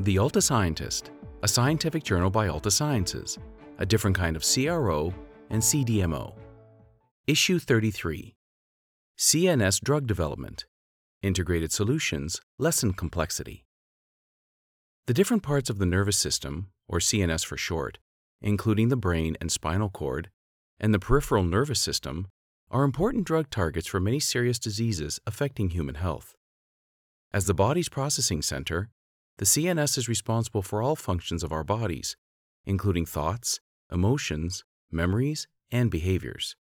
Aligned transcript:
The 0.00 0.16
Altascientist, 0.16 1.04
a 1.42 1.48
scientific 1.48 2.04
journal 2.04 2.28
by 2.28 2.48
Altasciences, 2.48 3.38
a 3.78 3.86
different 3.86 4.14
kind 4.14 4.36
of 4.36 4.44
CRO 4.44 5.14
and 5.48 5.62
CDMO. 5.62 6.34
Issue 7.26 7.58
33 7.58 8.34
CNS 9.18 9.80
Drug 9.80 10.06
Development 10.06 10.66
Integrated 11.22 11.72
Solutions 11.72 12.42
Lessen 12.58 12.92
Complexity. 12.92 13.64
The 15.06 15.14
different 15.14 15.42
parts 15.42 15.70
of 15.70 15.78
the 15.78 15.86
nervous 15.86 16.18
system, 16.18 16.68
or 16.86 16.98
CNS 16.98 17.46
for 17.46 17.56
short, 17.56 17.98
including 18.42 18.90
the 18.90 18.96
brain 18.98 19.34
and 19.40 19.50
spinal 19.50 19.88
cord, 19.88 20.28
and 20.78 20.92
the 20.92 20.98
peripheral 20.98 21.42
nervous 21.42 21.80
system, 21.80 22.28
are 22.70 22.84
important 22.84 23.24
drug 23.24 23.48
targets 23.48 23.86
for 23.86 23.98
many 23.98 24.20
serious 24.20 24.58
diseases 24.58 25.20
affecting 25.26 25.70
human 25.70 25.94
health. 25.94 26.34
As 27.32 27.46
the 27.46 27.54
body's 27.54 27.88
processing 27.88 28.42
center, 28.42 28.90
the 29.38 29.44
CNS 29.44 29.98
is 29.98 30.08
responsible 30.08 30.62
for 30.62 30.80
all 30.82 30.96
functions 30.96 31.42
of 31.42 31.52
our 31.52 31.64
bodies, 31.64 32.16
including 32.64 33.04
thoughts, 33.04 33.60
emotions, 33.92 34.64
memories, 34.90 35.46
and 35.70 35.90
behaviors. 35.90 36.56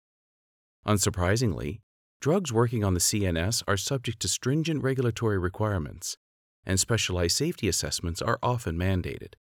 Unsurprisingly, 0.85 1.79
drugs 2.19 2.51
working 2.51 2.83
on 2.83 2.93
the 2.93 2.99
CNS 2.99 3.63
are 3.67 3.77
subject 3.77 4.19
to 4.21 4.27
stringent 4.27 4.83
regulatory 4.83 5.37
requirements, 5.37 6.17
and 6.65 6.79
specialized 6.79 7.37
safety 7.37 7.67
assessments 7.67 8.21
are 8.21 8.39
often 8.43 8.77
mandated. 8.77 9.33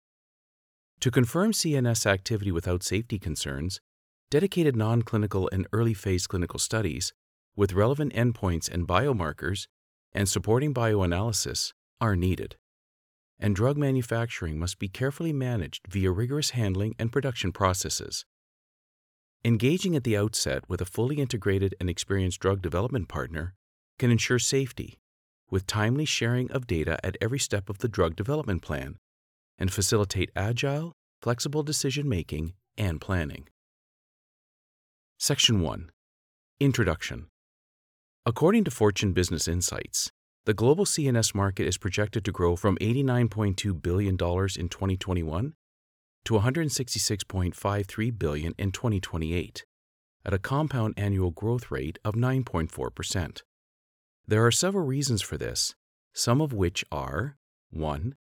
To 1.00 1.12
confirm 1.12 1.52
CNS 1.52 2.06
activity 2.06 2.52
without 2.52 2.84
safety 2.84 3.20
concerns, 3.20 3.82
dedicated 4.30 4.76
non 4.76 5.02
clinical 5.02 5.50
and 5.52 5.68
early 5.74 5.94
phase 5.94 6.28
clinical 6.28 6.60
studies 6.60 7.14
with 7.56 7.74
relevant 7.74 8.14
endpoints 8.14 8.70
and 8.72 8.88
biomarkers 8.88 9.68
and 10.14 10.30
supporting 10.30 10.74
bioanalysis 10.74 11.74
are 12.00 12.16
needed. 12.16 12.56
And 13.40 13.56
drug 13.56 13.78
manufacturing 13.78 14.58
must 14.58 14.80
be 14.80 14.88
carefully 14.88 15.34
managed 15.34 15.88
via 15.90 16.12
rigorous 16.12 16.52
handling 16.52 16.96
and 16.98 17.12
production 17.12 17.52
processes. 17.52 18.26
Engaging 19.46 19.96
at 19.96 20.06
the 20.06 20.16
outset 20.16 20.64
with 20.70 20.80
a 20.80 20.86
fully 20.86 21.18
integrated 21.18 21.76
and 21.80 21.90
experienced 21.90 22.40
drug 22.40 22.62
development 22.62 23.10
partner 23.10 23.56
can 24.00 24.10
ensure 24.10 24.40
safety, 24.40 25.00
with 25.50 25.68
timely 25.68 26.06
sharing 26.06 26.50
of 26.52 26.66
data 26.66 26.98
at 27.06 27.18
every 27.20 27.40
step 27.40 27.70
of 27.70 27.80
the 27.80 27.90
drug 27.90 28.16
development 28.16 28.62
plan, 28.62 28.96
and 29.58 29.72
facilitate 29.72 30.32
agile, 30.36 30.94
flexible 31.22 31.62
decision 31.62 32.08
making 32.08 32.54
and 32.78 33.02
planning. 33.02 33.48
Section 35.20 35.60
1 35.60 35.92
Introduction 36.62 37.28
According 38.26 38.64
to 38.64 38.72
Fortune 38.72 39.12
Business 39.12 39.50
Insights, 39.50 40.13
the 40.46 40.54
global 40.54 40.84
CNS 40.84 41.34
market 41.34 41.66
is 41.66 41.78
projected 41.78 42.26
to 42.26 42.32
grow 42.32 42.58
from 42.58 42.78
$89.2 42.80 43.82
billion 43.82 44.14
in 44.14 44.18
2021 44.18 45.54
to 46.26 46.34
166.53 46.34 48.20
billion 48.20 48.54
in 48.58 48.72
2028, 48.72 49.66
at 50.26 50.34
a 50.34 50.40
compound 50.40 50.94
annual 50.98 51.32
growth 51.32 51.72
rate 51.72 51.98
of 52.04 52.16
9.4%. 52.16 53.42
There 54.28 54.46
are 54.46 54.52
several 54.52 54.86
reasons 54.86 55.22
for 55.22 55.38
this, 55.38 55.76
some 56.14 56.42
of 56.42 56.52
which 56.52 56.84
are 56.92 57.38
1. 57.72 58.16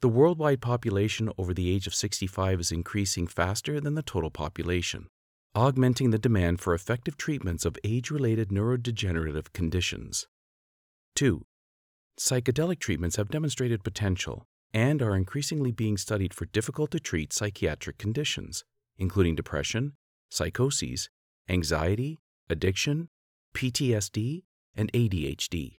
The 0.00 0.08
worldwide 0.08 0.60
population 0.60 1.30
over 1.38 1.54
the 1.54 1.70
age 1.70 1.86
of 1.86 1.94
65 1.94 2.58
is 2.58 2.72
increasing 2.72 3.28
faster 3.28 3.80
than 3.80 3.94
the 3.94 4.02
total 4.02 4.30
population, 4.30 5.06
augmenting 5.54 6.10
the 6.10 6.18
demand 6.18 6.60
for 6.60 6.74
effective 6.74 7.16
treatments 7.16 7.64
of 7.64 7.78
age 7.84 8.10
related 8.10 8.48
neurodegenerative 8.48 9.52
conditions. 9.52 10.26
2. 11.14 11.44
Psychedelic 12.18 12.78
treatments 12.78 13.16
have 13.16 13.30
demonstrated 13.30 13.84
potential 13.84 14.46
and 14.74 15.02
are 15.02 15.16
increasingly 15.16 15.72
being 15.72 15.96
studied 15.96 16.32
for 16.34 16.46
difficult 16.46 16.90
to 16.90 17.00
treat 17.00 17.32
psychiatric 17.32 17.98
conditions, 17.98 18.64
including 18.98 19.34
depression, 19.34 19.94
psychoses, 20.30 21.10
anxiety, 21.48 22.18
addiction, 22.48 23.08
PTSD, 23.54 24.44
and 24.74 24.92
ADHD. 24.92 25.78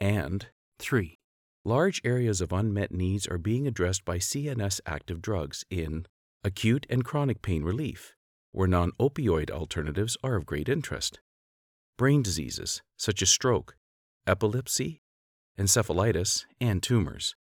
And 0.00 0.46
3. 0.78 1.18
Large 1.64 2.00
areas 2.04 2.40
of 2.40 2.52
unmet 2.52 2.92
needs 2.92 3.26
are 3.26 3.38
being 3.38 3.66
addressed 3.66 4.04
by 4.04 4.18
CNS 4.18 4.80
active 4.86 5.20
drugs 5.20 5.64
in 5.70 6.06
acute 6.42 6.86
and 6.88 7.04
chronic 7.04 7.42
pain 7.42 7.62
relief, 7.62 8.14
where 8.52 8.68
non 8.68 8.92
opioid 8.98 9.50
alternatives 9.50 10.16
are 10.24 10.36
of 10.36 10.46
great 10.46 10.68
interest, 10.68 11.20
brain 11.98 12.22
diseases 12.22 12.82
such 12.96 13.20
as 13.20 13.28
stroke, 13.28 13.76
epilepsy, 14.26 14.99
encephalitis, 15.60 16.46
and 16.60 16.82
tumors, 16.82 17.34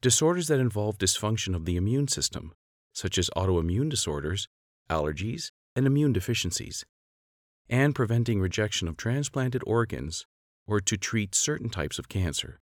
disorders 0.00 0.48
that 0.48 0.58
involve 0.58 0.98
dysfunction 0.98 1.54
of 1.54 1.64
the 1.64 1.76
immune 1.76 2.08
system, 2.08 2.52
such 2.92 3.16
as 3.18 3.30
autoimmune 3.36 3.88
disorders, 3.88 4.48
allergies, 4.90 5.52
and 5.76 5.86
immune 5.86 6.12
deficiencies, 6.12 6.84
and 7.68 7.94
preventing 7.94 8.40
rejection 8.40 8.88
of 8.88 8.96
transplanted 8.96 9.62
organs 9.64 10.26
or 10.66 10.80
to 10.80 10.96
treat 10.96 11.34
certain 11.34 11.70
types 11.70 11.98
of 11.98 12.08
cancer. 12.08 12.58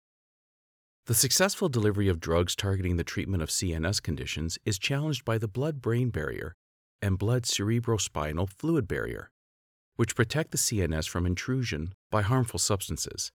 The 1.05 1.13
successful 1.13 1.69
delivery 1.69 2.07
of 2.07 2.19
drugs 2.19 2.55
targeting 2.55 2.97
the 2.97 3.03
treatment 3.03 3.43
of 3.43 3.49
CNS 3.49 4.01
conditions 4.01 4.57
is 4.65 4.79
challenged 4.79 5.23
by 5.23 5.37
the 5.37 5.47
blood 5.47 5.79
brain 5.79 6.09
barrier 6.09 6.55
and 7.03 7.19
blood 7.19 7.43
cerebrospinal 7.43 8.49
fluid 8.49 8.87
barrier, 8.87 9.29
which 9.95 10.15
protect 10.15 10.49
the 10.49 10.57
CNS 10.57 11.07
from 11.07 11.27
intrusion 11.27 11.93
by 12.09 12.23
harmful 12.23 12.57
substances. 12.57 13.31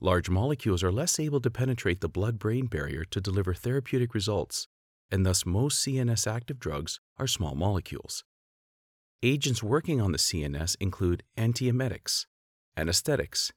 Large 0.00 0.28
molecules 0.28 0.82
are 0.82 0.92
less 0.92 1.18
able 1.18 1.40
to 1.40 1.50
penetrate 1.50 2.00
the 2.00 2.08
blood 2.08 2.38
brain 2.38 2.66
barrier 2.66 3.04
to 3.06 3.20
deliver 3.20 3.54
therapeutic 3.54 4.14
results, 4.14 4.68
and 5.10 5.24
thus 5.24 5.46
most 5.46 5.86
CNS 5.86 6.26
active 6.26 6.58
drugs 6.58 7.00
are 7.18 7.26
small 7.26 7.54
molecules. 7.54 8.22
Agents 9.22 9.62
working 9.62 10.00
on 10.00 10.12
the 10.12 10.18
CNS 10.18 10.76
include 10.80 11.22
antiemetics, 11.38 12.26
anesthetics, 12.76 13.52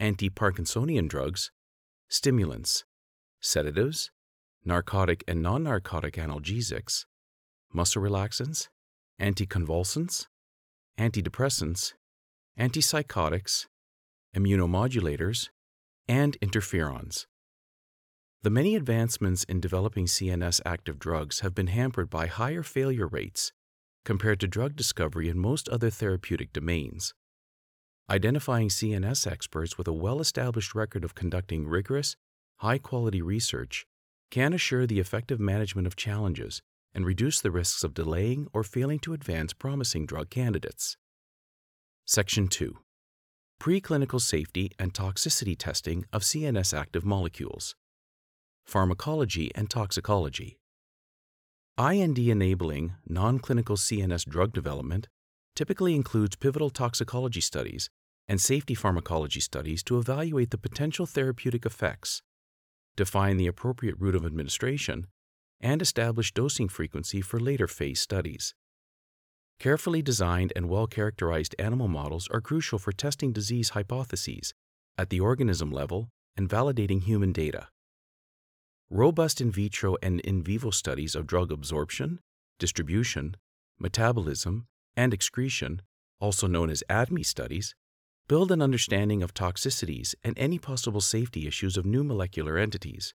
anti 0.00 0.28
Parkinsonian 0.28 1.08
drugs, 1.08 1.52
stimulants, 2.08 2.84
sedatives, 3.40 4.10
narcotic 4.64 5.22
and 5.28 5.40
non 5.40 5.62
narcotic 5.62 6.14
analgesics, 6.14 7.04
muscle 7.72 8.02
relaxants, 8.02 8.68
anticonvulsants, 9.20 10.26
antidepressants, 10.98 11.92
antipsychotics, 12.58 13.66
immunomodulators, 14.34 15.48
and 16.08 16.38
interferons. 16.40 17.26
The 18.42 18.50
many 18.50 18.76
advancements 18.76 19.44
in 19.44 19.60
developing 19.60 20.06
CNS 20.06 20.60
active 20.64 20.98
drugs 20.98 21.40
have 21.40 21.54
been 21.54 21.66
hampered 21.66 22.08
by 22.08 22.26
higher 22.26 22.62
failure 22.62 23.06
rates 23.06 23.52
compared 24.04 24.38
to 24.40 24.46
drug 24.46 24.76
discovery 24.76 25.28
in 25.28 25.38
most 25.38 25.68
other 25.68 25.90
therapeutic 25.90 26.52
domains. 26.52 27.12
Identifying 28.08 28.68
CNS 28.68 29.26
experts 29.26 29.76
with 29.76 29.88
a 29.88 29.92
well 29.92 30.20
established 30.20 30.76
record 30.76 31.02
of 31.02 31.16
conducting 31.16 31.66
rigorous, 31.66 32.14
high 32.58 32.78
quality 32.78 33.20
research 33.20 33.84
can 34.30 34.52
assure 34.52 34.86
the 34.86 35.00
effective 35.00 35.40
management 35.40 35.88
of 35.88 35.96
challenges 35.96 36.62
and 36.94 37.04
reduce 37.04 37.40
the 37.40 37.50
risks 37.50 37.82
of 37.82 37.94
delaying 37.94 38.46
or 38.52 38.62
failing 38.62 39.00
to 39.00 39.12
advance 39.12 39.52
promising 39.52 40.06
drug 40.06 40.30
candidates. 40.30 40.96
Section 42.04 42.46
2 42.46 42.78
Preclinical 43.60 44.20
safety 44.20 44.70
and 44.78 44.94
toxicity 44.94 45.56
testing 45.58 46.04
of 46.12 46.22
CNS 46.22 46.76
active 46.76 47.04
molecules, 47.04 47.74
pharmacology 48.64 49.50
and 49.54 49.68
toxicology. 49.68 50.58
IND 51.78 52.18
enabling 52.18 52.94
non 53.06 53.38
clinical 53.38 53.76
CNS 53.76 54.28
drug 54.28 54.52
development 54.52 55.08
typically 55.54 55.94
includes 55.94 56.36
pivotal 56.36 56.70
toxicology 56.70 57.40
studies 57.40 57.90
and 58.28 58.40
safety 58.40 58.74
pharmacology 58.74 59.40
studies 59.40 59.82
to 59.84 59.98
evaluate 59.98 60.50
the 60.50 60.58
potential 60.58 61.06
therapeutic 61.06 61.64
effects, 61.64 62.22
define 62.96 63.36
the 63.36 63.46
appropriate 63.46 63.96
route 63.98 64.14
of 64.14 64.24
administration, 64.24 65.06
and 65.60 65.80
establish 65.80 66.32
dosing 66.32 66.68
frequency 66.68 67.20
for 67.20 67.40
later 67.40 67.66
phase 67.66 68.00
studies. 68.00 68.54
Carefully 69.58 70.02
designed 70.02 70.52
and 70.54 70.68
well 70.68 70.86
characterized 70.86 71.54
animal 71.58 71.88
models 71.88 72.28
are 72.28 72.40
crucial 72.40 72.78
for 72.78 72.92
testing 72.92 73.32
disease 73.32 73.70
hypotheses 73.70 74.52
at 74.98 75.10
the 75.10 75.20
organism 75.20 75.70
level 75.72 76.08
and 76.36 76.48
validating 76.48 77.02
human 77.02 77.32
data. 77.32 77.68
Robust 78.90 79.40
in 79.40 79.50
vitro 79.50 79.96
and 80.02 80.20
in 80.20 80.42
vivo 80.42 80.70
studies 80.70 81.14
of 81.14 81.26
drug 81.26 81.50
absorption, 81.50 82.20
distribution, 82.58 83.36
metabolism, 83.78 84.66
and 84.96 85.12
excretion, 85.12 85.82
also 86.20 86.46
known 86.46 86.70
as 86.70 86.84
ADME 86.88 87.24
studies, 87.24 87.74
build 88.28 88.52
an 88.52 88.62
understanding 88.62 89.22
of 89.22 89.34
toxicities 89.34 90.14
and 90.22 90.38
any 90.38 90.58
possible 90.58 91.00
safety 91.00 91.46
issues 91.46 91.76
of 91.76 91.86
new 91.86 92.04
molecular 92.04 92.58
entities, 92.58 93.14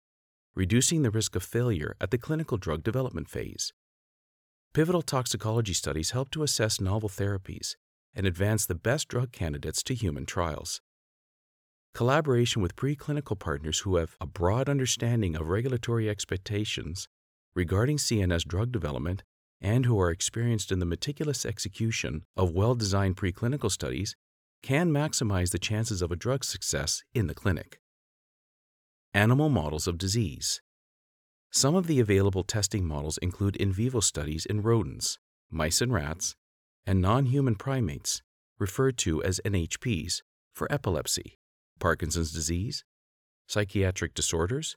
reducing 0.55 1.03
the 1.03 1.11
risk 1.11 1.35
of 1.35 1.43
failure 1.43 1.97
at 2.01 2.11
the 2.11 2.19
clinical 2.19 2.59
drug 2.59 2.83
development 2.83 3.29
phase. 3.29 3.73
Pivotal 4.77 5.01
toxicology 5.01 5.73
studies 5.73 6.11
help 6.11 6.29
to 6.33 6.43
assess 6.43 6.83
novel 6.83 7.09
therapies 7.09 7.77
and 8.15 8.27
advance 8.27 8.67
the 8.67 8.75
best 8.75 9.09
drug 9.09 9.33
candidates 9.33 9.83
to 9.83 9.95
human 9.95 10.27
trials. 10.27 10.83
collaboration 11.95 12.61
with 12.61 12.77
preclinical 12.77 13.39
partners 13.39 13.79
who 13.79 13.97
have 13.97 14.19
a 14.21 14.27
broad 14.27 14.69
understanding 14.69 15.35
of 15.35 15.49
regulatory 15.49 16.11
expectations 16.11 17.09
regarding 17.55 17.97
CNS 17.97 18.47
drug 18.47 18.71
development 18.71 19.23
and 19.63 19.87
who 19.87 19.99
are 19.99 20.11
experienced 20.11 20.71
in 20.71 20.79
the 20.79 20.85
meticulous 20.85 21.47
execution 21.47 22.25
of 22.37 22.51
well 22.51 22.75
designed 22.75 23.17
preclinical 23.17 23.71
studies 23.71 24.15
can 24.63 24.91
maximize 24.91 25.53
the 25.53 25.59
chances 25.59 26.03
of 26.03 26.13
a 26.13 26.17
drug 26.17 26.45
success 26.45 27.03
in 27.15 27.29
the 27.29 27.35
clinic. 27.35 27.81
Animal 29.15 29.49
models 29.49 29.87
of 29.87 29.97
disease. 29.97 30.61
Some 31.51 31.75
of 31.75 31.87
the 31.87 32.01
available 32.01 32.45
testing 32.45 32.87
models 32.87 33.19
include 33.19 33.57
in 33.57 33.73
vivo 33.73 34.01
studies 34.01 34.47
in 34.47 34.63
rodents, 34.63 35.19
mice 35.51 35.81
and 35.81 35.93
rats, 35.93 36.37
and 36.87 37.01
non 37.01 37.27
human 37.27 37.55
primates, 37.55 38.23
referred 38.59 38.97
to 38.99 39.23
as 39.23 39.41
NHPs, 39.45 40.23
for 40.53 40.71
epilepsy, 40.73 41.39
Parkinson's 41.79 42.33
disease, 42.33 42.85
psychiatric 43.47 44.15
disorders, 44.15 44.77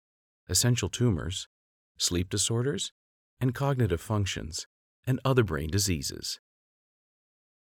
essential 0.50 0.89
tremors, 0.89 1.48
sleep 1.98 2.30
disorders, 2.30 2.92
and 3.39 3.56
cognitive 3.56 4.01
functions, 4.01 4.68
and 5.06 5.19
other 5.24 5.44
brain 5.44 5.69
diseases. 5.69 6.39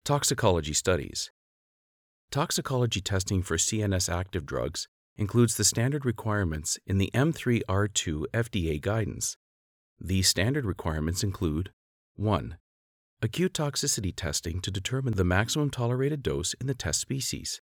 Toxicology 0.05 0.73
studies. 0.73 1.31
Toxicology 2.31 3.01
testing 3.01 3.41
for 3.41 3.57
CNS 3.57 4.13
active 4.13 4.45
drugs 4.45 4.87
includes 5.17 5.57
the 5.57 5.63
standard 5.63 6.05
requirements 6.05 6.77
in 6.85 6.99
the 6.99 7.09
M3R2 7.13 8.25
FDA 8.33 8.79
guidance. 8.79 9.35
These 9.99 10.27
standard 10.27 10.65
requirements 10.65 11.23
include 11.23 11.71
1. 12.15 12.57
Acute 13.21 13.53
toxicity 13.53 14.13
testing 14.15 14.61
to 14.61 14.69
determine 14.69 15.15
the 15.15 15.23
maximum 15.23 15.71
tolerated 15.71 16.21
dose 16.21 16.53
in 16.61 16.67
the 16.67 16.75
test 16.75 17.01
species. 17.01 17.61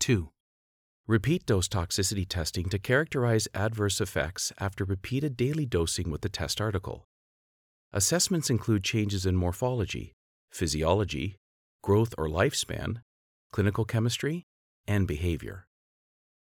2. 0.00 0.28
Repeat 1.06 1.46
dose 1.46 1.66
toxicity 1.66 2.26
testing 2.28 2.68
to 2.68 2.78
characterize 2.78 3.48
adverse 3.54 4.00
effects 4.00 4.52
after 4.58 4.84
repeated 4.84 5.36
daily 5.36 5.64
dosing 5.64 6.10
with 6.10 6.20
the 6.20 6.28
test 6.28 6.60
article. 6.60 7.06
Assessments 7.92 8.50
include 8.50 8.84
changes 8.84 9.24
in 9.24 9.34
morphology, 9.34 10.12
physiology, 10.50 11.36
growth 11.82 12.14
or 12.18 12.28
lifespan, 12.28 13.00
clinical 13.50 13.84
chemistry, 13.84 14.44
and 14.86 15.08
behavior. 15.08 15.66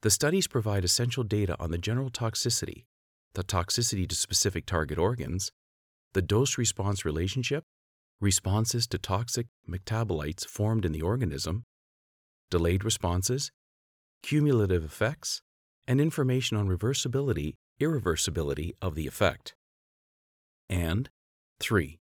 The 0.04 0.12
studies 0.12 0.48
provide 0.48 0.86
essential 0.86 1.24
data 1.24 1.56
on 1.60 1.72
the 1.72 1.78
general 1.78 2.12
toxicity, 2.12 2.86
the 3.34 3.44
toxicity 3.44 4.08
to 4.08 4.16
specific 4.16 4.66
target 4.66 5.00
organs, 5.00 5.52
the 6.14 6.22
dose 6.22 6.58
response 6.58 7.04
relationship, 7.04 7.64
responses 8.22 8.86
to 8.88 9.00
toxic 9.00 9.48
metabolites 9.68 10.46
formed 10.46 10.86
in 10.86 10.92
the 10.92 11.02
organism, 11.02 11.64
delayed 12.52 12.84
responses, 12.84 13.52
cumulative 14.22 14.84
effects, 14.84 15.42
and 15.88 16.00
information 16.00 16.58
on 16.58 16.68
reversibility, 16.68 17.54
irreversibility 17.80 18.74
of 18.82 18.94
the 18.96 19.08
effect. 19.08 19.56
And 20.70 21.10
3. 21.60 21.98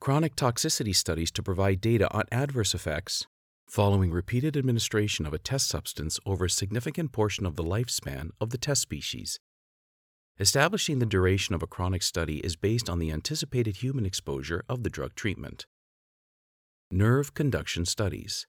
Chronic 0.00 0.34
toxicity 0.34 0.94
studies 0.94 1.30
to 1.32 1.42
provide 1.42 1.80
data 1.80 2.12
on 2.12 2.24
adverse 2.32 2.74
effects 2.74 3.26
following 3.68 4.10
repeated 4.10 4.56
administration 4.56 5.26
of 5.26 5.32
a 5.32 5.38
test 5.38 5.68
substance 5.68 6.18
over 6.26 6.44
a 6.44 6.50
significant 6.50 7.12
portion 7.12 7.46
of 7.46 7.56
the 7.56 7.64
lifespan 7.64 8.30
of 8.40 8.50
the 8.50 8.58
test 8.58 8.82
species. 8.82 9.38
Establishing 10.38 10.98
the 10.98 11.06
duration 11.06 11.54
of 11.54 11.62
a 11.62 11.66
chronic 11.66 12.02
study 12.02 12.38
is 12.38 12.56
based 12.56 12.88
on 12.88 12.98
the 12.98 13.10
anticipated 13.10 13.76
human 13.76 14.06
exposure 14.06 14.64
of 14.68 14.82
the 14.82 14.90
drug 14.90 15.14
treatment. 15.14 15.66
Nerve 16.90 17.34
conduction 17.34 17.84
studies. 17.86 18.46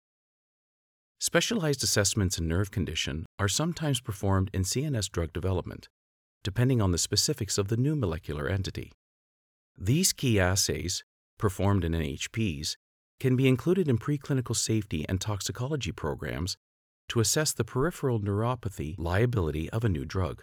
Specialized 1.19 1.85
assessments 1.85 2.39
in 2.39 2.49
nerve 2.49 2.71
conduction 2.71 3.27
are 3.39 3.49
sometimes 3.49 4.01
performed 4.01 4.51
in 4.55 4.63
CNS 4.63 5.11
drug 5.11 5.33
development, 5.33 5.89
depending 6.43 6.81
on 6.81 6.93
the 6.93 6.99
specifics 6.99 7.59
of 7.59 7.69
the 7.69 7.77
new 7.77 7.95
molecular 7.95 8.49
entity. 8.49 8.93
These 9.77 10.13
key 10.13 10.41
assays, 10.41 11.05
performed 11.39 11.85
in 11.85 11.93
NHPs, 11.93 12.77
can 13.21 13.37
be 13.37 13.47
included 13.47 13.87
in 13.87 13.99
preclinical 13.99 14.57
safety 14.57 15.05
and 15.09 15.21
toxicology 15.21 15.93
programs 15.93 16.57
to 17.09 17.21
assess 17.21 17.53
the 17.53 17.65
peripheral 17.65 18.19
neuropathy 18.19 18.95
liability 18.99 19.69
of 19.71 19.85
a 19.85 19.89
new 19.89 20.05
drug. 20.05 20.43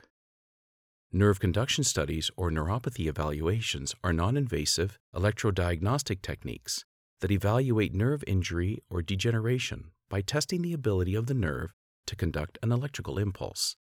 Nerve 1.12 1.40
conduction 1.40 1.84
studies 1.84 2.30
or 2.38 2.52
neuropathy 2.52 3.08
evaluations 3.08 3.96
are 4.04 4.14
non 4.14 4.38
invasive 4.38 5.00
electrodiagnostic 5.16 6.22
techniques 6.22 6.86
that 7.22 7.32
evaluate 7.32 7.94
nerve 7.96 8.24
injury 8.28 8.84
or 8.90 9.02
degeneration 9.02 9.92
by 10.10 10.22
testing 10.22 10.62
the 10.62 10.74
ability 10.74 11.16
of 11.16 11.26
the 11.26 11.34
nerve 11.34 11.74
to 12.06 12.16
conduct 12.16 12.60
an 12.62 12.72
electrical 12.72 13.18
impulse. 13.18 13.76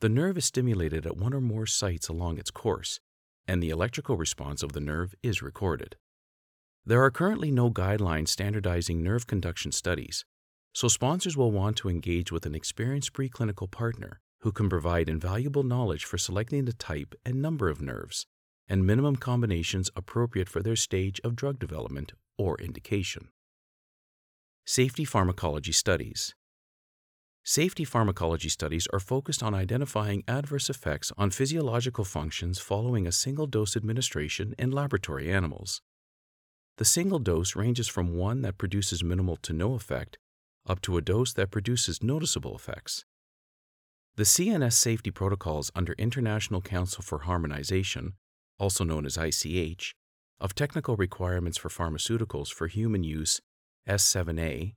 The 0.00 0.08
nerve 0.08 0.38
is 0.38 0.46
stimulated 0.46 1.04
at 1.04 1.16
one 1.16 1.34
or 1.34 1.40
more 1.40 1.66
sites 1.66 2.08
along 2.08 2.38
its 2.38 2.50
course, 2.50 3.00
and 3.46 3.62
the 3.62 3.70
electrical 3.70 4.16
response 4.16 4.62
of 4.62 4.72
the 4.72 4.80
nerve 4.80 5.14
is 5.22 5.42
recorded. 5.42 5.96
There 6.84 7.02
are 7.04 7.12
currently 7.12 7.52
no 7.52 7.70
guidelines 7.70 8.28
standardizing 8.28 9.04
nerve 9.04 9.28
conduction 9.28 9.70
studies, 9.70 10.24
so 10.72 10.88
sponsors 10.88 11.36
will 11.36 11.52
want 11.52 11.76
to 11.76 11.88
engage 11.88 12.32
with 12.32 12.44
an 12.44 12.56
experienced 12.56 13.12
preclinical 13.12 13.70
partner 13.70 14.20
who 14.40 14.50
can 14.50 14.68
provide 14.68 15.08
invaluable 15.08 15.62
knowledge 15.62 16.04
for 16.04 16.18
selecting 16.18 16.64
the 16.64 16.72
type 16.72 17.14
and 17.24 17.40
number 17.40 17.68
of 17.68 17.80
nerves 17.80 18.26
and 18.68 18.84
minimum 18.84 19.14
combinations 19.14 19.90
appropriate 19.94 20.48
for 20.48 20.60
their 20.60 20.74
stage 20.74 21.20
of 21.22 21.36
drug 21.36 21.60
development 21.60 22.14
or 22.36 22.60
indication. 22.60 23.28
Safety 24.64 25.04
pharmacology 25.04 25.72
studies. 25.72 26.34
Safety 27.44 27.84
pharmacology 27.84 28.48
studies 28.48 28.88
are 28.92 29.00
focused 29.00 29.42
on 29.42 29.54
identifying 29.54 30.24
adverse 30.26 30.68
effects 30.68 31.12
on 31.16 31.30
physiological 31.30 32.04
functions 32.04 32.58
following 32.58 33.06
a 33.06 33.12
single 33.12 33.46
dose 33.46 33.76
administration 33.76 34.54
in 34.58 34.72
laboratory 34.72 35.30
animals. 35.30 35.80
The 36.82 36.86
single 36.86 37.20
dose 37.20 37.54
ranges 37.54 37.86
from 37.86 38.16
one 38.16 38.42
that 38.42 38.58
produces 38.58 39.04
minimal 39.04 39.36
to 39.42 39.52
no 39.52 39.74
effect 39.74 40.18
up 40.66 40.82
to 40.82 40.96
a 40.96 41.00
dose 41.00 41.32
that 41.34 41.52
produces 41.52 42.02
noticeable 42.02 42.56
effects. 42.56 43.04
The 44.16 44.24
CNS 44.24 44.72
safety 44.72 45.12
protocols 45.12 45.70
under 45.76 45.92
International 45.92 46.60
Council 46.60 47.04
for 47.04 47.20
Harmonization, 47.20 48.14
also 48.58 48.82
known 48.82 49.06
as 49.06 49.16
ICH, 49.16 49.94
of 50.40 50.56
technical 50.56 50.96
requirements 50.96 51.56
for 51.56 51.68
pharmaceuticals 51.68 52.52
for 52.52 52.66
human 52.66 53.04
use 53.04 53.40
S7A, 53.88 54.74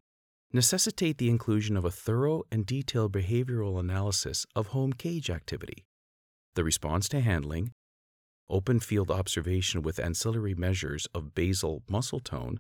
necessitate 0.54 1.18
the 1.18 1.32
inclusion 1.32 1.76
of 1.76 1.86
a 1.86 1.90
thorough 1.90 2.44
and 2.52 2.68
detailed 2.68 3.14
behavioral 3.14 3.80
analysis 3.80 4.46
of 4.56 4.68
home 4.68 4.94
cage 4.94 5.32
activity, 5.32 5.88
the 6.54 6.64
response 6.64 7.10
to 7.10 7.22
handling, 7.22 7.72
open 8.50 8.80
field 8.80 9.10
observation 9.10 9.82
with 9.82 10.00
ancillary 10.00 10.54
measures 10.54 11.08
of 11.14 11.34
basal 11.34 11.84
muscle 11.90 12.20
tone, 12.20 12.60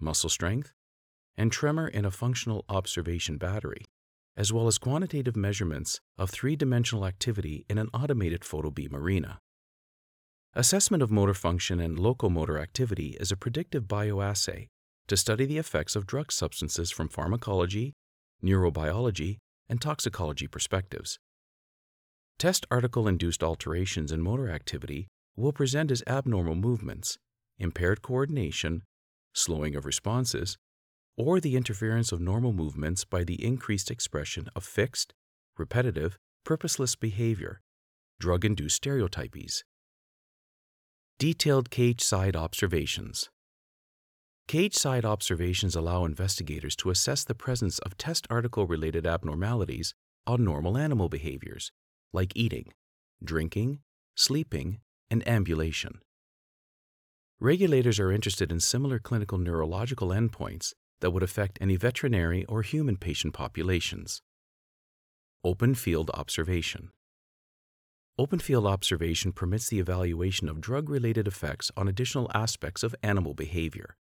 muscle 0.00 0.30
strength, 0.30 0.72
and 1.36 1.52
tremor 1.52 1.88
in 1.88 2.04
a 2.04 2.10
functional 2.10 2.64
observation 2.68 3.36
battery, 3.36 3.84
as 4.36 4.52
well 4.52 4.66
as 4.66 4.78
quantitative 4.78 5.36
measurements 5.36 6.00
of 6.16 6.30
three 6.30 6.56
dimensional 6.56 7.06
activity 7.06 7.64
in 7.68 7.78
an 7.78 7.88
automated 7.94 8.42
photobeam 8.42 8.92
arena. 8.92 9.38
Assessment 10.54 11.02
of 11.02 11.10
motor 11.10 11.34
function 11.34 11.78
and 11.80 11.98
locomotor 11.98 12.58
activity 12.58 13.16
is 13.20 13.30
a 13.30 13.36
predictive 13.36 13.84
bioassay 13.84 14.66
to 15.06 15.16
study 15.16 15.44
the 15.44 15.58
effects 15.58 15.94
of 15.94 16.06
drug 16.06 16.32
substances 16.32 16.90
from 16.90 17.08
pharmacology, 17.08 17.92
neurobiology, 18.42 19.38
and 19.68 19.80
toxicology 19.80 20.46
perspectives. 20.46 21.18
Test 22.38 22.66
article 22.70 23.08
induced 23.08 23.42
alterations 23.42 24.12
in 24.12 24.20
motor 24.20 24.48
activity 24.48 25.08
will 25.36 25.52
present 25.52 25.90
as 25.90 26.04
abnormal 26.06 26.54
movements, 26.54 27.18
impaired 27.58 28.00
coordination, 28.00 28.82
slowing 29.34 29.74
of 29.74 29.84
responses, 29.84 30.56
or 31.16 31.40
the 31.40 31.56
interference 31.56 32.12
of 32.12 32.20
normal 32.20 32.52
movements 32.52 33.04
by 33.04 33.24
the 33.24 33.44
increased 33.44 33.90
expression 33.90 34.48
of 34.54 34.62
fixed, 34.62 35.14
repetitive, 35.56 36.16
purposeless 36.44 36.94
behavior, 36.94 37.60
drug 38.20 38.44
induced 38.44 38.80
stereotypies. 38.80 39.64
Detailed 41.18 41.70
cage 41.70 42.00
side 42.00 42.36
observations. 42.36 43.30
Cage 44.46 44.76
side 44.76 45.04
observations 45.04 45.74
allow 45.74 46.04
investigators 46.04 46.76
to 46.76 46.90
assess 46.90 47.24
the 47.24 47.34
presence 47.34 47.80
of 47.80 47.98
test 47.98 48.28
article 48.30 48.64
related 48.64 49.08
abnormalities 49.08 49.92
on 50.24 50.44
normal 50.44 50.78
animal 50.78 51.08
behaviors, 51.08 51.72
like 52.12 52.32
eating, 52.34 52.72
drinking, 53.22 53.80
sleeping, 54.14 54.80
and 55.10 55.26
ambulation. 55.28 56.00
Regulators 57.40 58.00
are 58.00 58.10
interested 58.10 58.50
in 58.50 58.60
similar 58.60 58.98
clinical 58.98 59.38
neurological 59.38 60.08
endpoints 60.08 60.74
that 61.00 61.10
would 61.10 61.22
affect 61.22 61.58
any 61.60 61.76
veterinary 61.76 62.44
or 62.46 62.62
human 62.62 62.96
patient 62.96 63.32
populations. 63.32 64.22
Open 65.44 65.74
field 65.74 66.10
observation. 66.14 66.90
Open 68.18 68.40
field 68.40 68.66
observation 68.66 69.30
permits 69.30 69.68
the 69.68 69.78
evaluation 69.78 70.48
of 70.48 70.60
drug 70.60 70.88
related 70.88 71.28
effects 71.28 71.70
on 71.76 71.86
additional 71.86 72.28
aspects 72.34 72.82
of 72.82 72.96
animal 73.04 73.34
behavior. 73.34 73.96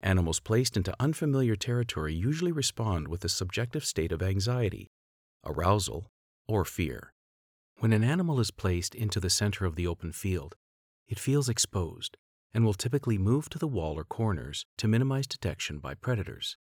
Animals 0.00 0.40
placed 0.40 0.76
into 0.76 0.94
unfamiliar 0.98 1.54
territory 1.54 2.12
usually 2.12 2.50
respond 2.50 3.06
with 3.06 3.24
a 3.24 3.28
subjective 3.28 3.84
state 3.84 4.10
of 4.10 4.22
anxiety, 4.22 4.88
arousal, 5.46 6.10
or 6.50 6.64
fear. 6.64 7.12
When 7.78 7.92
an 7.92 8.04
animal 8.04 8.40
is 8.40 8.50
placed 8.50 8.94
into 8.94 9.20
the 9.20 9.30
center 9.30 9.64
of 9.64 9.76
the 9.76 9.86
open 9.86 10.12
field, 10.12 10.56
it 11.08 11.18
feels 11.18 11.48
exposed 11.48 12.16
and 12.52 12.64
will 12.64 12.74
typically 12.74 13.16
move 13.16 13.48
to 13.50 13.58
the 13.58 13.68
wall 13.68 13.94
or 13.94 14.04
corners 14.04 14.66
to 14.78 14.88
minimize 14.88 15.26
detection 15.26 15.78
by 15.78 15.94
predators. 15.94 16.56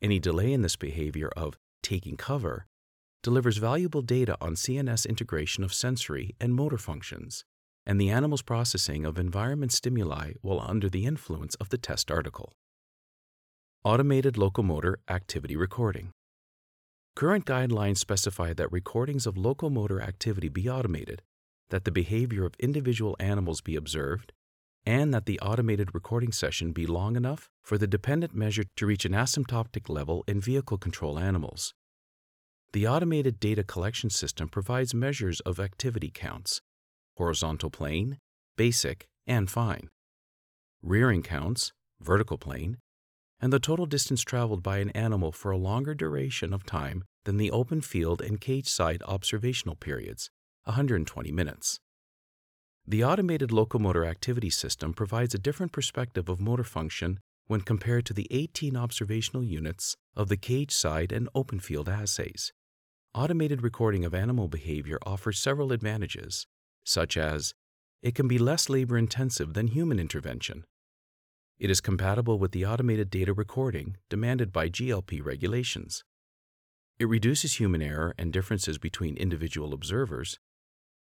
Any 0.00 0.18
delay 0.18 0.52
in 0.52 0.62
this 0.62 0.76
behavior 0.76 1.30
of 1.36 1.58
taking 1.82 2.16
cover 2.16 2.66
delivers 3.22 3.58
valuable 3.58 4.02
data 4.02 4.36
on 4.40 4.54
CNS 4.54 5.08
integration 5.08 5.62
of 5.62 5.74
sensory 5.74 6.34
and 6.40 6.54
motor 6.54 6.78
functions 6.78 7.44
and 7.84 8.00
the 8.00 8.10
animal's 8.10 8.42
processing 8.42 9.04
of 9.04 9.18
environment 9.18 9.72
stimuli 9.72 10.32
while 10.40 10.60
under 10.60 10.88
the 10.88 11.04
influence 11.04 11.54
of 11.56 11.68
the 11.68 11.78
test 11.78 12.10
article. 12.10 12.52
Automated 13.84 14.36
locomotor 14.36 15.00
activity 15.08 15.56
recording. 15.56 16.12
Current 17.14 17.44
guidelines 17.44 17.98
specify 17.98 18.52
that 18.54 18.72
recordings 18.72 19.26
of 19.26 19.36
locomotor 19.36 20.00
activity 20.00 20.48
be 20.48 20.68
automated, 20.68 21.22
that 21.68 21.84
the 21.84 21.90
behavior 21.90 22.44
of 22.44 22.54
individual 22.58 23.16
animals 23.20 23.60
be 23.60 23.76
observed, 23.76 24.32
and 24.84 25.12
that 25.14 25.26
the 25.26 25.38
automated 25.40 25.94
recording 25.94 26.32
session 26.32 26.72
be 26.72 26.86
long 26.86 27.14
enough 27.16 27.48
for 27.62 27.78
the 27.78 27.86
dependent 27.86 28.34
measure 28.34 28.64
to 28.76 28.86
reach 28.86 29.04
an 29.04 29.12
asymptotic 29.12 29.88
level 29.88 30.24
in 30.26 30.40
vehicle 30.40 30.78
control 30.78 31.18
animals. 31.18 31.74
The 32.72 32.88
automated 32.88 33.38
data 33.38 33.62
collection 33.62 34.08
system 34.10 34.48
provides 34.48 34.94
measures 34.94 35.40
of 35.40 35.60
activity 35.60 36.10
counts 36.12 36.60
horizontal 37.18 37.68
plane, 37.68 38.18
basic, 38.56 39.06
and 39.26 39.50
fine, 39.50 39.88
rearing 40.82 41.22
counts, 41.22 41.72
vertical 42.00 42.38
plane, 42.38 42.78
and 43.42 43.52
the 43.52 43.58
total 43.58 43.86
distance 43.86 44.22
traveled 44.22 44.62
by 44.62 44.78
an 44.78 44.90
animal 44.90 45.32
for 45.32 45.50
a 45.50 45.58
longer 45.58 45.94
duration 45.94 46.54
of 46.54 46.64
time 46.64 47.02
than 47.24 47.36
the 47.36 47.50
open 47.50 47.80
field 47.80 48.22
and 48.22 48.40
cage 48.40 48.68
side 48.68 49.02
observational 49.06 49.74
periods, 49.74 50.30
120 50.64 51.32
minutes. 51.32 51.80
The 52.86 53.04
automated 53.04 53.50
locomotor 53.50 54.04
activity 54.04 54.50
system 54.50 54.94
provides 54.94 55.34
a 55.34 55.38
different 55.38 55.72
perspective 55.72 56.28
of 56.28 56.40
motor 56.40 56.64
function 56.64 57.18
when 57.48 57.60
compared 57.62 58.06
to 58.06 58.14
the 58.14 58.28
18 58.30 58.76
observational 58.76 59.42
units 59.42 59.96
of 60.16 60.28
the 60.28 60.36
cage 60.36 60.72
side 60.72 61.10
and 61.10 61.28
open 61.34 61.58
field 61.58 61.88
assays. 61.88 62.52
Automated 63.12 63.62
recording 63.62 64.04
of 64.04 64.14
animal 64.14 64.46
behavior 64.46 64.98
offers 65.04 65.38
several 65.38 65.72
advantages, 65.72 66.46
such 66.84 67.16
as 67.16 67.54
it 68.02 68.14
can 68.14 68.28
be 68.28 68.38
less 68.38 68.68
labor 68.68 68.96
intensive 68.96 69.54
than 69.54 69.66
human 69.68 69.98
intervention, 69.98 70.64
it 71.62 71.70
is 71.70 71.80
compatible 71.80 72.40
with 72.40 72.50
the 72.50 72.66
automated 72.66 73.08
data 73.08 73.32
recording 73.32 73.96
demanded 74.10 74.52
by 74.52 74.68
GLP 74.68 75.24
regulations. 75.24 76.02
It 76.98 77.08
reduces 77.08 77.60
human 77.60 77.80
error 77.80 78.16
and 78.18 78.32
differences 78.32 78.78
between 78.78 79.16
individual 79.16 79.72
observers, 79.72 80.40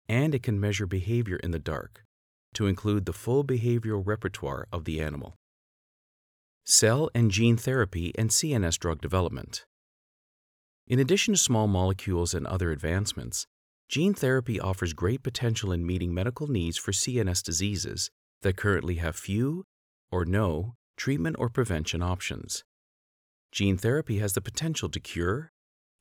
and 0.08 0.34
it 0.34 0.44
can 0.44 0.58
measure 0.58 0.88
behavior 0.88 1.36
in 1.44 1.52
the 1.52 1.60
dark 1.60 2.06
to 2.54 2.68
include 2.68 3.06
the 3.06 3.12
full 3.12 3.44
behavioral 3.44 4.02
repertoire 4.08 4.66
of 4.72 4.86
the 4.86 5.02
animal. 5.02 5.36
Cell 6.64 7.10
and 7.14 7.32
gene 7.32 7.58
therapy 7.58 8.14
and 8.18 8.30
CNS 8.30 8.80
drug 8.80 9.02
development. 9.02 9.66
In 10.88 11.00
addition 11.00 11.34
to 11.34 11.38
small 11.38 11.68
molecules 11.68 12.34
and 12.34 12.48
other 12.48 12.72
advancements, 12.72 13.46
gene 13.90 14.14
therapy 14.14 14.58
offers 14.58 14.94
great 14.94 15.22
potential 15.22 15.74
in 15.74 15.86
meeting 15.86 16.14
medical 16.14 16.48
needs 16.48 16.78
for 16.78 16.94
CNS 16.94 17.44
diseases 17.44 18.10
that 18.42 18.56
currently 18.56 18.96
have 18.96 19.18
few 19.18 19.66
or 20.12 20.26
no 20.26 20.76
treatment 20.98 21.36
or 21.40 21.50
prevention 21.50 22.02
options. 22.02 22.64
Gene 23.52 23.78
therapy 23.78 24.20
has 24.20 24.34
the 24.34 24.42
potential 24.42 24.90
to 24.90 25.00
cure, 25.00 25.52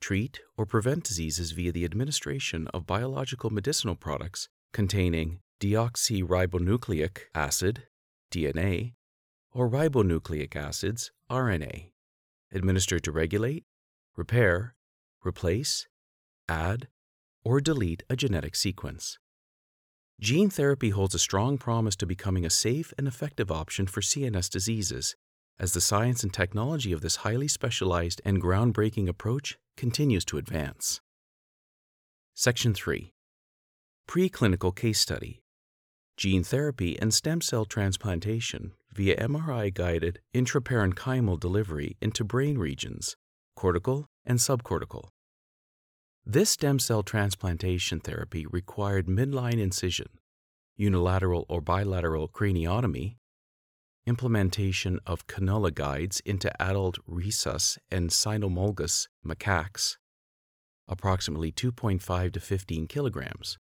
treat, 0.01 0.41
or 0.57 0.67
prevent 0.67 1.05
diseases 1.05 1.53
via 1.53 1.73
the 1.73 1.85
administration 1.85 2.69
of 2.75 2.87
biological 2.87 3.51
medicinal 3.51 3.95
products 3.95 4.49
containing 4.73 5.41
deoxyribonucleic 5.61 7.19
acid, 7.35 7.85
DNA, 8.31 8.95
or 9.53 9.71
ribonucleic 9.71 10.57
acids, 10.57 11.13
RNA, 11.31 11.91
administered 12.53 13.05
to 13.05 13.13
regulate, 13.13 13.65
repair, 14.17 14.75
replace, 15.25 15.87
add, 16.49 16.89
or 17.45 17.61
delete 17.61 18.03
a 18.11 18.17
genetic 18.17 18.57
sequence. 18.57 19.19
Gene 20.25 20.49
therapy 20.49 20.89
holds 20.89 21.15
a 21.15 21.19
strong 21.19 21.59
promise 21.59 21.95
to 21.97 22.07
becoming 22.07 22.47
a 22.47 22.51
safe 22.51 22.95
and 22.97 23.07
effective 23.07 23.51
option 23.51 23.87
for 23.87 24.01
CNS 24.01 24.49
diseases 24.49 25.17
as 25.61 25.75
the 25.75 25.83
science 25.83 26.23
and 26.23 26.33
technology 26.33 26.93
of 26.93 27.03
this 27.03 27.17
highly 27.17 27.47
specialized 27.47 28.23
and 28.25 28.41
groundbreaking 28.41 29.07
approach 29.07 29.59
continues 29.77 30.25
to 30.25 30.39
advance. 30.39 31.03
Section 32.33 32.73
3 32.73 33.13
Preclinical 34.09 34.75
Case 34.75 34.99
Study 34.99 35.43
Gene 36.17 36.43
Therapy 36.43 36.99
and 36.99 37.13
Stem 37.13 37.43
Cell 37.43 37.67
Transplantation 37.67 38.73
via 38.95 39.21
MRI 39.21 39.75
guided 39.75 40.21
intraparenchymal 40.35 41.39
delivery 41.39 41.99
into 42.01 42.25
brain 42.25 42.57
regions, 42.57 43.15
cortical 43.57 44.07
and 44.25 44.39
subcortical. 44.39 45.09
This 46.27 46.49
stem 46.49 46.79
cell 46.79 47.03
transplantation 47.03 48.01
therapy 48.01 48.47
required 48.47 49.07
midline 49.07 49.61
incision, 49.61 50.09
unilateral 50.75 51.45
or 51.51 51.61
bilateral 51.61 52.29
craniotomy, 52.29 53.17
implementation 54.07 55.01
of 55.07 55.27
cannula 55.27 55.75
guides 55.75 56.21
into 56.25 56.51
adult 56.63 56.97
rhesus 57.07 57.79
and 57.91 58.09
cynomolgus 58.09 59.09
macaques, 59.25 59.99
approximately 60.89 61.53
2.5 61.53 62.33
to 62.33 62.41
15 62.41 62.87
kilograms. 62.87 63.59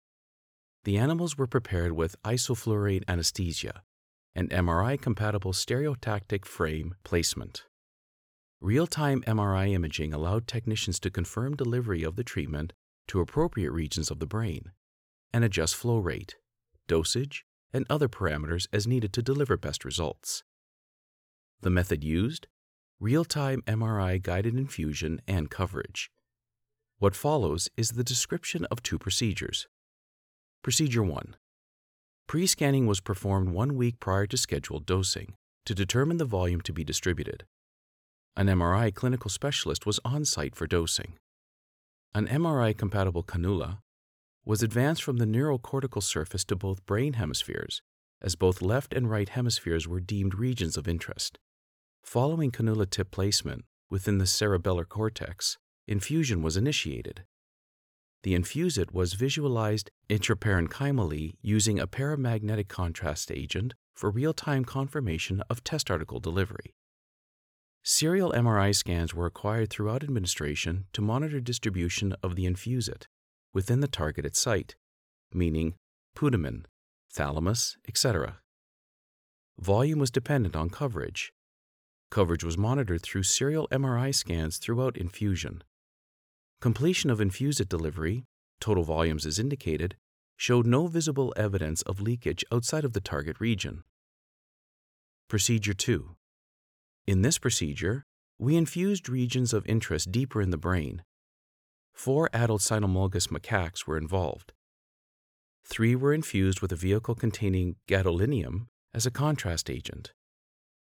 The 0.84 0.96
animals 0.96 1.36
were 1.36 1.46
prepared 1.46 1.92
with 1.92 2.16
isoflurane 2.22 3.04
anesthesia 3.06 3.82
and 4.34 4.48
MRI 4.48 4.98
compatible 4.98 5.52
stereotactic 5.52 6.46
frame 6.46 6.94
placement. 7.04 7.64
Real 8.60 8.86
time 8.86 9.22
MRI 9.26 9.72
imaging 9.72 10.14
allowed 10.14 10.46
technicians 10.46 10.98
to 11.00 11.10
confirm 11.10 11.56
delivery 11.56 12.02
of 12.02 12.16
the 12.16 12.24
treatment 12.24 12.72
to 13.08 13.20
appropriate 13.20 13.70
regions 13.70 14.10
of 14.10 14.18
the 14.18 14.26
brain 14.26 14.72
and 15.30 15.44
adjust 15.44 15.76
flow 15.76 15.98
rate, 15.98 16.36
dosage, 16.88 17.44
and 17.74 17.84
other 17.90 18.08
parameters 18.08 18.66
as 18.72 18.86
needed 18.86 19.12
to 19.12 19.20
deliver 19.20 19.58
best 19.58 19.84
results. 19.84 20.42
The 21.60 21.68
method 21.68 22.02
used 22.02 22.46
real 22.98 23.26
time 23.26 23.60
MRI 23.66 24.22
guided 24.22 24.56
infusion 24.56 25.20
and 25.28 25.50
coverage. 25.50 26.10
What 26.98 27.14
follows 27.14 27.68
is 27.76 27.90
the 27.90 28.04
description 28.04 28.64
of 28.70 28.82
two 28.82 28.98
procedures. 28.98 29.68
Procedure 30.62 31.02
1 31.02 31.36
Pre 32.26 32.46
scanning 32.46 32.86
was 32.86 33.00
performed 33.00 33.50
one 33.50 33.76
week 33.76 34.00
prior 34.00 34.26
to 34.28 34.38
scheduled 34.38 34.86
dosing 34.86 35.34
to 35.66 35.74
determine 35.74 36.16
the 36.16 36.24
volume 36.24 36.62
to 36.62 36.72
be 36.72 36.84
distributed. 36.84 37.44
An 38.38 38.48
MRI 38.48 38.92
clinical 38.92 39.30
specialist 39.30 39.86
was 39.86 39.98
on 40.04 40.26
site 40.26 40.54
for 40.54 40.66
dosing. 40.66 41.14
An 42.14 42.26
MRI 42.26 42.76
compatible 42.76 43.22
cannula 43.22 43.78
was 44.44 44.62
advanced 44.62 45.02
from 45.02 45.16
the 45.16 45.24
neurocortical 45.24 46.02
surface 46.02 46.44
to 46.44 46.54
both 46.54 46.84
brain 46.84 47.14
hemispheres, 47.14 47.80
as 48.20 48.36
both 48.36 48.60
left 48.60 48.92
and 48.92 49.08
right 49.08 49.30
hemispheres 49.30 49.88
were 49.88 50.00
deemed 50.00 50.34
regions 50.34 50.76
of 50.76 50.86
interest. 50.86 51.38
Following 52.04 52.50
cannula 52.50 52.90
tip 52.90 53.10
placement 53.10 53.64
within 53.88 54.18
the 54.18 54.26
cerebellar 54.26 54.86
cortex, 54.86 55.56
infusion 55.88 56.42
was 56.42 56.58
initiated. 56.58 57.24
The 58.22 58.34
infusate 58.34 58.92
was 58.92 59.14
visualized 59.14 59.90
intraparenchymally 60.10 61.36
using 61.40 61.78
a 61.78 61.86
paramagnetic 61.86 62.68
contrast 62.68 63.30
agent 63.32 63.72
for 63.94 64.10
real 64.10 64.34
time 64.34 64.66
confirmation 64.66 65.42
of 65.48 65.64
test 65.64 65.90
article 65.90 66.20
delivery. 66.20 66.74
Serial 67.88 68.32
MRI 68.32 68.74
scans 68.74 69.14
were 69.14 69.26
acquired 69.26 69.70
throughout 69.70 70.02
administration 70.02 70.86
to 70.92 71.00
monitor 71.00 71.38
distribution 71.38 72.16
of 72.20 72.34
the 72.34 72.44
infusate 72.44 73.06
within 73.54 73.78
the 73.78 73.86
targeted 73.86 74.34
site, 74.34 74.74
meaning 75.32 75.74
putamen, 76.16 76.64
thalamus, 77.12 77.76
etc. 77.86 78.40
Volume 79.60 80.00
was 80.00 80.10
dependent 80.10 80.56
on 80.56 80.68
coverage. 80.68 81.32
Coverage 82.10 82.42
was 82.42 82.58
monitored 82.58 83.02
through 83.02 83.22
serial 83.22 83.68
MRI 83.70 84.12
scans 84.12 84.58
throughout 84.58 84.96
infusion. 84.96 85.62
Completion 86.60 87.08
of 87.08 87.20
infusate 87.20 87.68
delivery, 87.68 88.24
total 88.60 88.82
volumes 88.82 89.24
as 89.24 89.38
indicated, 89.38 89.94
showed 90.36 90.66
no 90.66 90.88
visible 90.88 91.32
evidence 91.36 91.82
of 91.82 92.00
leakage 92.00 92.44
outside 92.50 92.84
of 92.84 92.94
the 92.94 93.00
target 93.00 93.38
region. 93.38 93.84
Procedure 95.28 95.74
2 95.74 96.16
in 97.06 97.22
this 97.22 97.38
procedure, 97.38 98.04
we 98.38 98.56
infused 98.56 99.08
regions 99.08 99.52
of 99.52 99.64
interest 99.66 100.10
deeper 100.10 100.42
in 100.42 100.50
the 100.50 100.58
brain. 100.58 101.02
Four 101.94 102.28
adult 102.32 102.60
cynomolgus 102.60 103.28
macaques 103.28 103.86
were 103.86 103.96
involved. 103.96 104.52
Three 105.64 105.94
were 105.96 106.12
infused 106.12 106.60
with 106.60 106.72
a 106.72 106.76
vehicle 106.76 107.14
containing 107.14 107.76
gadolinium 107.88 108.66
as 108.92 109.06
a 109.06 109.10
contrast 109.10 109.70
agent. 109.70 110.12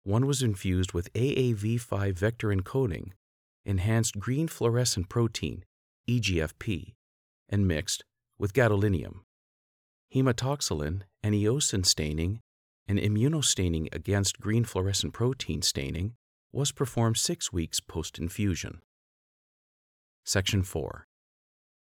one 0.04 0.25
was 0.25 0.42
infused 0.42 0.94
with 0.94 1.13
AAV5 1.13 2.13
vector 2.18 2.48
encoding, 2.48 3.12
enhanced 3.66 4.18
green 4.18 4.48
fluorescent 4.48 5.10
protein, 5.10 5.63
EGFP, 6.10 6.94
and 7.50 7.68
mixed 7.68 8.04
with 8.40 8.54
gadolinium. 8.54 9.20
Hematoxylin 10.13 11.04
and 11.22 11.36
eosin 11.36 11.86
staining 11.86 12.40
and 12.88 13.00
immunostaining 13.00 13.88
against 13.94 14.40
green 14.40 14.64
fluorescent 14.64 15.14
protein 15.14 15.62
staining 15.62 16.14
was 16.52 16.72
performed 16.72 17.18
six 17.18 17.54
weeks 17.54 17.80
post 17.80 18.20
infusion. 18.20 18.82
Section 20.24 20.64
4 20.64 21.08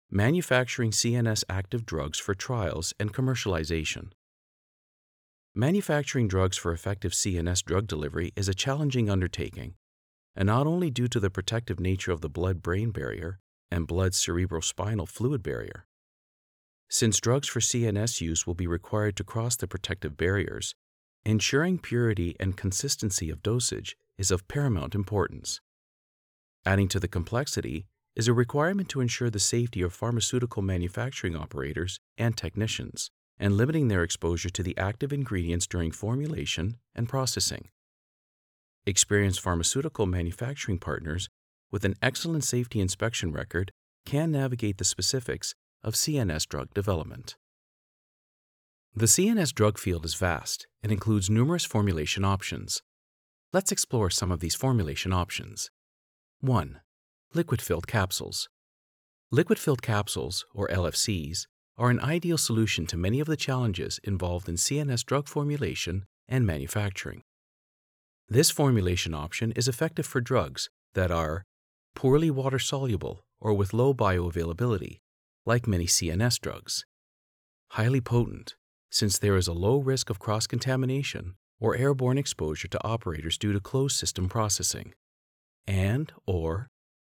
Manufacturing 0.10 0.92
CNS 0.92 1.44
active 1.50 1.86
drugs 1.86 2.20
for 2.20 2.34
trials 2.34 2.94
and 3.00 3.14
commercialization. 3.14 4.12
Manufacturing 5.56 6.28
drugs 6.28 6.58
for 6.58 6.72
effective 6.72 7.12
CNS 7.12 7.64
drug 7.64 7.88
delivery 7.88 8.32
is 8.36 8.48
a 8.48 8.54
challenging 8.54 9.10
undertaking, 9.10 9.76
and 10.36 10.48
not 10.48 10.66
only 10.66 10.90
due 10.90 11.08
to 11.08 11.20
the 11.20 11.30
protective 11.30 11.80
nature 11.80 12.12
of 12.12 12.22
the 12.22 12.30
blood 12.30 12.62
brain 12.62 12.92
barrier 12.92 13.40
and 13.70 13.88
blood 13.88 14.14
cerebrospinal 14.14 15.08
fluid 15.08 15.44
barrier. 15.44 15.86
Since 16.90 17.20
drugs 17.20 17.48
for 17.48 17.60
CNS 17.60 18.22
use 18.22 18.46
will 18.46 18.54
be 18.54 18.68
required 18.68 19.16
to 19.18 19.24
cross 19.24 19.56
the 19.56 19.68
protective 19.68 20.16
barriers, 20.16 20.76
ensuring 21.26 21.80
purity 21.80 22.36
and 22.40 22.58
consistency 22.58 23.30
of 23.30 23.42
dosage 23.42 23.96
is 24.18 24.30
of 24.30 24.48
paramount 24.48 24.94
importance. 24.94 25.62
Adding 26.66 26.90
to 26.90 27.00
the 27.00 27.08
complexity 27.08 27.86
is 28.16 28.28
a 28.28 28.34
requirement 28.34 28.90
to 28.90 29.02
ensure 29.02 29.30
the 29.30 29.40
safety 29.40 29.82
of 29.82 29.94
pharmaceutical 29.94 30.62
manufacturing 30.62 31.36
operators 31.36 32.00
and 32.18 32.38
technicians, 32.38 33.10
and 33.40 33.58
limiting 33.58 33.88
their 33.88 34.04
exposure 34.04 34.50
to 34.50 34.62
the 34.62 34.78
active 34.78 35.12
ingredients 35.12 35.66
during 35.66 35.92
formulation 35.92 36.78
and 36.94 37.10
processing. 37.10 37.70
Experienced 38.86 39.42
pharmaceutical 39.42 40.06
manufacturing 40.06 40.78
partners 40.78 41.30
with 41.72 41.86
an 41.86 41.96
excellent 42.02 42.44
safety 42.44 42.80
inspection 42.80 43.32
record 43.32 43.72
can 44.06 44.32
navigate 44.32 44.78
the 44.78 44.86
specifics 44.86 45.56
of 45.84 45.96
CNS 45.96 46.48
drug 46.48 46.74
development. 46.74 47.36
The 48.96 49.06
CNS 49.06 49.54
drug 49.54 49.80
field 49.80 50.06
is 50.06 50.14
vast 50.14 50.68
and 50.84 50.92
includes 50.92 51.30
numerous 51.30 51.64
formulation 51.64 52.26
options. 52.26 52.84
Let's 53.54 53.72
explore 53.72 54.10
some 54.10 54.32
of 54.32 54.42
these 54.42 54.54
formulation 54.54 55.14
options. 55.14 55.72
1. 56.42 56.82
Liquid 57.34 57.62
filled 57.62 57.88
capsules. 57.88 58.50
Liquid 59.32 59.58
filled 59.58 59.82
capsules, 59.82 60.46
or 60.54 60.68
LFCs, 60.68 61.48
are 61.78 61.90
an 61.90 62.00
ideal 62.02 62.38
solution 62.38 62.86
to 62.88 62.98
many 62.98 63.20
of 63.20 63.28
the 63.28 63.38
challenges 63.38 64.00
involved 64.04 64.48
in 64.48 64.56
CNS 64.56 65.06
drug 65.06 65.28
formulation 65.28 66.06
and 66.28 66.46
manufacturing. 66.46 67.24
This 68.28 68.52
formulation 68.52 69.14
option 69.14 69.52
is 69.54 69.68
effective 69.68 70.06
for 70.06 70.22
drugs 70.22 70.70
that 70.94 71.12
are 71.12 71.44
poorly 71.96 72.30
water 72.30 72.60
soluble 72.60 73.24
or 73.40 73.54
with 73.54 73.74
low 73.74 73.94
bioavailability, 73.94 75.00
like 75.46 75.68
many 75.68 75.86
CNS 75.86 76.40
drugs, 76.40 76.86
highly 77.72 78.02
potent, 78.02 78.56
since 78.94 79.18
there 79.18 79.36
is 79.36 79.48
a 79.48 79.54
low 79.54 79.80
risk 79.80 80.12
of 80.12 80.20
cross 80.20 80.46
contamination 80.46 81.34
or 81.60 81.76
airborne 81.76 82.20
exposure 82.20 82.68
to 82.68 82.84
operators 82.86 83.40
due 83.40 83.52
to 83.52 83.60
closed 83.60 83.98
system 83.98 84.30
processing, 84.30 84.94
and 85.66 86.14
or 86.28 86.68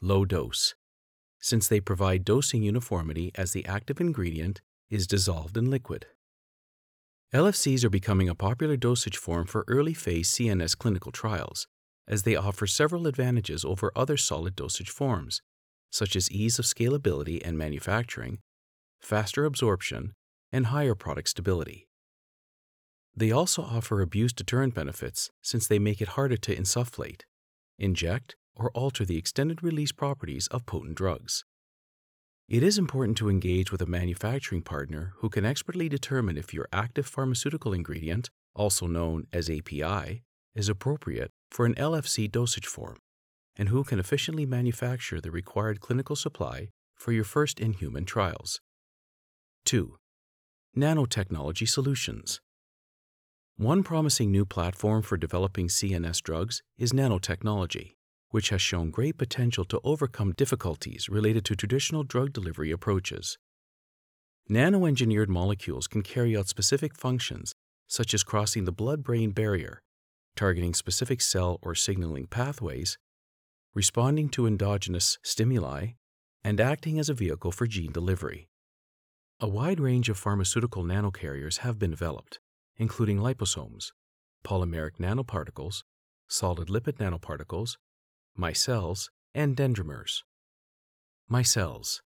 low 0.01 0.25
dose, 0.25 0.73
since 1.39 1.67
they 1.67 1.79
provide 1.79 2.25
dosing 2.25 2.63
uniformity 2.63 3.31
as 3.35 3.51
the 3.51 3.63
active 3.67 4.01
ingredient 4.01 4.59
is 4.89 5.05
dissolved 5.05 5.55
in 5.55 5.69
liquid. 5.69 6.07
LFCs 7.31 7.83
are 7.83 7.91
becoming 7.91 8.27
a 8.27 8.33
popular 8.33 8.75
dosage 8.75 9.17
form 9.17 9.45
for 9.45 9.63
early 9.67 9.93
phase 9.93 10.31
CNS 10.31 10.75
clinical 10.75 11.11
trials, 11.11 11.67
as 12.07 12.23
they 12.23 12.35
offer 12.35 12.65
several 12.65 13.05
advantages 13.05 13.63
over 13.63 13.91
other 13.95 14.17
solid 14.17 14.55
dosage 14.55 14.89
forms, 14.89 15.43
such 15.91 16.15
as 16.15 16.31
ease 16.31 16.57
of 16.57 16.65
scalability 16.65 17.39
and 17.45 17.55
manufacturing, 17.55 18.39
faster 18.99 19.45
absorption, 19.45 20.13
and 20.51 20.67
higher 20.67 20.95
product 20.95 21.29
stability. 21.29 21.87
They 23.15 23.31
also 23.31 23.63
offer 23.63 24.01
abuse 24.01 24.31
deterrent 24.31 24.75
benefits 24.75 25.31
since 25.41 25.67
they 25.67 25.79
make 25.79 26.01
it 26.01 26.09
harder 26.09 26.37
to 26.37 26.55
insufflate, 26.55 27.21
inject, 27.79 28.35
or 28.55 28.71
alter 28.71 29.05
the 29.05 29.17
extended 29.17 29.63
release 29.63 29.91
properties 29.91 30.47
of 30.47 30.65
potent 30.65 30.95
drugs. 30.95 31.43
It 32.47 32.63
is 32.63 32.77
important 32.77 33.17
to 33.17 33.29
engage 33.29 33.71
with 33.71 33.81
a 33.81 33.87
manufacturing 33.87 34.61
partner 34.61 35.13
who 35.17 35.29
can 35.29 35.45
expertly 35.45 35.89
determine 35.89 36.37
if 36.37 36.53
your 36.53 36.67
active 36.71 37.05
pharmaceutical 37.05 37.73
ingredient, 37.73 38.29
also 38.55 38.87
known 38.87 39.27
as 39.33 39.49
API, 39.49 40.23
is 40.55 40.69
appropriate 40.69 41.29
for 41.51 41.65
an 41.65 41.75
LFC 41.75 42.31
dosage 42.31 42.65
form, 42.65 42.97
and 43.55 43.69
who 43.69 43.83
can 43.83 43.99
efficiently 43.99 44.45
manufacture 44.45 45.19
the 45.19 45.31
required 45.31 45.81
clinical 45.81 46.15
supply 46.15 46.69
for 46.95 47.11
your 47.11 47.23
first 47.23 47.59
in 47.59 47.73
human 47.73 48.05
trials. 48.05 48.61
2 49.65 49.97
nanotechnology 50.77 51.67
solutions. 51.67 52.39
One 53.57 53.81
promising 53.81 54.31
new 54.31 54.45
platform 54.45 55.01
for 55.01 55.17
developing 55.17 55.67
CNS 55.67 56.21
drugs 56.21 56.61
is 56.77 56.93
nanotechnology, 56.93 57.95
which 58.29 58.49
has 58.49 58.61
shown 58.61 58.91
great 58.91 59.17
potential 59.17 59.65
to 59.65 59.81
overcome 59.83 60.33
difficulties 60.33 61.09
related 61.09 61.43
to 61.45 61.55
traditional 61.55 62.03
drug 62.03 62.31
delivery 62.31 62.71
approaches. 62.71 63.39
Nano-engineered 64.47 65.29
molecules 65.29 65.87
can 65.87 66.03
carry 66.03 66.37
out 66.37 66.47
specific 66.47 66.95
functions 66.95 67.53
such 67.87 68.13
as 68.13 68.23
crossing 68.23 68.65
the 68.65 68.71
blood-brain 68.71 69.31
barrier, 69.31 69.81
targeting 70.35 70.73
specific 70.73 71.21
cell 71.21 71.57
or 71.63 71.73
signaling 71.73 72.27
pathways, 72.27 72.97
responding 73.73 74.29
to 74.29 74.45
endogenous 74.45 75.17
stimuli, 75.23 75.93
and 76.43 76.61
acting 76.61 76.99
as 76.99 77.09
a 77.09 77.13
vehicle 77.13 77.51
for 77.51 77.65
gene 77.65 77.91
delivery. 77.91 78.47
A 79.39 79.47
wide 79.47 79.79
range 79.79 80.09
of 80.09 80.17
pharmaceutical 80.17 80.83
nanocarriers 80.83 81.59
have 81.59 81.77
been 81.77 81.91
developed, 81.91 82.39
including 82.77 83.19
liposomes, 83.19 83.91
polymeric 84.43 84.97
nanoparticles, 84.97 85.83
solid 86.27 86.69
lipid 86.69 86.97
nanoparticles, 86.97 87.77
micelles, 88.35 89.09
and 89.35 89.55
dendrimers. 89.55 90.23
Micelles. 91.31 92.01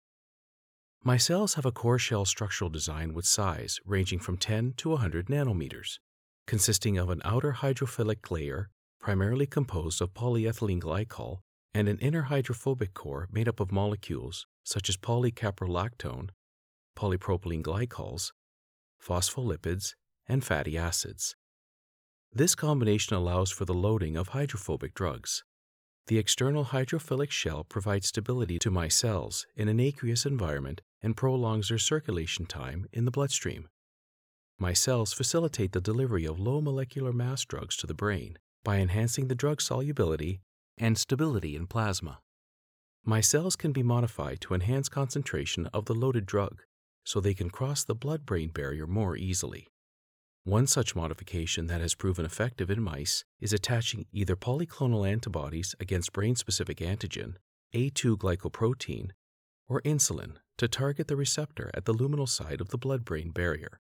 Micelles 1.05 1.55
have 1.55 1.65
a 1.65 1.71
core 1.73 1.99
shell 1.99 2.23
structural 2.23 2.69
design 2.69 3.13
with 3.13 3.25
size 3.25 3.81
ranging 3.85 4.19
from 4.19 4.37
10 4.37 4.75
to 4.77 4.91
100 4.91 5.27
nanometers, 5.27 5.99
consisting 6.45 6.97
of 6.97 7.09
an 7.09 7.21
outer 7.25 7.57
hydrophilic 7.59 8.31
layer 8.31 8.69
primarily 9.01 9.45
composed 9.45 10.01
of 10.01 10.13
polyethylene 10.13 10.79
glycol 10.79 11.39
and 11.73 11.89
an 11.89 11.99
inner 11.99 12.23
hydrophobic 12.23 12.93
core 12.93 13.27
made 13.33 13.49
up 13.49 13.59
of 13.59 13.69
molecules 13.69 14.47
such 14.63 14.87
as 14.87 14.95
polycaprolactone 14.95 16.29
polypropylene 16.97 17.61
glycols, 17.61 18.31
phospholipids, 18.99 19.93
and 20.27 20.43
fatty 20.43 20.77
acids. 20.77 21.35
This 22.33 22.55
combination 22.55 23.15
allows 23.15 23.51
for 23.51 23.65
the 23.65 23.73
loading 23.73 24.17
of 24.17 24.29
hydrophobic 24.29 24.93
drugs. 24.95 25.43
The 26.07 26.17
external 26.17 26.65
hydrophilic 26.65 27.31
shell 27.31 27.63
provides 27.63 28.07
stability 28.07 28.57
to 28.59 28.71
micelles 28.71 29.45
in 29.55 29.67
an 29.67 29.79
aqueous 29.79 30.25
environment 30.25 30.81
and 31.03 31.15
prolongs 31.15 31.69
their 31.69 31.77
circulation 31.77 32.47
time 32.47 32.87
in 32.91 33.05
the 33.05 33.11
bloodstream. 33.11 33.69
Micelles 34.59 35.13
facilitate 35.13 35.73
the 35.73 35.81
delivery 35.81 36.25
of 36.25 36.39
low 36.39 36.61
molecular 36.61 37.13
mass 37.13 37.45
drugs 37.45 37.77
to 37.77 37.85
the 37.85 37.93
brain 37.93 38.39
by 38.63 38.77
enhancing 38.77 39.27
the 39.27 39.35
drug 39.35 39.61
solubility 39.61 40.41
and 40.79 40.97
stability 40.97 41.55
in 41.55 41.67
plasma. 41.67 42.19
Micelles 43.05 43.57
can 43.57 43.71
be 43.71 43.83
modified 43.83 44.41
to 44.41 44.53
enhance 44.53 44.89
concentration 44.89 45.67
of 45.67 45.85
the 45.85 45.93
loaded 45.93 46.25
drug 46.25 46.63
so 47.07 47.21
they 47.21 47.33
can 47.33 47.49
cross 47.49 47.85
the 47.85 47.95
blood 47.95 48.25
brain 48.25 48.49
barrier 48.49 48.85
more 48.85 49.15
easily. 49.15 49.65
One 50.43 50.67
such 50.67 50.93
modification 50.93 51.67
that 51.67 51.79
has 51.79 51.95
proven 51.95 52.25
effective 52.25 52.69
in 52.69 52.81
mice 52.81 53.23
is 53.39 53.53
attaching 53.53 54.07
either 54.11 54.35
polyclonal 54.35 55.09
antibodies 55.09 55.73
against 55.79 56.11
brain 56.11 56.35
specific 56.35 56.79
antigen, 56.79 57.35
A2 57.73 58.17
glycoprotein, 58.17 59.11
or 59.69 59.81
insulin 59.83 60.33
to 60.57 60.67
target 60.67 61.07
the 61.07 61.15
receptor 61.15 61.71
at 61.73 61.85
the 61.85 61.93
luminal 61.93 62.27
side 62.27 62.59
of 62.59 62.71
the 62.71 62.77
blood 62.77 63.05
brain 63.05 63.31
barrier. 63.31 63.79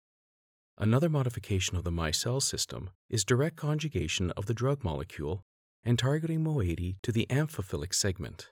Another 0.77 1.09
modification 1.09 1.75
of 1.75 1.83
the 1.83 1.91
micelle 1.91 2.43
system 2.43 2.91
is 3.09 3.25
direct 3.25 3.55
conjugation 3.55 4.29
of 4.37 4.45
the 4.45 4.53
drug 4.53 4.83
molecule 4.83 5.41
and 5.83 5.97
targeting 5.97 6.43
moiety 6.43 6.97
to 7.01 7.11
the 7.11 7.25
amphiphilic 7.31 7.95
segment. 7.95 8.49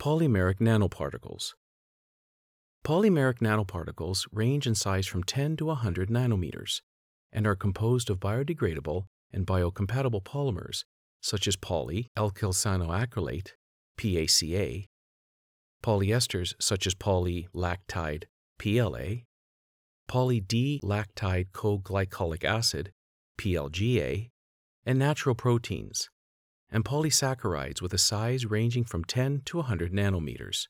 Polymeric 0.00 0.58
nanoparticles 0.58 1.52
Polymeric 2.84 3.38
nanoparticles 3.40 4.26
range 4.32 4.66
in 4.66 4.74
size 4.74 5.06
from 5.06 5.22
10 5.22 5.56
to 5.58 5.66
100 5.66 6.08
nanometers 6.08 6.80
and 7.32 7.46
are 7.46 7.54
composed 7.54 8.10
of 8.10 8.18
biodegradable 8.18 9.04
and 9.32 9.46
biocompatible 9.46 10.22
polymers 10.22 10.84
such 11.22 11.46
as 11.46 11.56
poly-alkylcyanoacrylate 11.56 13.50
PACA, 13.98 14.86
polyesters 15.82 16.54
such 16.58 16.86
as 16.86 16.94
polylactide 16.94 18.24
PLA, 18.58 19.24
poly-D-lactide 20.08 21.50
coglycolic 21.52 22.44
acid 22.44 22.90
PLGA, 23.38 24.30
and 24.86 24.98
natural 24.98 25.34
proteins, 25.34 26.08
and 26.70 26.84
polysaccharides 26.84 27.82
with 27.82 27.92
a 27.92 27.98
size 27.98 28.46
ranging 28.46 28.84
from 28.84 29.04
10 29.04 29.42
to 29.44 29.58
100 29.58 29.92
nanometers. 29.92 30.66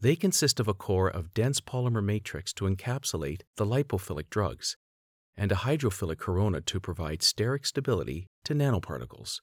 They 0.00 0.14
consist 0.14 0.60
of 0.60 0.68
a 0.68 0.74
core 0.74 1.08
of 1.08 1.34
dense 1.34 1.60
polymer 1.60 2.04
matrix 2.04 2.52
to 2.54 2.66
encapsulate 2.66 3.40
the 3.56 3.66
lipophilic 3.66 4.30
drugs 4.30 4.76
and 5.36 5.50
a 5.50 5.56
hydrophilic 5.56 6.18
corona 6.18 6.60
to 6.60 6.78
provide 6.78 7.18
steric 7.20 7.66
stability 7.66 8.28
to 8.44 8.54
nanoparticles. 8.54 9.40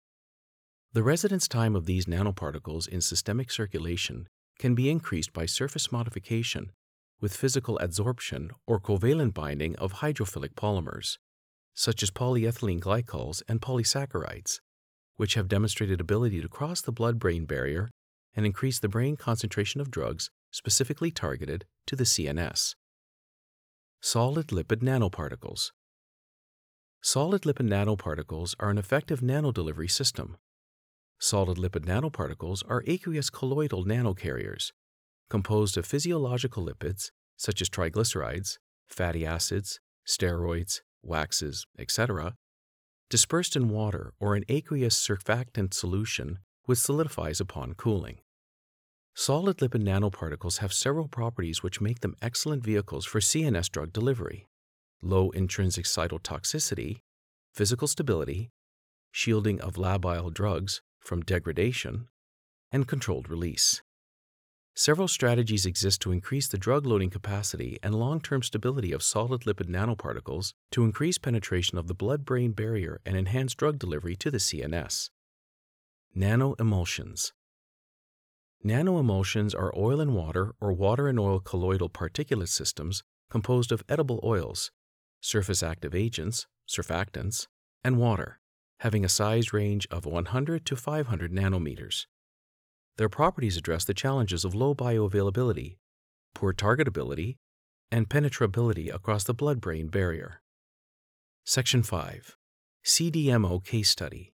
The 0.91 1.03
residence 1.03 1.47
time 1.47 1.73
of 1.73 1.85
these 1.85 2.05
nanoparticles 2.05 2.89
in 2.89 2.99
systemic 2.99 3.49
circulation 3.49 4.27
can 4.59 4.75
be 4.75 4.89
increased 4.89 5.31
by 5.31 5.45
surface 5.45 5.89
modification 5.89 6.73
with 7.21 7.35
physical 7.35 7.79
adsorption 7.81 8.49
or 8.67 8.77
covalent 8.77 9.33
binding 9.33 9.77
of 9.77 9.93
hydrophilic 9.95 10.55
polymers, 10.55 11.17
such 11.73 12.03
as 12.03 12.11
polyethylene 12.11 12.81
glycols 12.81 13.41
and 13.47 13.61
polysaccharides, 13.61 14.59
which 15.15 15.35
have 15.35 15.47
demonstrated 15.47 16.01
ability 16.01 16.41
to 16.41 16.49
cross 16.49 16.81
the 16.81 16.91
blood 16.91 17.19
brain 17.19 17.45
barrier 17.45 17.89
and 18.35 18.45
increase 18.45 18.79
the 18.79 18.89
brain 18.89 19.15
concentration 19.15 19.79
of 19.79 19.89
drugs 19.89 20.29
specifically 20.51 21.11
targeted 21.11 21.65
to 21.87 21.95
the 21.95 22.03
CNS. 22.03 22.75
Solid 24.01 24.47
lipid 24.47 24.81
nanoparticles. 24.81 25.71
Solid 27.01 27.43
lipid 27.43 27.67
nanoparticles 27.67 28.53
are 28.59 28.69
an 28.69 28.77
effective 28.77 29.21
nanodelivery 29.21 29.89
system. 29.89 30.37
Solid 31.19 31.57
lipid 31.57 31.85
nanoparticles 31.85 32.63
are 32.69 32.83
aqueous 32.85 33.29
colloidal 33.29 33.85
nanocarriers 33.85 34.71
composed 35.29 35.77
of 35.77 35.85
physiological 35.85 36.65
lipids 36.65 37.11
such 37.37 37.61
as 37.61 37.69
triglycerides, 37.69 38.57
fatty 38.87 39.25
acids, 39.25 39.79
steroids, 40.05 40.81
waxes, 41.01 41.65
etc., 41.79 42.35
dispersed 43.09 43.55
in 43.55 43.69
water 43.69 44.13
or 44.19 44.35
an 44.35 44.43
aqueous 44.49 44.95
surfactant 44.95 45.73
solution 45.73 46.39
which 46.65 46.79
solidifies 46.79 47.39
upon 47.39 47.73
cooling. 47.73 48.19
Solid 49.21 49.57
lipid 49.57 49.83
nanoparticles 49.83 50.57
have 50.61 50.73
several 50.73 51.07
properties 51.07 51.61
which 51.61 51.79
make 51.79 51.99
them 51.99 52.15
excellent 52.23 52.63
vehicles 52.63 53.05
for 53.05 53.19
CNS 53.19 53.69
drug 53.69 53.93
delivery 53.93 54.47
low 55.03 55.29
intrinsic 55.29 55.85
cytotoxicity, 55.85 57.01
physical 57.53 57.87
stability, 57.87 58.49
shielding 59.11 59.61
of 59.61 59.75
labile 59.75 60.33
drugs 60.33 60.81
from 60.99 61.21
degradation, 61.21 62.07
and 62.71 62.87
controlled 62.87 63.29
release. 63.29 63.83
Several 64.73 65.07
strategies 65.07 65.67
exist 65.67 66.01
to 66.01 66.11
increase 66.11 66.47
the 66.47 66.57
drug 66.57 66.87
loading 66.87 67.11
capacity 67.11 67.77
and 67.83 67.93
long 67.93 68.21
term 68.21 68.41
stability 68.41 68.91
of 68.91 69.03
solid 69.03 69.41
lipid 69.41 69.69
nanoparticles 69.69 70.53
to 70.71 70.83
increase 70.83 71.19
penetration 71.19 71.77
of 71.77 71.85
the 71.85 71.93
blood 71.93 72.25
brain 72.25 72.53
barrier 72.53 72.99
and 73.05 73.15
enhance 73.15 73.53
drug 73.53 73.77
delivery 73.77 74.15
to 74.15 74.31
the 74.31 74.39
CNS. 74.39 75.11
Nanoemulsions. 76.17 77.33
Nanoemulsions 78.63 79.55
are 79.55 79.73
oil 79.75 79.99
and 79.99 80.13
water 80.15 80.53
or 80.61 80.71
water 80.71 81.07
and 81.07 81.19
oil 81.19 81.39
colloidal 81.39 81.89
particulate 81.89 82.49
systems 82.49 83.03
composed 83.31 83.71
of 83.71 83.83
edible 83.89 84.19
oils, 84.23 84.71
surface 85.19 85.63
active 85.63 85.95
agents, 85.95 86.45
surfactants, 86.69 87.47
and 87.83 87.97
water, 87.97 88.39
having 88.81 89.03
a 89.03 89.09
size 89.09 89.51
range 89.51 89.87
of 89.89 90.05
100 90.05 90.63
to 90.65 90.75
500 90.75 91.31
nanometers. 91.31 92.05
Their 92.97 93.09
properties 93.09 93.57
address 93.57 93.83
the 93.83 93.95
challenges 93.95 94.45
of 94.45 94.53
low 94.53 94.75
bioavailability, 94.75 95.77
poor 96.35 96.53
targetability, 96.53 97.37
and 97.91 98.09
penetrability 98.09 98.89
across 98.89 99.23
the 99.23 99.33
blood 99.33 99.59
brain 99.59 99.87
barrier. 99.87 100.41
Section 101.45 101.81
5 101.81 102.37
CDMO 102.85 103.63
Case 103.65 103.89
Study 103.89 104.30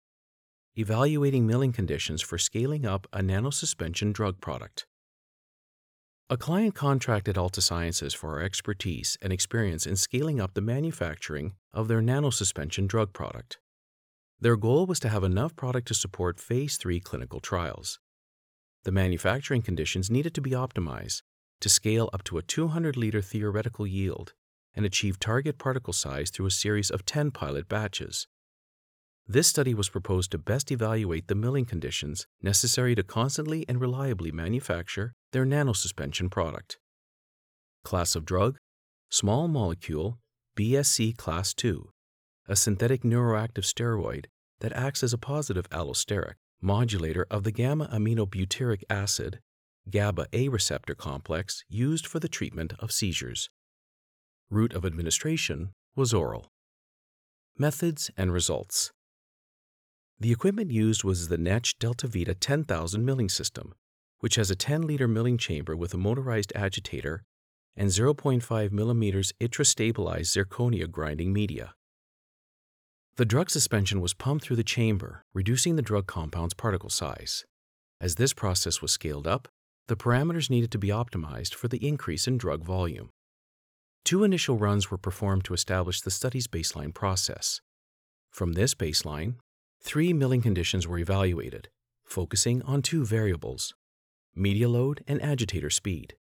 Evaluating 0.76 1.46
milling 1.46 1.72
conditions 1.72 2.20
for 2.20 2.36
scaling 2.36 2.84
up 2.84 3.06
a 3.12 3.20
nanosuspension 3.20 4.12
drug 4.12 4.40
product. 4.40 4.86
A 6.28 6.36
client 6.36 6.74
contracted 6.74 7.36
Altasciences 7.36 8.12
for 8.12 8.30
our 8.30 8.42
expertise 8.42 9.16
and 9.22 9.32
experience 9.32 9.86
in 9.86 9.94
scaling 9.94 10.40
up 10.40 10.54
the 10.54 10.60
manufacturing 10.60 11.52
of 11.72 11.86
their 11.86 12.00
nanosuspension 12.00 12.88
drug 12.88 13.12
product. 13.12 13.60
Their 14.40 14.56
goal 14.56 14.84
was 14.86 14.98
to 14.98 15.08
have 15.08 15.22
enough 15.22 15.54
product 15.54 15.86
to 15.88 15.94
support 15.94 16.40
phase 16.40 16.76
3 16.76 16.98
clinical 16.98 17.38
trials. 17.38 18.00
The 18.82 18.90
manufacturing 18.90 19.62
conditions 19.62 20.10
needed 20.10 20.34
to 20.34 20.40
be 20.40 20.50
optimized 20.50 21.22
to 21.60 21.68
scale 21.68 22.10
up 22.12 22.24
to 22.24 22.38
a 22.38 22.42
200 22.42 22.96
liter 22.96 23.22
theoretical 23.22 23.86
yield 23.86 24.32
and 24.74 24.84
achieve 24.84 25.20
target 25.20 25.56
particle 25.56 25.92
size 25.92 26.30
through 26.30 26.46
a 26.46 26.50
series 26.50 26.90
of 26.90 27.06
10 27.06 27.30
pilot 27.30 27.68
batches. 27.68 28.26
This 29.26 29.48
study 29.48 29.72
was 29.72 29.88
proposed 29.88 30.30
to 30.32 30.38
best 30.38 30.70
evaluate 30.70 31.28
the 31.28 31.34
milling 31.34 31.64
conditions 31.64 32.26
necessary 32.42 32.94
to 32.94 33.02
constantly 33.02 33.64
and 33.68 33.80
reliably 33.80 34.30
manufacture 34.30 35.14
their 35.32 35.46
nanosuspension 35.46 36.30
product. 36.30 36.78
Class 37.84 38.14
of 38.14 38.26
drug 38.26 38.58
Small 39.10 39.48
molecule 39.48 40.18
BCS 40.58 41.16
Class 41.16 41.54
II, 41.64 41.78
a 42.48 42.54
synthetic 42.54 43.02
neuroactive 43.02 43.64
steroid 43.64 44.26
that 44.60 44.72
acts 44.72 45.02
as 45.02 45.12
a 45.12 45.18
positive 45.18 45.68
allosteric 45.70 46.34
modulator 46.60 47.26
of 47.30 47.44
the 47.44 47.50
gamma 47.50 47.88
aminobutyric 47.92 48.82
acid 48.90 49.40
GABA 49.88 50.26
A 50.32 50.48
receptor 50.48 50.94
complex 50.94 51.64
used 51.68 52.06
for 52.06 52.18
the 52.18 52.28
treatment 52.28 52.72
of 52.78 52.92
seizures. 52.92 53.48
Route 54.50 54.74
of 54.74 54.84
administration 54.84 55.72
was 55.96 56.14
oral. 56.14 56.46
Methods 57.58 58.10
and 58.16 58.32
results. 58.32 58.90
The 60.20 60.32
equipment 60.32 60.70
used 60.70 61.04
was 61.04 61.28
the 61.28 61.36
Netzsch 61.36 61.74
DeltaVita 61.78 62.36
10,000 62.38 63.04
milling 63.04 63.28
system, 63.28 63.74
which 64.20 64.36
has 64.36 64.50
a 64.50 64.56
10 64.56 64.82
liter 64.82 65.08
milling 65.08 65.38
chamber 65.38 65.76
with 65.76 65.92
a 65.92 65.98
motorized 65.98 66.52
agitator 66.54 67.24
and 67.76 67.88
0.5 67.90 68.72
millimeters 68.72 69.32
yttria 69.40 69.66
stabilized 69.66 70.34
zirconia 70.34 70.90
grinding 70.90 71.32
media. 71.32 71.74
The 73.16 73.24
drug 73.24 73.50
suspension 73.50 74.00
was 74.00 74.14
pumped 74.14 74.44
through 74.44 74.56
the 74.56 74.64
chamber, 74.64 75.24
reducing 75.34 75.76
the 75.76 75.82
drug 75.82 76.06
compound's 76.06 76.54
particle 76.54 76.90
size. 76.90 77.44
As 78.00 78.16
this 78.16 78.32
process 78.32 78.82
was 78.82 78.92
scaled 78.92 79.26
up, 79.26 79.48
the 79.86 79.96
parameters 79.96 80.50
needed 80.50 80.70
to 80.72 80.78
be 80.78 80.88
optimized 80.88 81.54
for 81.54 81.68
the 81.68 81.86
increase 81.86 82.26
in 82.26 82.38
drug 82.38 82.64
volume. 82.64 83.10
Two 84.04 84.24
initial 84.24 84.58
runs 84.58 84.90
were 84.90 84.98
performed 84.98 85.44
to 85.44 85.54
establish 85.54 86.00
the 86.00 86.10
study's 86.10 86.46
baseline 86.46 86.92
process. 86.92 87.60
From 88.30 88.54
this 88.54 88.74
baseline, 88.74 89.34
three 89.84 90.14
milling 90.14 90.40
conditions 90.40 90.88
were 90.88 90.98
evaluated, 90.98 91.68
focusing 92.04 92.62
on 92.62 92.80
two 92.80 93.04
variables 93.04 93.74
media 94.34 94.68
load 94.68 95.04
and 95.06 95.22
agitator 95.22 95.70
speed. 95.70 96.14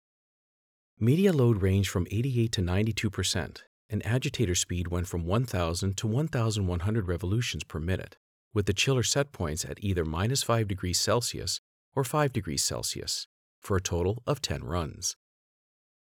Media 1.00 1.32
load 1.32 1.60
ranged 1.62 1.90
from 1.90 2.06
88 2.10 2.52
to 2.52 2.62
92 2.62 3.10
percent, 3.10 3.64
and 3.88 4.04
agitator 4.06 4.54
speed 4.54 4.88
went 4.88 5.08
from 5.08 5.24
1000 5.24 5.96
to 5.96 6.06
1100 6.06 7.08
revolutions 7.08 7.64
per 7.64 7.80
minute, 7.80 8.16
with 8.52 8.66
the 8.66 8.74
chiller 8.74 9.02
set 9.02 9.32
points 9.32 9.64
at 9.64 9.82
either 9.82 10.04
minus 10.04 10.42
5 10.42 10.68
degrees 10.68 10.98
Celsius 10.98 11.60
or 11.96 12.04
5 12.04 12.32
degrees 12.32 12.62
Celsius, 12.62 13.26
for 13.60 13.76
a 13.76 13.82
total 13.82 14.22
of 14.26 14.42
10 14.42 14.62
runs. 14.62 15.16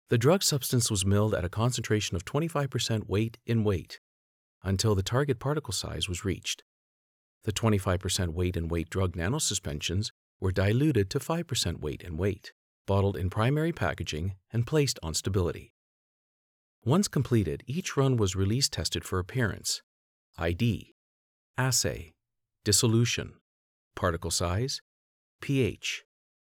The 0.08 0.18
drug 0.18 0.42
substance 0.42 0.90
was 0.90 1.06
milled 1.06 1.34
at 1.34 1.44
a 1.44 1.48
concentration 1.48 2.16
of 2.16 2.24
25% 2.24 3.08
weight 3.08 3.38
in 3.46 3.64
weight 3.64 4.00
until 4.62 4.94
the 4.94 5.02
target 5.02 5.38
particle 5.38 5.72
size 5.72 6.08
was 6.08 6.24
reached. 6.24 6.64
The 7.44 7.52
25% 7.52 8.28
weight 8.28 8.56
in 8.56 8.68
weight 8.68 8.90
drug 8.90 9.12
nanosuspensions 9.16 10.10
were 10.40 10.52
diluted 10.52 11.10
to 11.10 11.18
5% 11.18 11.80
weight 11.80 12.02
in 12.02 12.16
weight, 12.16 12.52
bottled 12.86 13.16
in 13.16 13.30
primary 13.30 13.72
packaging, 13.72 14.34
and 14.52 14.66
placed 14.66 14.98
on 15.02 15.14
stability. 15.14 15.72
Once 16.84 17.08
completed, 17.08 17.62
each 17.66 17.96
run 17.96 18.16
was 18.16 18.36
release 18.36 18.68
tested 18.68 19.04
for 19.04 19.18
appearance, 19.18 19.82
ID, 20.36 20.92
assay, 21.56 22.12
dissolution, 22.64 23.34
particle 23.94 24.30
size, 24.30 24.80
pH, 25.40 26.04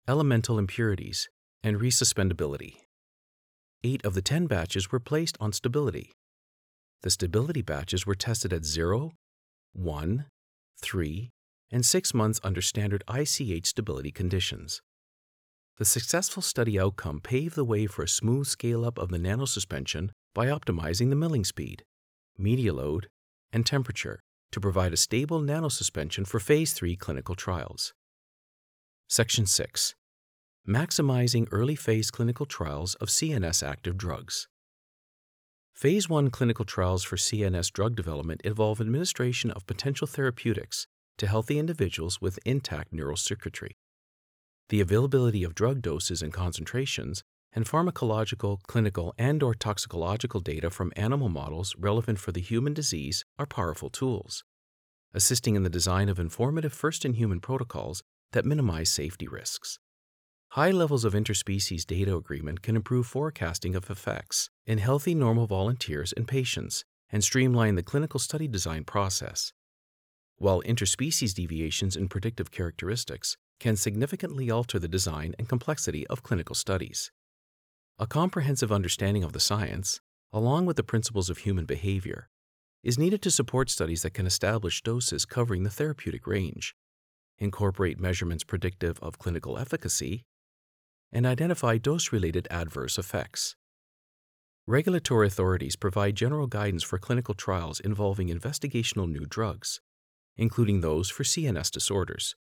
elemental 0.07 0.59
impurities, 0.59 1.29
and 1.63 1.77
resuspendability. 1.79 2.75
Eight 3.83 4.05
of 4.05 4.13
the 4.13 4.21
10 4.21 4.47
batches 4.47 4.91
were 4.91 4.99
placed 4.99 5.37
on 5.39 5.53
stability. 5.53 6.11
The 7.01 7.09
stability 7.09 7.61
batches 7.61 8.05
were 8.05 8.15
tested 8.15 8.53
at 8.53 8.63
0, 8.63 9.11
1, 9.73 10.25
3, 10.81 11.31
and 11.71 11.85
6 11.85 12.13
months 12.13 12.39
under 12.43 12.61
standard 12.61 13.03
ICH 13.09 13.67
stability 13.67 14.11
conditions. 14.11 14.81
The 15.77 15.85
successful 15.85 16.43
study 16.43 16.79
outcome 16.79 17.21
paved 17.21 17.55
the 17.55 17.65
way 17.65 17.87
for 17.87 18.03
a 18.03 18.07
smooth 18.07 18.45
scale 18.47 18.85
up 18.85 18.97
of 18.97 19.09
the 19.09 19.17
nanosuspension 19.17 20.09
by 20.35 20.47
optimizing 20.47 21.09
the 21.09 21.15
milling 21.15 21.45
speed, 21.45 21.83
media 22.37 22.73
load, 22.73 23.07
and 23.51 23.65
temperature 23.65 24.21
to 24.51 24.59
provide 24.59 24.93
a 24.93 24.97
stable 24.97 25.41
nanosuspension 25.41 26.27
for 26.27 26.39
Phase 26.39 26.73
3 26.73 26.95
clinical 26.97 27.35
trials. 27.35 27.93
Section 29.07 29.45
6 29.45 29.95
Maximizing 30.67 31.47
early 31.51 31.75
phase 31.75 32.11
clinical 32.11 32.45
trials 32.45 32.93
of 32.95 33.07
CNS 33.07 33.67
active 33.67 33.97
drugs. 33.97 34.47
Phase 35.81 36.07
1 36.07 36.29
clinical 36.29 36.63
trials 36.63 37.03
for 37.03 37.15
CNS 37.15 37.71
drug 37.73 37.95
development 37.95 38.41
involve 38.43 38.79
administration 38.79 39.49
of 39.49 39.65
potential 39.65 40.05
therapeutics 40.05 40.85
to 41.17 41.25
healthy 41.25 41.57
individuals 41.57 42.21
with 42.21 42.37
intact 42.45 42.93
neural 42.93 43.17
circuitry. 43.17 43.77
The 44.69 44.79
availability 44.79 45.43
of 45.43 45.55
drug 45.55 45.81
doses 45.81 46.21
and 46.21 46.31
concentrations 46.31 47.23
and 47.51 47.65
pharmacological, 47.65 48.61
clinical, 48.67 49.15
and 49.17 49.41
or 49.41 49.55
toxicological 49.55 50.39
data 50.39 50.69
from 50.69 50.93
animal 50.95 51.29
models 51.29 51.75
relevant 51.75 52.19
for 52.19 52.31
the 52.31 52.41
human 52.41 52.75
disease 52.75 53.25
are 53.39 53.47
powerful 53.47 53.89
tools, 53.89 54.43
assisting 55.15 55.55
in 55.55 55.63
the 55.63 55.67
design 55.67 56.09
of 56.09 56.19
informative 56.19 56.73
first-in-human 56.73 57.39
protocols 57.39 58.03
that 58.33 58.45
minimize 58.45 58.91
safety 58.91 59.27
risks. 59.27 59.79
High 60.55 60.71
levels 60.71 61.05
of 61.05 61.13
interspecies 61.13 61.85
data 61.85 62.13
agreement 62.13 62.61
can 62.61 62.75
improve 62.75 63.07
forecasting 63.07 63.73
of 63.73 63.89
effects 63.89 64.49
in 64.65 64.79
healthy 64.79 65.15
normal 65.15 65.47
volunteers 65.47 66.11
and 66.11 66.27
patients 66.27 66.83
and 67.09 67.23
streamline 67.23 67.75
the 67.75 67.83
clinical 67.83 68.19
study 68.19 68.49
design 68.49 68.83
process. 68.83 69.53
While 70.35 70.61
interspecies 70.63 71.33
deviations 71.33 71.95
in 71.95 72.09
predictive 72.09 72.51
characteristics 72.51 73.37
can 73.61 73.77
significantly 73.77 74.51
alter 74.51 74.77
the 74.77 74.89
design 74.89 75.35
and 75.39 75.47
complexity 75.47 76.05
of 76.07 76.21
clinical 76.21 76.53
studies. 76.53 77.13
A 77.97 78.05
comprehensive 78.05 78.73
understanding 78.73 79.23
of 79.23 79.31
the 79.31 79.39
science, 79.39 80.01
along 80.33 80.65
with 80.65 80.75
the 80.75 80.83
principles 80.83 81.29
of 81.29 81.37
human 81.37 81.63
behavior, 81.63 82.27
is 82.83 82.99
needed 82.99 83.21
to 83.21 83.31
support 83.31 83.69
studies 83.69 84.01
that 84.01 84.13
can 84.13 84.27
establish 84.27 84.81
doses 84.81 85.23
covering 85.23 85.63
the 85.63 85.69
therapeutic 85.69 86.27
range, 86.27 86.75
incorporate 87.37 88.01
measurements 88.01 88.43
predictive 88.43 88.99
of 89.01 89.17
clinical 89.17 89.57
efficacy, 89.57 90.25
and 91.11 91.25
identify 91.25 91.77
dose 91.77 92.11
related 92.11 92.47
adverse 92.49 92.97
effects. 92.97 93.55
Regulatory 94.67 95.27
authorities 95.27 95.75
provide 95.75 96.15
general 96.15 96.47
guidance 96.47 96.83
for 96.83 96.97
clinical 96.97 97.33
trials 97.33 97.79
involving 97.79 98.29
investigational 98.29 99.09
new 99.09 99.25
drugs, 99.25 99.81
including 100.37 100.81
those 100.81 101.09
for 101.09 101.23
CNS 101.23 101.71
disorders. 101.71 102.35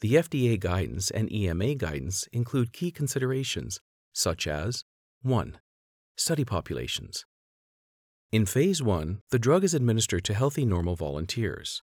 The 0.00 0.14
FDA 0.14 0.58
guidance 0.58 1.10
and 1.10 1.32
EMA 1.32 1.74
guidance 1.74 2.28
include 2.32 2.72
key 2.72 2.90
considerations 2.90 3.80
such 4.12 4.46
as 4.46 4.84
1. 5.22 5.58
Study 6.16 6.44
populations. 6.44 7.24
In 8.30 8.46
Phase 8.46 8.82
1, 8.82 9.20
the 9.30 9.38
drug 9.38 9.64
is 9.64 9.74
administered 9.74 10.24
to 10.24 10.34
healthy 10.34 10.64
normal 10.64 10.96
volunteers. 10.96 11.82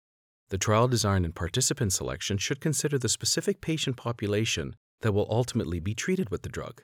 The 0.50 0.58
trial 0.58 0.88
design 0.88 1.26
and 1.26 1.36
participant 1.36 1.94
selection 1.94 2.38
should 2.38 2.62
consider 2.62 2.98
the 2.98 3.10
specific 3.10 3.60
patient 3.60 3.98
population 3.98 4.76
that 5.02 5.14
will 5.14 5.28
ultimately 5.30 5.80
be 5.80 5.94
treated 5.94 6.30
with 6.30 6.42
the 6.42 6.50
drug. 6.50 6.84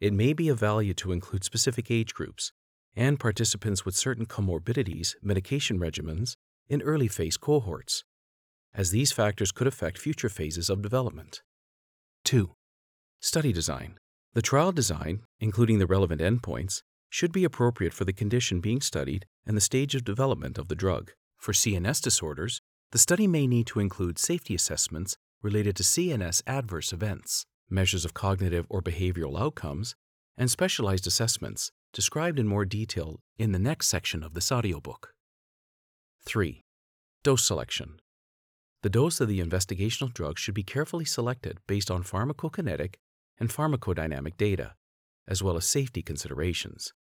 It 0.00 0.12
may 0.12 0.32
be 0.32 0.48
of 0.48 0.58
value 0.58 0.94
to 0.94 1.12
include 1.12 1.44
specific 1.44 1.90
age 1.90 2.14
groups 2.14 2.52
and 2.94 3.20
participants 3.20 3.84
with 3.84 3.94
certain 3.94 4.26
comorbidities, 4.26 5.14
medication 5.22 5.78
regimens, 5.78 6.36
in 6.68 6.82
early 6.82 7.08
phase 7.08 7.36
cohorts, 7.36 8.04
as 8.74 8.90
these 8.90 9.12
factors 9.12 9.52
could 9.52 9.66
affect 9.66 9.98
future 9.98 10.28
phases 10.28 10.68
of 10.68 10.82
development. 10.82 11.42
2. 12.24 12.54
Study 13.20 13.52
design. 13.52 13.98
The 14.34 14.42
trial 14.42 14.72
design, 14.72 15.22
including 15.40 15.78
the 15.78 15.86
relevant 15.86 16.20
endpoints, 16.20 16.82
should 17.08 17.32
be 17.32 17.44
appropriate 17.44 17.94
for 17.94 18.04
the 18.04 18.12
condition 18.12 18.60
being 18.60 18.80
studied 18.80 19.26
and 19.46 19.56
the 19.56 19.60
stage 19.60 19.94
of 19.94 20.04
development 20.04 20.58
of 20.58 20.68
the 20.68 20.74
drug. 20.74 21.12
For 21.38 21.52
CNS 21.52 22.02
disorders, 22.02 22.60
the 22.92 22.98
study 22.98 23.26
may 23.26 23.46
need 23.46 23.66
to 23.68 23.80
include 23.80 24.18
safety 24.18 24.54
assessments 24.54 25.16
related 25.46 25.76
to 25.76 25.84
CNS 25.84 26.42
adverse 26.44 26.92
events, 26.92 27.46
measures 27.70 28.04
of 28.04 28.12
cognitive 28.12 28.66
or 28.68 28.82
behavioral 28.82 29.40
outcomes, 29.40 29.94
and 30.36 30.50
specialized 30.50 31.06
assessments 31.06 31.70
described 31.92 32.40
in 32.40 32.48
more 32.48 32.64
detail 32.64 33.20
in 33.38 33.52
the 33.52 33.60
next 33.60 33.86
section 33.86 34.24
of 34.24 34.34
this 34.34 34.50
audiobook. 34.50 35.14
3. 36.24 36.62
Dose 37.22 37.46
selection. 37.46 38.00
The 38.82 38.90
dose 38.90 39.20
of 39.20 39.28
the 39.28 39.40
investigational 39.40 40.12
drug 40.12 40.36
should 40.36 40.54
be 40.54 40.64
carefully 40.64 41.04
selected 41.04 41.58
based 41.68 41.92
on 41.92 42.02
pharmacokinetic 42.02 42.94
and 43.38 43.48
pharmacodynamic 43.48 44.36
data, 44.36 44.74
as 45.28 45.44
well 45.44 45.56
as 45.56 45.64
safety 45.64 46.02
considerations. 46.02 46.92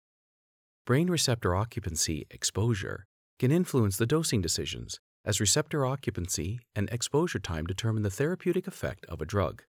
Brain 0.86 1.10
receptor 1.10 1.56
occupancy 1.56 2.28
exposure 2.30 3.08
can 3.40 3.52
influence 3.52 3.98
the 3.98 4.06
dosing 4.06 4.40
decisions, 4.40 5.00
as 5.26 5.40
receptor 5.40 5.86
occupancy 5.86 6.60
and 6.76 6.90
exposure 6.92 7.40
time 7.40 7.66
determine 7.66 8.04
the 8.04 8.10
therapeutic 8.10 8.68
effect 8.68 9.06
of 9.08 9.22
a 9.22 9.26
drug. 9.26 9.64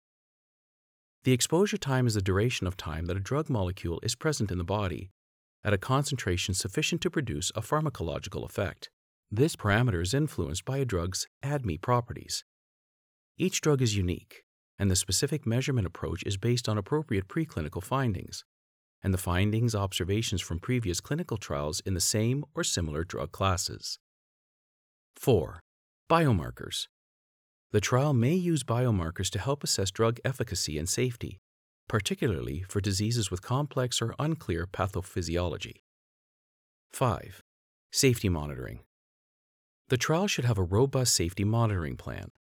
The 1.24 1.32
exposure 1.32 1.76
time 1.76 2.06
is 2.06 2.14
the 2.14 2.22
duration 2.22 2.66
of 2.66 2.76
time 2.76 3.06
that 3.06 3.16
a 3.16 3.20
drug 3.20 3.48
molecule 3.48 4.00
is 4.02 4.16
present 4.16 4.50
in 4.50 4.58
the 4.58 4.64
body 4.64 5.10
at 5.62 5.72
a 5.72 5.78
concentration 5.78 6.54
sufficient 6.54 7.00
to 7.02 7.10
produce 7.10 7.52
a 7.54 7.60
pharmacological 7.60 8.44
effect. 8.44 8.90
This 9.30 9.54
parameter 9.54 10.02
is 10.02 10.14
influenced 10.14 10.64
by 10.64 10.78
a 10.78 10.84
drug's 10.84 11.28
ADME 11.44 11.80
properties. 11.80 12.44
Each 13.38 13.60
drug 13.60 13.80
is 13.80 13.96
unique, 13.96 14.42
and 14.78 14.90
the 14.90 14.96
specific 14.96 15.46
measurement 15.46 15.86
approach 15.86 16.22
is 16.26 16.36
based 16.36 16.68
on 16.68 16.76
appropriate 16.76 17.28
preclinical 17.28 17.82
findings, 17.82 18.44
and 19.02 19.14
the 19.14 19.18
findings 19.18 19.74
observations 19.74 20.40
from 20.40 20.58
previous 20.58 21.00
clinical 21.00 21.36
trials 21.36 21.80
in 21.86 21.94
the 21.94 22.00
same 22.00 22.44
or 22.54 22.64
similar 22.64 23.04
drug 23.04 23.30
classes. 23.32 23.98
4. 25.22 25.61
Biomarkers. 26.11 26.88
The 27.70 27.80
trial 27.80 28.12
may 28.12 28.35
use 28.35 28.64
biomarkers 28.64 29.30
to 29.30 29.38
help 29.38 29.62
assess 29.62 29.92
drug 29.92 30.18
efficacy 30.24 30.78
and 30.78 30.88
safety, 30.88 31.38
particularly 31.88 32.64
for 32.68 32.80
diseases 32.80 33.30
with 33.30 33.40
complex 33.40 34.02
or 34.02 34.16
unclear 34.18 34.66
pathophysiology. 34.66 35.76
5. 36.92 37.40
Safety 37.92 38.28
monitoring. 38.28 38.80
The 39.90 39.96
trial 39.96 40.26
should 40.26 40.44
have 40.44 40.58
a 40.58 40.64
robust 40.64 41.14
safety 41.14 41.44
monitoring 41.44 41.96
plan 41.96 42.32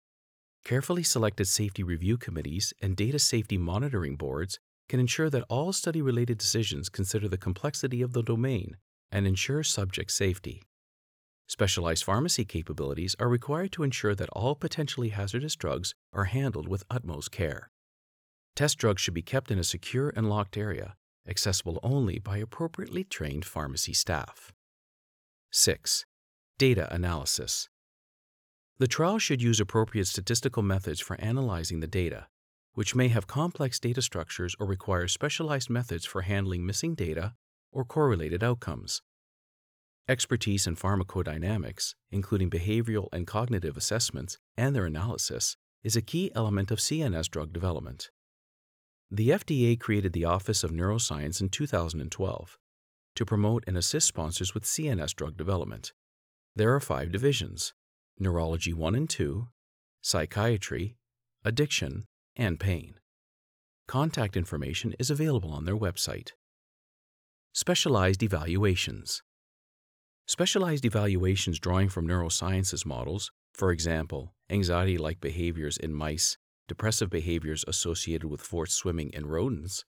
Carefully 0.64 1.02
selected 1.02 1.48
safety 1.48 1.82
review 1.82 2.16
committees 2.16 2.72
and 2.80 2.96
data 2.96 3.18
safety 3.18 3.58
monitoring 3.58 4.16
boards 4.16 4.58
can 4.88 5.00
ensure 5.00 5.28
that 5.28 5.44
all 5.50 5.74
study 5.74 6.00
related 6.00 6.38
decisions 6.38 6.88
consider 6.88 7.28
the 7.28 7.36
complexity 7.36 8.00
of 8.00 8.14
the 8.14 8.22
domain 8.22 8.78
and 9.12 9.26
ensure 9.26 9.62
subject 9.62 10.10
safety. 10.10 10.62
Specialized 11.50 12.04
pharmacy 12.04 12.44
capabilities 12.44 13.16
are 13.18 13.28
required 13.28 13.72
to 13.72 13.82
ensure 13.82 14.14
that 14.14 14.28
all 14.34 14.54
potentially 14.54 15.08
hazardous 15.08 15.56
drugs 15.56 15.96
are 16.12 16.26
handled 16.26 16.68
with 16.68 16.84
utmost 16.88 17.32
care. 17.32 17.72
Test 18.54 18.78
drugs 18.78 19.02
should 19.02 19.14
be 19.14 19.20
kept 19.20 19.50
in 19.50 19.58
a 19.58 19.64
secure 19.64 20.12
and 20.14 20.30
locked 20.30 20.56
area, 20.56 20.94
accessible 21.26 21.80
only 21.82 22.20
by 22.20 22.36
appropriately 22.36 23.02
trained 23.02 23.44
pharmacy 23.44 23.92
staff. 23.92 24.52
6. 25.50 26.06
Data 26.56 26.86
analysis. 26.94 27.68
The 28.78 28.86
trial 28.86 29.18
should 29.18 29.42
use 29.42 29.58
appropriate 29.58 30.06
statistical 30.06 30.62
methods 30.62 31.00
for 31.00 31.20
analyzing 31.20 31.80
the 31.80 31.88
data, 31.88 32.28
which 32.74 32.94
may 32.94 33.08
have 33.08 33.26
complex 33.26 33.80
data 33.80 34.02
structures 34.02 34.54
or 34.60 34.68
require 34.68 35.08
specialized 35.08 35.68
methods 35.68 36.06
for 36.06 36.22
handling 36.22 36.64
missing 36.64 36.94
data 36.94 37.34
or 37.72 37.84
correlated 37.84 38.44
outcomes. 38.44 39.02
Expertise 40.08 40.66
in 40.66 40.76
pharmacodynamics, 40.76 41.94
including 42.10 42.50
behavioral 42.50 43.08
and 43.12 43.26
cognitive 43.26 43.76
assessments 43.76 44.38
and 44.56 44.74
their 44.74 44.86
analysis, 44.86 45.56
is 45.82 45.96
a 45.96 46.02
key 46.02 46.30
element 46.34 46.70
of 46.70 46.78
CNS 46.78 47.28
drug 47.30 47.52
development. 47.52 48.10
The 49.10 49.30
FDA 49.30 49.78
created 49.78 50.12
the 50.12 50.24
Office 50.24 50.62
of 50.62 50.70
Neuroscience 50.70 51.40
in 51.40 51.48
2012 51.48 52.58
to 53.16 53.24
promote 53.24 53.64
and 53.66 53.76
assist 53.76 54.06
sponsors 54.06 54.54
with 54.54 54.64
CNS 54.64 55.14
drug 55.14 55.36
development. 55.36 55.92
There 56.54 56.74
are 56.74 56.80
five 56.80 57.10
divisions 57.10 57.72
Neurology 58.18 58.72
1 58.72 58.94
and 58.94 59.08
2, 59.08 59.48
Psychiatry, 60.02 60.96
Addiction, 61.44 62.04
and 62.36 62.60
Pain. 62.60 62.94
Contact 63.88 64.36
information 64.36 64.94
is 64.98 65.10
available 65.10 65.50
on 65.52 65.64
their 65.64 65.76
website. 65.76 66.30
Specialized 67.52 68.22
Evaluations 68.22 69.22
Specialized 70.30 70.84
evaluations 70.84 71.58
drawing 71.58 71.88
from 71.88 72.06
neurosciences 72.06 72.86
models, 72.86 73.32
for 73.52 73.72
example, 73.72 74.32
anxiety 74.48 74.96
like 74.96 75.20
behaviors 75.20 75.76
in 75.76 75.92
mice, 75.92 76.38
depressive 76.68 77.10
behaviors 77.10 77.64
associated 77.66 78.30
with 78.30 78.40
forced 78.40 78.76
swimming 78.76 79.10
in 79.12 79.26
rodents, 79.26 79.84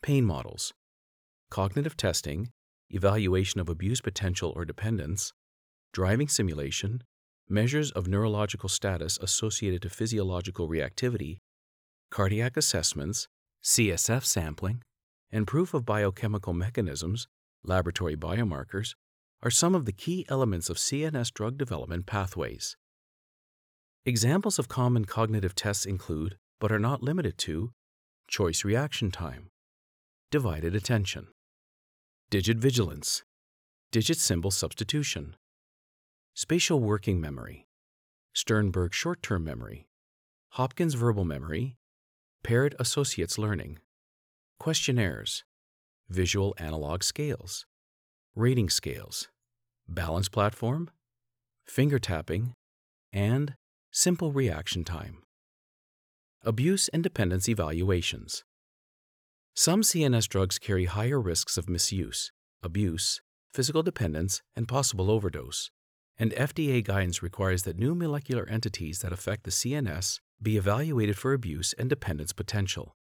pain 0.00 0.24
models, 0.24 0.72
cognitive 1.50 1.96
testing, 1.96 2.50
evaluation 2.90 3.60
of 3.60 3.68
abuse 3.68 4.00
potential 4.00 4.52
or 4.54 4.64
dependence, 4.64 5.32
driving 5.92 6.28
simulation, 6.28 7.02
measures 7.48 7.90
of 7.90 8.06
neurological 8.06 8.68
status 8.68 9.18
associated 9.20 9.82
to 9.82 9.90
physiological 9.90 10.68
reactivity, 10.68 11.38
cardiac 12.08 12.56
assessments, 12.56 13.26
CSF 13.64 14.24
sampling, 14.24 14.80
and 15.32 15.44
proof 15.44 15.74
of 15.74 15.84
biochemical 15.84 16.52
mechanisms, 16.52 17.26
laboratory 17.64 18.14
biomarkers, 18.14 18.94
are 19.42 19.50
some 19.50 19.74
of 19.74 19.86
the 19.86 19.92
key 19.92 20.24
elements 20.28 20.70
of 20.70 20.76
CNS 20.76 21.32
drug 21.32 21.58
development 21.58 22.06
pathways. 22.06 22.76
Examples 24.04 24.58
of 24.58 24.68
common 24.68 25.04
cognitive 25.04 25.54
tests 25.54 25.84
include, 25.84 26.36
but 26.60 26.70
are 26.70 26.78
not 26.78 27.02
limited 27.02 27.38
to, 27.38 27.72
choice 28.28 28.64
reaction 28.64 29.10
time, 29.10 29.50
divided 30.30 30.76
attention, 30.76 31.26
digit 32.30 32.58
vigilance, 32.58 33.24
digit 33.90 34.18
symbol 34.18 34.50
substitution, 34.50 35.36
spatial 36.34 36.80
working 36.80 37.20
memory, 37.20 37.66
Sternberg 38.32 38.94
short 38.94 39.22
term 39.22 39.44
memory, 39.44 39.86
Hopkins 40.50 40.94
verbal 40.94 41.24
memory, 41.24 41.76
paired 42.42 42.74
associates 42.78 43.38
learning, 43.38 43.78
questionnaires, 44.58 45.44
visual 46.08 46.54
analog 46.58 47.02
scales, 47.02 47.66
rating 48.34 48.70
scales, 48.70 49.28
balance 49.88 50.28
platform, 50.28 50.90
finger 51.66 51.98
tapping, 51.98 52.54
and 53.12 53.54
simple 53.90 54.32
reaction 54.32 54.84
time. 54.84 55.18
Abuse 56.44 56.88
and 56.88 57.02
dependence 57.02 57.48
evaluations. 57.48 58.44
Some 59.54 59.82
CNS 59.82 60.28
drugs 60.28 60.58
carry 60.58 60.86
higher 60.86 61.20
risks 61.20 61.56
of 61.58 61.68
misuse, 61.68 62.32
abuse, 62.62 63.20
physical 63.52 63.82
dependence, 63.82 64.42
and 64.56 64.66
possible 64.66 65.10
overdose, 65.10 65.70
and 66.18 66.32
FDA 66.32 66.82
guidance 66.82 67.22
requires 67.22 67.64
that 67.64 67.78
new 67.78 67.94
molecular 67.94 68.48
entities 68.48 69.00
that 69.00 69.12
affect 69.12 69.44
the 69.44 69.50
CNS 69.50 70.20
be 70.40 70.56
evaluated 70.56 71.18
for 71.18 71.32
abuse 71.32 71.74
and 71.78 71.88
dependence 71.88 72.32
potential. 72.32 72.96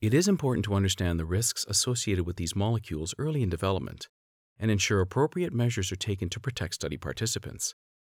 It 0.00 0.14
is 0.14 0.28
important 0.28 0.64
to 0.66 0.74
understand 0.74 1.18
the 1.18 1.24
risks 1.24 1.66
associated 1.68 2.26
with 2.26 2.36
these 2.36 2.54
molecules 2.54 3.14
early 3.18 3.42
in 3.42 3.48
development 3.48 4.08
and 4.60 4.70
ensure 4.70 5.00
appropriate 5.00 5.52
measures 5.52 5.90
are 5.90 5.96
taken 5.96 6.28
to 6.28 6.38
protect 6.38 6.74
study 6.74 6.96
participants, 6.96 7.74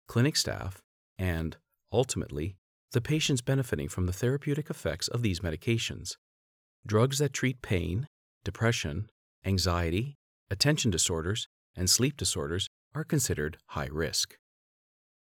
clinic 0.07 0.35
staff, 0.35 0.81
and, 1.17 1.55
ultimately, 1.93 2.55
the 2.91 2.99
patients 2.99 3.41
benefiting 3.41 3.87
from 3.87 4.07
the 4.07 4.13
therapeutic 4.13 4.69
effects 4.69 5.07
of 5.07 5.21
these 5.21 5.39
medications. 5.39 6.17
Drugs 6.85 7.19
that 7.19 7.31
treat 7.31 7.61
pain, 7.61 8.07
depression, 8.43 9.09
anxiety, 9.45 10.17
attention 10.49 10.91
disorders, 10.91 11.47
and 11.75 11.89
sleep 11.89 12.17
disorders 12.17 12.67
are 12.93 13.03
considered 13.03 13.57
high 13.67 13.89
risk. 13.89 14.35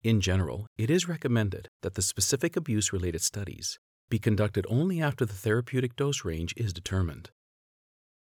In 0.02 0.20
general, 0.20 0.66
it 0.78 0.88
is 0.88 1.08
recommended 1.08 1.68
that 1.82 1.94
the 1.94 2.02
specific 2.02 2.56
abuse 2.56 2.92
related 2.92 3.22
studies 3.22 3.78
be 4.08 4.18
conducted 4.18 4.66
only 4.68 5.00
after 5.00 5.24
the 5.24 5.34
therapeutic 5.34 5.96
dose 5.96 6.24
range 6.24 6.54
is 6.56 6.72
determined. 6.72 7.30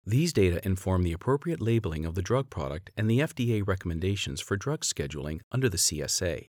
These 0.09 0.33
data 0.33 0.59
inform 0.65 1.03
the 1.03 1.13
appropriate 1.13 1.61
labeling 1.61 2.03
of 2.03 2.15
the 2.15 2.23
drug 2.23 2.49
product 2.49 2.89
and 2.97 3.07
the 3.07 3.19
FDA 3.19 3.61
recommendations 3.63 4.41
for 4.41 4.57
drug 4.57 4.81
scheduling 4.81 5.41
under 5.51 5.69
the 5.69 5.77
CSA. 5.77 6.47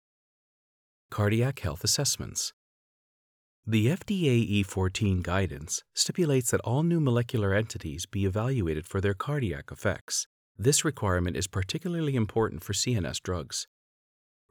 Cardiac 1.11 1.59
Health 1.59 1.83
Assessments 1.83 2.53
The 3.67 3.87
FDA 3.87 4.63
E14 4.63 5.21
guidance 5.21 5.83
stipulates 5.93 6.51
that 6.51 6.61
all 6.61 6.83
new 6.83 7.01
molecular 7.01 7.53
entities 7.53 8.05
be 8.05 8.23
evaluated 8.23 8.87
for 8.87 9.01
their 9.01 9.13
cardiac 9.13 9.73
effects. 9.73 10.25
This 10.57 10.85
requirement 10.85 11.35
is 11.35 11.47
particularly 11.47 12.15
important 12.15 12.63
for 12.63 12.71
CNS 12.71 13.21
drugs. 13.21 13.67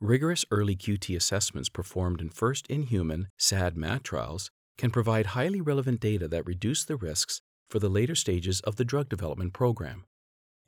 Rigorous 0.03 0.45
early 0.51 0.77
QT 0.77 1.17
assessments 1.17 1.71
performed 1.71 2.21
in 2.21 2.29
first 2.29 2.67
in 2.67 2.83
human 2.83 3.29
SAD 3.39 3.75
MAD 3.75 4.05
trials 4.05 4.51
can 4.77 4.91
provide 4.91 5.29
highly 5.29 5.63
relevant 5.63 5.99
data 5.99 6.29
that 6.29 6.45
reduce 6.45 6.85
the 6.85 6.97
risks 6.97 7.41
for 7.69 7.79
the 7.79 7.89
later 7.89 8.15
stages 8.15 8.61
of 8.61 8.77
the 8.77 8.85
drug 8.85 9.09
development 9.09 9.53
program 9.53 10.05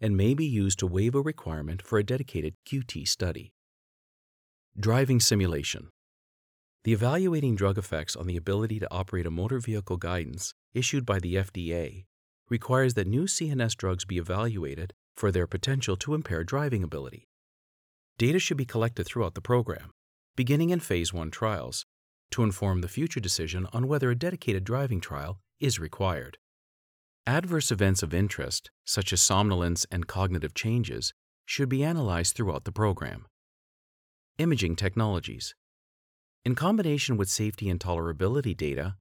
and 0.00 0.16
may 0.16 0.34
be 0.34 0.46
used 0.46 0.78
to 0.78 0.86
waive 0.86 1.14
a 1.14 1.20
requirement 1.20 1.82
for 1.82 1.98
a 1.98 2.04
dedicated 2.04 2.54
QT 2.66 3.06
study. 3.06 3.52
Driving 4.78 5.20
simulation. 5.20 5.88
The 6.84 6.92
evaluating 6.92 7.56
drug 7.56 7.76
effects 7.76 8.16
on 8.16 8.26
the 8.26 8.36
ability 8.36 8.80
to 8.80 8.90
operate 8.90 9.26
a 9.26 9.30
motor 9.30 9.58
vehicle 9.58 9.98
guidance 9.98 10.54
issued 10.72 11.04
by 11.04 11.18
the 11.18 11.34
FDA 11.34 12.04
requires 12.48 12.94
that 12.94 13.06
new 13.06 13.24
CNS 13.24 13.76
drugs 13.76 14.04
be 14.04 14.16
evaluated 14.16 14.94
for 15.14 15.30
their 15.30 15.46
potential 15.46 15.96
to 15.98 16.14
impair 16.14 16.44
driving 16.44 16.82
ability. 16.82 17.28
Data 18.16 18.38
should 18.38 18.56
be 18.56 18.64
collected 18.64 19.04
throughout 19.04 19.34
the 19.34 19.40
program, 19.40 19.90
beginning 20.36 20.70
in 20.70 20.80
Phase 20.80 21.12
1 21.12 21.30
trials, 21.30 21.84
to 22.30 22.42
inform 22.42 22.80
the 22.80 22.88
future 22.88 23.20
decision 23.20 23.66
on 23.72 23.88
whether 23.88 24.10
a 24.10 24.14
dedicated 24.14 24.64
driving 24.64 25.00
trial 25.00 25.38
is 25.58 25.78
required. 25.78 26.38
Adverse 27.26 27.70
events 27.70 28.02
of 28.02 28.14
interest, 28.14 28.70
such 28.84 29.12
as 29.12 29.20
somnolence 29.20 29.86
and 29.90 30.06
cognitive 30.06 30.54
changes, 30.54 31.12
should 31.44 31.68
be 31.68 31.84
analyzed 31.84 32.34
throughout 32.34 32.64
the 32.64 32.72
program. 32.72 33.26
Imaging 34.38 34.74
technologies. 34.74 35.54
In 36.44 36.54
combination 36.54 37.18
with 37.18 37.28
safety 37.28 37.68
and 37.68 37.78
tolerability 37.78 38.56
data, 38.56 38.96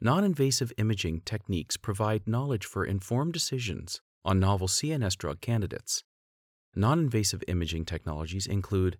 non 0.00 0.22
invasive 0.22 0.72
imaging 0.76 1.22
techniques 1.24 1.78
provide 1.78 2.28
knowledge 2.28 2.66
for 2.66 2.84
informed 2.84 3.32
decisions 3.32 4.02
on 4.24 4.38
novel 4.38 4.68
CNS 4.68 5.16
drug 5.16 5.40
candidates. 5.40 6.04
Non 6.74 6.98
invasive 6.98 7.42
imaging 7.48 7.86
technologies 7.86 8.46
include 8.46 8.98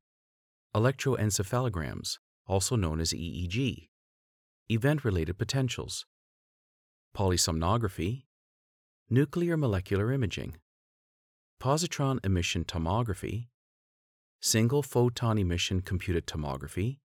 electroencephalograms, 0.75 2.19
also 2.47 2.77
known 2.77 3.01
as 3.01 3.13
EEG, 3.13 3.89
event 4.71 5.05
related 5.05 5.37
potentials, 5.37 6.07
polysomnography, 7.15 8.23
nuclear 9.11 9.57
molecular 9.57 10.13
imaging, 10.13 10.57
positron 11.61 12.19
emission 12.25 12.65
tomography, 12.65 13.49
single 14.41 14.83
photon 14.83 15.39
emission 15.39 15.81
computed 15.81 16.27
tomography, 16.27 16.99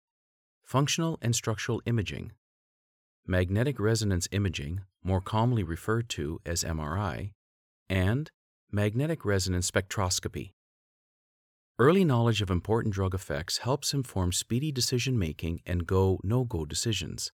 functional 0.63 1.19
and 1.23 1.35
structural 1.35 1.83
imaging, 1.87 2.33
magnetic 3.27 3.81
resonance 3.81 4.29
imaging, 4.33 4.83
more 5.03 5.21
commonly 5.21 5.63
referred 5.63 6.09
to 6.09 6.41
as 6.47 6.63
MRI, 6.63 7.33
and 7.89 8.31
magnetic 8.71 9.25
resonance 9.25 9.71
spectroscopy. 9.71 10.53
Early 11.79 12.05
knowledge 12.05 12.41
of 12.41 12.51
important 12.51 12.95
drug 12.95 13.15
effects 13.15 13.59
helps 13.59 13.93
inform 13.93 14.33
speedy 14.33 14.71
decision 14.71 15.19
making 15.19 15.63
and 15.67 15.87
go 15.87 16.21
no 16.23 16.45
go 16.45 16.65
decisions. 16.65 17.33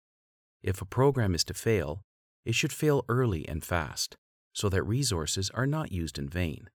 If 0.63 0.81
a 0.81 0.85
program 0.85 1.35
is 1.35 1.43
to 1.45 1.53
fail, 1.53 2.01
it 2.45 2.55
should 2.55 2.71
fail 2.71 3.03
early 3.09 3.47
and 3.47 3.63
fast 3.63 4.15
so 4.59 4.67
that 4.67 4.83
resources 4.83 5.49
are 5.53 5.65
not 5.65 5.89
used 5.89 6.19
in 6.19 6.27
vain. 6.27 6.69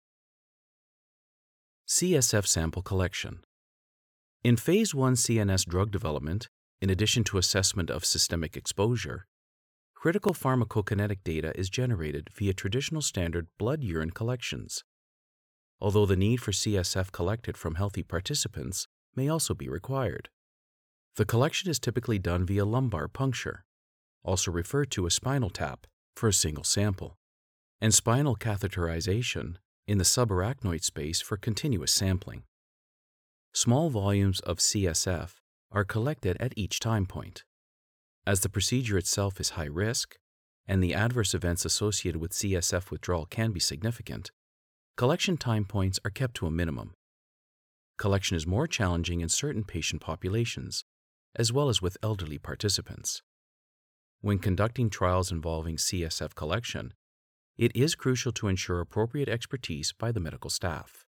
CSF 1.87 2.45
sample 2.45 2.83
collection. 2.83 3.39
In 4.43 4.55
Phase 4.55 4.93
1 4.93 5.15
CNS 5.15 5.65
drug 5.65 5.89
development, 5.89 6.47
in 6.79 6.91
addition 6.91 7.23
to 7.23 7.39
assessment 7.39 7.89
of 7.89 8.05
systemic 8.05 8.55
exposure, 8.55 9.25
critical 9.95 10.35
pharmacokinetic 10.35 11.23
data 11.23 11.57
is 11.59 11.71
generated 11.71 12.29
via 12.31 12.53
traditional 12.53 13.01
standard 13.01 13.47
blood 13.57 13.83
urine 13.83 14.11
collections, 14.11 14.83
although 15.79 16.05
the 16.05 16.15
need 16.15 16.37
for 16.37 16.51
CSF 16.51 17.11
collected 17.11 17.57
from 17.57 17.75
healthy 17.75 18.03
participants 18.03 18.87
may 19.15 19.27
also 19.27 19.55
be 19.55 19.67
required. 19.67 20.29
The 21.15 21.25
collection 21.25 21.71
is 21.71 21.79
typically 21.79 22.19
done 22.19 22.45
via 22.45 22.63
lumbar 22.63 23.07
puncture, 23.07 23.65
also 24.23 24.51
referred 24.51 24.91
to 24.91 25.07
as 25.07 25.15
spinal 25.15 25.49
tap, 25.49 25.87
for 26.15 26.29
a 26.29 26.33
single 26.33 26.63
sample 26.63 27.17
and 27.81 27.93
spinal 27.93 28.35
catheterization 28.35 29.55
in 29.87 29.97
the 29.97 30.03
subarachnoid 30.03 30.83
space 30.83 31.19
for 31.19 31.35
continuous 31.35 31.91
sampling. 31.91 32.43
Small 33.53 33.89
volumes 33.89 34.39
of 34.41 34.59
CSF 34.59 35.31
are 35.71 35.83
collected 35.83 36.37
at 36.39 36.53
each 36.55 36.79
time 36.79 37.05
point. 37.05 37.43
As 38.25 38.41
the 38.41 38.49
procedure 38.49 38.97
itself 38.97 39.41
is 39.41 39.51
high 39.51 39.65
risk, 39.65 40.17
and 40.67 40.81
the 40.81 40.93
adverse 40.93 41.33
events 41.33 41.65
associated 41.65 42.21
with 42.21 42.31
CSF 42.31 42.91
withdrawal 42.91 43.25
can 43.25 43.51
be 43.51 43.59
significant, 43.59 44.29
collection 44.95 45.35
time 45.35 45.65
points 45.65 45.99
are 46.05 46.11
kept 46.11 46.35
to 46.35 46.45
a 46.45 46.51
minimum. 46.51 46.93
Collection 47.97 48.37
is 48.37 48.47
more 48.47 48.67
challenging 48.67 49.21
in 49.21 49.29
certain 49.29 49.63
patient 49.63 50.01
populations, 50.01 50.85
as 51.35 51.51
well 51.51 51.67
as 51.67 51.81
with 51.81 51.97
elderly 52.03 52.37
participants. 52.37 53.21
When 54.21 54.37
conducting 54.37 54.89
trials 54.89 55.31
involving 55.31 55.77
CSF 55.77 56.35
collection, 56.35 56.93
it 57.57 57.71
is 57.75 57.95
crucial 57.95 58.31
to 58.31 58.47
ensure 58.47 58.79
appropriate 58.79 59.29
expertise 59.29 59.93
by 59.93 60.11
the 60.11 60.19
medical 60.19 60.49
staff. 60.49 61.05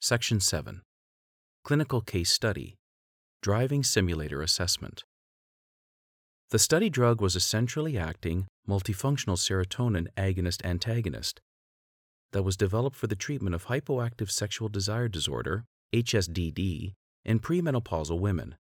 Section 0.00 0.40
7 0.40 0.82
Clinical 1.62 2.00
Case 2.00 2.30
Study 2.30 2.76
Driving 3.42 3.82
Simulator 3.82 4.42
Assessment 4.42 5.04
The 6.50 6.58
study 6.58 6.90
drug 6.90 7.20
was 7.20 7.36
a 7.36 7.40
centrally 7.40 7.98
acting, 7.98 8.46
multifunctional 8.68 9.36
serotonin 9.36 10.08
agonist 10.16 10.64
antagonist 10.64 11.40
that 12.32 12.42
was 12.42 12.56
developed 12.56 12.96
for 12.96 13.06
the 13.06 13.16
treatment 13.16 13.54
of 13.54 13.66
hypoactive 13.66 14.30
sexual 14.30 14.68
desire 14.68 15.08
disorder, 15.08 15.64
HSDD, 15.94 16.92
in 17.24 17.40
premenopausal 17.40 18.18
women. 18.18 18.56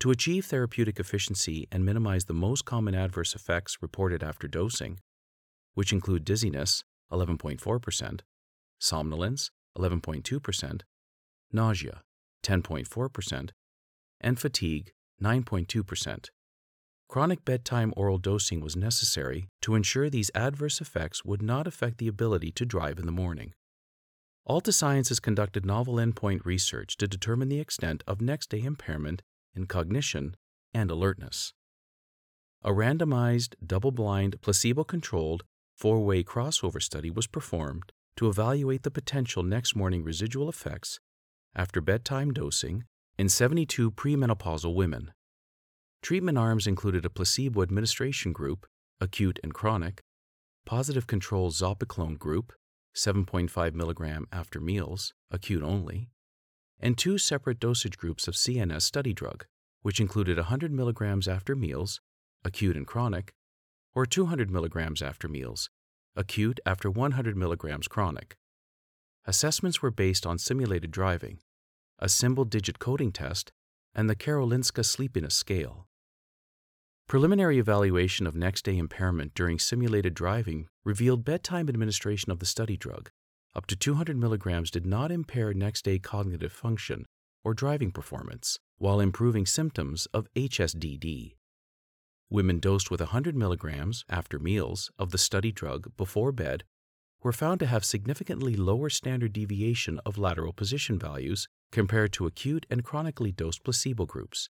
To 0.00 0.10
achieve 0.10 0.46
therapeutic 0.46 1.00
efficiency 1.00 1.66
and 1.72 1.84
minimize 1.84 2.24
the 2.24 2.34
most 2.34 2.64
common 2.64 2.94
adverse 2.94 3.34
effects 3.34 3.78
reported 3.80 4.22
after 4.22 4.46
dosing, 4.46 5.00
which 5.78 5.92
include 5.92 6.24
dizziness, 6.24 6.82
11.4%, 7.12 8.20
somnolence, 8.80 9.52
11.2%, 9.78 10.80
nausea, 11.52 12.02
10.4%, 12.42 13.50
and 14.20 14.40
fatigue, 14.40 14.90
9.2%. 15.22 16.30
Chronic 17.08 17.44
bedtime 17.44 17.94
oral 17.96 18.18
dosing 18.18 18.60
was 18.60 18.74
necessary 18.74 19.46
to 19.62 19.76
ensure 19.76 20.10
these 20.10 20.32
adverse 20.34 20.80
effects 20.80 21.24
would 21.24 21.42
not 21.42 21.68
affect 21.68 21.98
the 21.98 22.08
ability 22.08 22.50
to 22.50 22.66
drive 22.66 22.98
in 22.98 23.06
the 23.06 23.12
morning. 23.12 23.52
Altasciences 24.48 25.22
conducted 25.22 25.64
novel 25.64 25.94
endpoint 25.94 26.44
research 26.44 26.96
to 26.96 27.06
determine 27.06 27.48
the 27.48 27.60
extent 27.60 28.02
of 28.04 28.20
next 28.20 28.50
day 28.50 28.64
impairment 28.64 29.22
in 29.54 29.66
cognition 29.66 30.34
and 30.74 30.90
alertness. 30.90 31.52
A 32.64 32.70
randomized, 32.70 33.54
double 33.64 33.92
blind, 33.92 34.42
placebo 34.42 34.82
controlled, 34.82 35.44
four 35.78 36.00
way 36.00 36.24
crossover 36.24 36.82
study 36.82 37.08
was 37.08 37.28
performed 37.28 37.92
to 38.16 38.28
evaluate 38.28 38.82
the 38.82 38.90
potential 38.90 39.44
next 39.44 39.76
morning 39.76 40.02
residual 40.02 40.48
effects 40.48 40.98
after 41.54 41.80
bedtime 41.80 42.32
dosing 42.32 42.82
in 43.16 43.28
72 43.28 43.92
premenopausal 43.92 44.74
women. 44.74 45.12
Treatment 46.02 46.36
arms 46.36 46.66
included 46.66 47.04
a 47.04 47.10
placebo 47.10 47.62
administration 47.62 48.32
group, 48.32 48.66
acute 49.00 49.38
and 49.44 49.54
chronic, 49.54 50.00
positive 50.66 51.06
control 51.06 51.52
zopiclone 51.52 52.18
group, 52.18 52.52
7.5 52.96 53.48
mg 53.70 54.24
after 54.32 54.60
meals, 54.60 55.12
acute 55.30 55.62
only, 55.62 56.10
and 56.80 56.98
two 56.98 57.18
separate 57.18 57.60
dosage 57.60 57.96
groups 57.96 58.26
of 58.26 58.34
CNS 58.34 58.82
study 58.82 59.12
drug, 59.12 59.46
which 59.82 60.00
included 60.00 60.38
100 60.38 60.72
mg 60.72 61.28
after 61.28 61.54
meals, 61.54 62.00
acute 62.44 62.76
and 62.76 62.86
chronic, 62.86 63.32
or 63.98 64.06
200 64.06 64.48
mg 64.48 65.02
after 65.02 65.26
meals, 65.26 65.70
acute 66.14 66.60
after 66.64 66.88
100 66.88 67.34
mg 67.34 67.88
chronic. 67.88 68.36
Assessments 69.24 69.82
were 69.82 69.90
based 69.90 70.24
on 70.24 70.38
simulated 70.38 70.92
driving, 70.92 71.40
a 71.98 72.08
symbol 72.08 72.44
digit 72.44 72.78
coding 72.78 73.10
test, 73.10 73.50
and 73.96 74.08
the 74.08 74.14
Karolinska 74.14 74.84
Sleepiness 74.84 75.34
Scale. 75.34 75.88
Preliminary 77.08 77.58
evaluation 77.58 78.24
of 78.24 78.36
next 78.36 78.62
day 78.66 78.78
impairment 78.78 79.34
during 79.34 79.58
simulated 79.58 80.14
driving 80.14 80.68
revealed 80.84 81.24
bedtime 81.24 81.68
administration 81.68 82.30
of 82.30 82.38
the 82.38 82.46
study 82.46 82.76
drug, 82.76 83.10
up 83.56 83.66
to 83.66 83.74
200 83.74 84.16
milligrams, 84.16 84.70
did 84.70 84.86
not 84.86 85.10
impair 85.10 85.52
next 85.52 85.82
day 85.84 85.98
cognitive 85.98 86.52
function 86.52 87.04
or 87.42 87.52
driving 87.52 87.90
performance 87.90 88.60
while 88.76 89.00
improving 89.00 89.44
symptoms 89.44 90.06
of 90.14 90.32
HSDD. 90.36 91.37
Women 92.30 92.58
dosed 92.58 92.90
with 92.90 93.00
100 93.00 93.34
milligrams 93.34 94.04
after 94.08 94.38
meals 94.38 94.90
of 94.98 95.10
the 95.10 95.18
study 95.18 95.50
drug 95.50 95.96
before 95.96 96.30
bed 96.30 96.64
were 97.22 97.32
found 97.32 97.58
to 97.60 97.66
have 97.66 97.84
significantly 97.84 98.54
lower 98.54 98.90
standard 98.90 99.32
deviation 99.32 99.98
of 100.04 100.18
lateral 100.18 100.52
position 100.52 100.98
values 100.98 101.48
compared 101.72 102.12
to 102.12 102.26
acute 102.26 102.66
and 102.68 102.84
chronically 102.84 103.32
dosed 103.32 103.64
placebo 103.64 104.04
groups. 104.06 104.50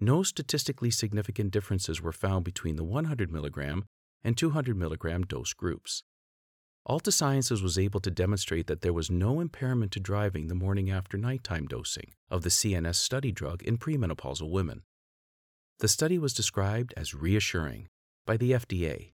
No 0.00 0.22
statistically 0.22 0.90
significant 0.90 1.50
differences 1.50 2.00
were 2.00 2.12
found 2.12 2.44
between 2.44 2.76
the 2.76 2.84
100 2.84 3.30
mg 3.30 3.82
and 4.24 4.36
200 4.36 4.76
mg 4.76 5.28
dose 5.28 5.52
groups. 5.52 6.02
Altasciences 6.88 7.62
was 7.62 7.78
able 7.78 8.00
to 8.00 8.10
demonstrate 8.10 8.66
that 8.66 8.80
there 8.80 8.94
was 8.94 9.10
no 9.10 9.40
impairment 9.40 9.92
to 9.92 10.00
driving 10.00 10.48
the 10.48 10.54
morning 10.54 10.90
after 10.90 11.18
nighttime 11.18 11.66
dosing 11.66 12.14
of 12.30 12.42
the 12.42 12.48
CNS 12.48 12.94
study 12.94 13.30
drug 13.30 13.62
in 13.62 13.76
premenopausal 13.76 14.50
women. 14.50 14.82
The 15.80 15.86
study 15.86 16.18
was 16.18 16.32
described 16.34 16.92
as 16.96 17.14
reassuring 17.14 17.86
by 18.26 18.36
the 18.36 18.50
FDA. 18.50 19.12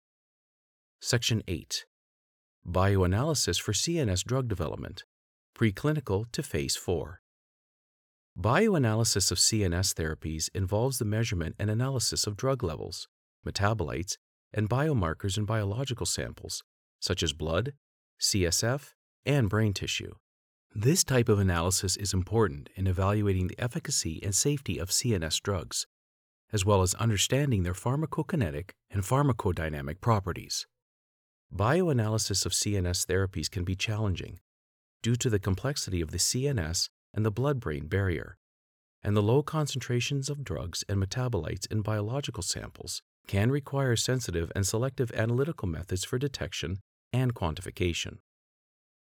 Section 1.01 1.43
8 1.49 1.87
Bioanalysis 2.69 3.59
for 3.59 3.73
CNS 3.73 4.23
drug 4.25 4.47
development, 4.47 5.05
preclinical 5.57 6.31
to 6.33 6.43
phase 6.43 6.77
4. 6.77 7.23
Bioanalysis 8.39 9.33
of 9.33 9.39
CNS 9.39 9.95
therapies 9.95 10.51
involves 10.55 10.99
the 10.99 11.07
measurement 11.07 11.57
and 11.59 11.71
analysis 11.71 12.27
of 12.27 12.37
drug 12.37 12.63
levels, 12.63 13.09
metabolites, 13.47 14.19
and 14.53 14.69
biomarkers 14.69 15.39
in 15.39 15.47
biological 15.47 16.05
samples, 16.05 16.63
such 17.01 17.23
as 17.23 17.33
blood, 17.33 17.73
CSF, 18.21 18.93
and 19.25 19.49
brain 19.49 19.73
tissue. 19.73 20.13
This 20.75 21.05
type 21.05 21.31
of 21.31 21.39
analysis 21.39 21.97
is 21.97 22.13
important 22.13 22.69
in 22.77 22.87
evaluating 22.87 23.47
the 23.47 23.59
efficacy 23.59 24.21
and 24.23 24.35
safety 24.35 24.77
of 24.77 24.91
CNS 24.91 25.41
drugs, 25.41 25.87
as 26.53 26.65
well 26.65 26.83
as 26.83 26.95
understanding 26.95 27.63
their 27.63 27.75
pharmacokinetic 27.75 28.71
and 28.91 29.03
pharmacodynamic 29.03 30.01
properties. 30.01 30.67
Bioanalysis 31.55 32.47
of 32.47 32.53
CNS 32.53 33.07
therapies 33.07 33.51
can 33.51 33.65
be 33.65 33.75
challenging 33.75 34.39
due 35.03 35.17
to 35.17 35.31
the 35.31 35.39
complexity 35.39 36.01
of 36.01 36.11
the 36.11 36.19
CNS 36.19 36.89
and 37.15 37.25
the 37.25 37.31
blood 37.31 37.59
brain 37.59 37.87
barrier, 37.87 38.37
and 39.03 39.17
the 39.17 39.23
low 39.23 39.43
concentrations 39.43 40.29
of 40.29 40.45
drugs 40.45 40.85
and 40.89 41.03
metabolites 41.03 41.71
in 41.71 41.83
biological 41.83 42.43
samples 42.43 43.03
can 43.27 43.51
require 43.51 43.97
sensitive 43.97 44.53
and 44.55 44.67
selective 44.67 45.11
analytical 45.13 45.69
methods 45.69 46.05
for 46.05 46.19
detection 46.19 46.79
and 47.13 47.35
quantification. 47.35 48.19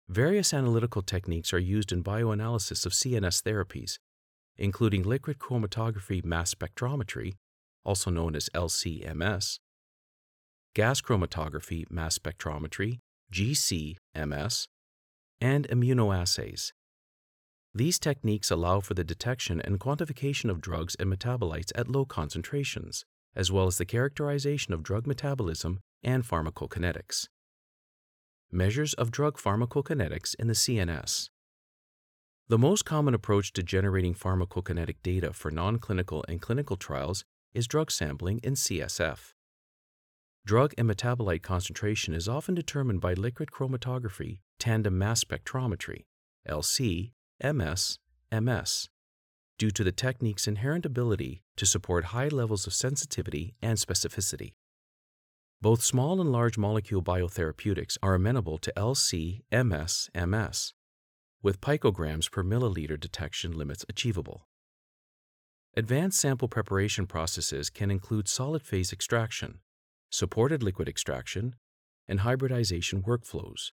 Various 0.10 0.54
analytical 0.54 1.02
techniques 1.02 1.52
are 1.54 1.60
used 1.60 1.92
in 1.92 2.04
bioanalysis 2.04 2.86
of 2.86 2.94
CNS 2.94 3.44
therapies, 3.44 3.98
including 4.58 5.04
liquid 5.04 5.40
chromatography 5.40 6.24
mass 6.24 6.54
spectrometry, 6.54 7.36
also 7.84 8.10
known 8.10 8.36
as 8.36 8.50
LCMS, 8.54 9.60
gas 10.74 11.02
chromatography 11.02 11.90
mass 11.90 12.18
spectrometry, 12.18 13.00
GCMS, 13.34 14.68
and 15.42 15.68
immunoassays. 15.70 16.72
These 17.74 18.00
techniques 18.00 18.50
allow 18.50 18.80
for 18.80 18.94
the 18.94 19.04
detection 19.04 19.62
and 19.62 19.80
quantification 19.80 20.50
of 20.50 20.62
drugs 20.62 20.96
and 21.00 21.12
metabolites 21.12 21.72
at 21.76 21.90
low 21.90 22.06
concentrations, 22.06 23.06
as 23.36 23.52
well 23.52 23.68
as 23.68 23.78
the 23.78 23.86
characterization 23.86 24.74
of 24.74 24.84
drug 24.84 25.06
metabolism 25.06 25.80
and 26.04 26.24
pharmacokinetics. 26.24 27.28
Measures 28.52 28.94
of 28.94 29.12
drug 29.12 29.38
pharmacokinetics 29.38 30.34
in 30.40 30.48
the 30.48 30.54
CNS. 30.54 31.30
The 32.50 32.58
most 32.58 32.86
common 32.86 33.14
approach 33.14 33.52
to 33.54 33.64
generating 33.64 34.14
pharmacokinetic 34.14 34.96
data 35.04 35.34
for 35.34 35.52
non 35.52 35.80
clinical 35.80 36.24
and 36.30 36.42
clinical 36.42 36.78
trials 36.78 37.26
is 37.54 37.68
drug 37.68 37.92
sampling 37.92 38.40
in 38.42 38.54
CSF. 38.54 39.34
Drug 40.46 40.74
and 40.78 40.90
metabolite 40.90 41.42
concentration 41.42 42.14
is 42.14 42.30
often 42.30 42.56
determined 42.56 43.02
by 43.02 43.16
liquid 43.16 43.52
chromatography 43.52 44.40
tandem 44.60 44.98
mass 44.98 45.26
spectrometry, 45.26 46.06
LC, 46.48 47.12
MS, 47.44 48.00
MS, 48.32 48.88
due 49.58 49.72
to 49.72 49.84
the 49.84 49.92
technique's 49.92 50.48
inherent 50.48 50.86
ability 50.86 51.44
to 51.58 51.66
support 51.66 52.16
high 52.16 52.30
levels 52.30 52.66
of 52.66 52.74
sensitivity 52.74 53.56
and 53.62 53.78
specificity. 53.78 54.54
Both 55.62 55.84
small 55.84 56.22
and 56.22 56.32
large 56.32 56.58
molecule 56.58 57.04
biotherapeutics 57.04 57.98
are 58.02 58.16
amenable 58.16 58.58
to 58.60 58.72
LC, 58.78 59.42
MS, 59.52 60.10
MS, 60.16 60.74
with 61.42 61.62
picograms 61.62 62.32
per 62.32 62.44
milliliter 62.44 63.00
detection 63.00 63.58
limits 63.58 63.86
achievable. 63.90 64.48
Advanced 65.76 66.20
sample 66.20 66.48
preparation 66.48 67.06
processes 67.06 67.70
can 67.70 67.92
include 67.92 68.28
solid 68.28 68.64
phase 68.64 68.92
extraction, 68.92 69.60
supported 70.10 70.64
liquid 70.64 70.90
extraction, 70.90 71.56
and 72.08 72.22
hybridization 72.22 73.04
workflows, 73.04 73.72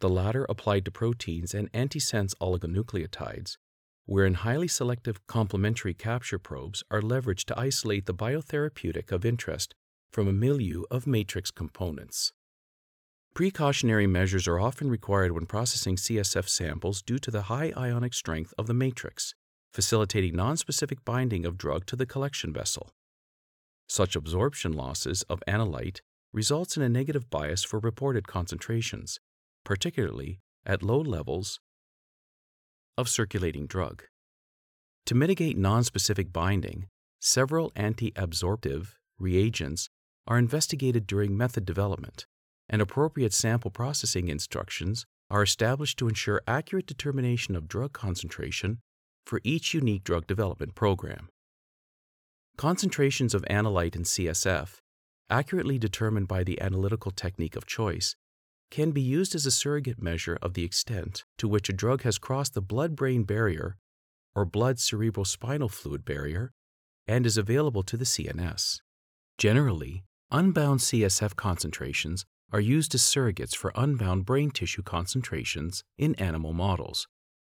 the 0.00 0.08
latter 0.08 0.44
applied 0.48 0.84
to 0.84 0.90
proteins 0.90 1.54
and 1.54 1.70
antisense 1.72 2.34
oligonucleotides, 2.40 3.56
wherein 4.04 4.34
highly 4.34 4.68
selective 4.68 5.26
complementary 5.26 5.94
capture 5.94 6.38
probes 6.38 6.82
are 6.90 7.00
leveraged 7.00 7.44
to 7.44 7.58
isolate 7.58 8.06
the 8.06 8.14
biotherapeutic 8.14 9.10
of 9.10 9.24
interest 9.24 9.74
from 10.10 10.28
a 10.28 10.32
milieu 10.32 10.84
of 10.90 11.06
matrix 11.06 11.50
components. 11.50 12.32
Precautionary 13.36 14.06
measures 14.06 14.48
are 14.48 14.58
often 14.58 14.88
required 14.88 15.32
when 15.32 15.44
processing 15.44 15.96
CSF 15.96 16.48
samples 16.48 17.02
due 17.02 17.18
to 17.18 17.30
the 17.30 17.42
high 17.42 17.70
ionic 17.76 18.14
strength 18.14 18.54
of 18.56 18.66
the 18.66 18.72
matrix, 18.72 19.34
facilitating 19.74 20.32
nonspecific 20.32 21.04
binding 21.04 21.44
of 21.44 21.58
drug 21.58 21.84
to 21.84 21.96
the 21.96 22.06
collection 22.06 22.50
vessel. 22.50 22.88
Such 23.90 24.16
absorption 24.16 24.72
losses 24.72 25.20
of 25.28 25.42
analyte 25.46 26.00
results 26.32 26.78
in 26.78 26.82
a 26.82 26.88
negative 26.88 27.28
bias 27.28 27.62
for 27.62 27.78
reported 27.78 28.26
concentrations, 28.26 29.20
particularly 29.66 30.40
at 30.64 30.82
low 30.82 31.02
levels 31.02 31.60
of 32.96 33.06
circulating 33.06 33.66
drug. 33.66 34.04
To 35.04 35.14
mitigate 35.14 35.58
nonspecific 35.58 36.32
binding, 36.32 36.86
several 37.20 37.70
anti-absorptive 37.76 38.98
reagents 39.18 39.90
are 40.26 40.38
investigated 40.38 41.06
during 41.06 41.36
method 41.36 41.66
development, 41.66 42.24
and 42.68 42.82
appropriate 42.82 43.32
sample 43.32 43.70
processing 43.70 44.28
instructions 44.28 45.06
are 45.30 45.42
established 45.42 45.98
to 45.98 46.08
ensure 46.08 46.42
accurate 46.46 46.86
determination 46.86 47.56
of 47.56 47.68
drug 47.68 47.92
concentration 47.92 48.78
for 49.24 49.40
each 49.42 49.74
unique 49.74 50.04
drug 50.04 50.26
development 50.26 50.74
program. 50.74 51.28
Concentrations 52.56 53.34
of 53.34 53.44
analyte 53.50 53.96
in 53.96 54.02
CSF, 54.02 54.76
accurately 55.28 55.78
determined 55.78 56.28
by 56.28 56.44
the 56.44 56.60
analytical 56.60 57.10
technique 57.10 57.56
of 57.56 57.66
choice, 57.66 58.14
can 58.70 58.92
be 58.92 59.02
used 59.02 59.34
as 59.34 59.46
a 59.46 59.50
surrogate 59.50 60.00
measure 60.00 60.38
of 60.42 60.54
the 60.54 60.64
extent 60.64 61.24
to 61.38 61.48
which 61.48 61.68
a 61.68 61.72
drug 61.72 62.02
has 62.02 62.18
crossed 62.18 62.54
the 62.54 62.62
blood 62.62 62.96
brain 62.96 63.24
barrier 63.24 63.76
or 64.34 64.44
blood 64.44 64.76
cerebrospinal 64.76 65.70
fluid 65.70 66.04
barrier 66.04 66.52
and 67.06 67.26
is 67.26 67.36
available 67.36 67.82
to 67.82 67.96
the 67.96 68.04
CNS. 68.04 68.80
Generally, 69.38 70.04
unbound 70.30 70.80
CSF 70.80 71.36
concentrations 71.36 72.24
are 72.52 72.60
used 72.60 72.94
as 72.94 73.02
surrogates 73.02 73.56
for 73.56 73.72
unbound 73.74 74.24
brain 74.24 74.50
tissue 74.50 74.82
concentrations 74.82 75.82
in 75.98 76.14
animal 76.16 76.52
models, 76.52 77.08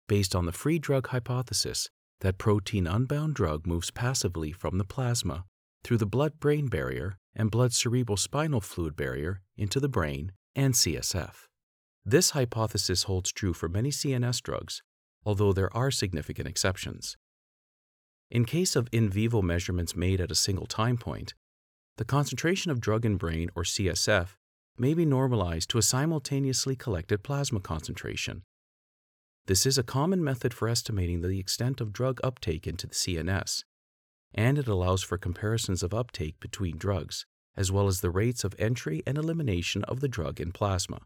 based 0.08 0.36
on 0.36 0.46
the 0.46 0.52
free 0.52 0.80
drug 0.80 1.08
hypothesis 1.08 1.90
that 2.20 2.38
protein 2.38 2.88
unbound 2.88 3.34
drug 3.34 3.66
moves 3.66 3.92
passively 3.92 4.52
from 4.52 4.78
the 4.78 4.84
plasma 4.84 5.46
through 5.84 5.98
the 5.98 6.06
blood 6.06 6.40
brain 6.40 6.68
barrier 6.68 7.18
and 7.36 7.52
blood 7.52 7.74
cerebral 7.74 8.18
spinal 8.18 8.62
fluid 8.62 8.96
barrier 8.96 9.42
into 9.58 9.80
the 9.80 9.90
brain 9.90 10.32
and 10.56 10.74
CSF. 10.74 11.48
This 12.06 12.32
hypothesis 12.32 13.04
holds 13.04 13.32
true 13.32 13.54
for 13.54 13.70
many 13.70 13.90
CNS 13.90 14.42
drugs, 14.42 14.82
although 15.26 15.54
there 15.54 15.76
are 15.76 15.92
significant 15.92 16.48
exceptions. 16.48 17.16
In 18.30 18.46
case 18.46 18.76
of 18.76 18.88
in 18.92 19.10
vivo 19.10 19.42
measurements 19.42 19.96
made 19.96 20.22
at 20.22 20.32
a 20.32 20.36
single 20.36 20.66
time 20.66 20.98
point, 20.98 21.34
the 21.98 22.06
concentration 22.06 22.72
of 22.72 22.80
drug 22.80 23.06
in 23.06 23.18
brain 23.18 23.50
or 23.56 23.64
CSF 23.64 24.30
may 24.82 24.96
be 24.96 25.06
normalized 25.06 25.70
to 25.70 25.78
a 25.78 25.82
simultaneously 25.84 26.76
collected 26.76 27.22
plasma 27.22 27.60
concentration. 27.60 28.42
This 29.46 29.68
is 29.68 29.78
a 29.78 29.84
common 29.84 30.24
method 30.24 30.56
for 30.56 30.68
estimating 30.68 31.22
the 31.22 31.40
extent 31.40 31.80
of 31.80 31.94
drug 31.94 32.20
uptake 32.24 32.66
into 32.66 32.88
the 32.88 32.96
CNS, 32.96 33.64
and 34.34 34.58
it 34.58 34.68
allows 34.68 35.04
for 35.04 35.20
comparisons 35.20 35.84
of 35.84 35.94
uptake 35.94 36.40
between 36.40 36.80
drugs, 36.80 37.28
as 37.56 37.72
well 37.72 37.86
as 37.86 38.02
the 38.02 38.10
rates 38.10 38.44
of 38.44 38.56
entry 38.58 39.04
and 39.06 39.20
elimination 39.20 39.84
of 39.84 40.00
the 40.00 40.08
drug 40.08 40.42
in 40.42 40.52
plasma. 40.52 41.02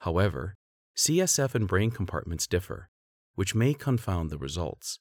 However, 0.00 0.54
CSF 0.94 1.54
and 1.54 1.66
brain 1.66 1.90
compartments 1.90 2.46
differ, 2.46 2.90
which 3.34 3.54
may 3.54 3.72
confound 3.72 4.28
the 4.28 4.36
results. 4.36 4.98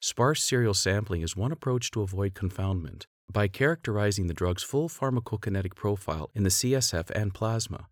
Sparse 0.00 0.42
serial 0.42 0.74
sampling 0.74 1.22
is 1.22 1.36
one 1.36 1.52
approach 1.52 1.92
to 1.92 2.02
avoid 2.02 2.34
confoundment 2.34 3.06
by 3.32 3.48
characterizing 3.48 4.26
the 4.26 4.34
drug's 4.34 4.62
full 4.62 4.88
pharmacokinetic 4.88 5.74
profile 5.74 6.30
in 6.34 6.42
the 6.42 6.50
CSF 6.50 7.10
and 7.10 7.34
plasma, 7.34 7.88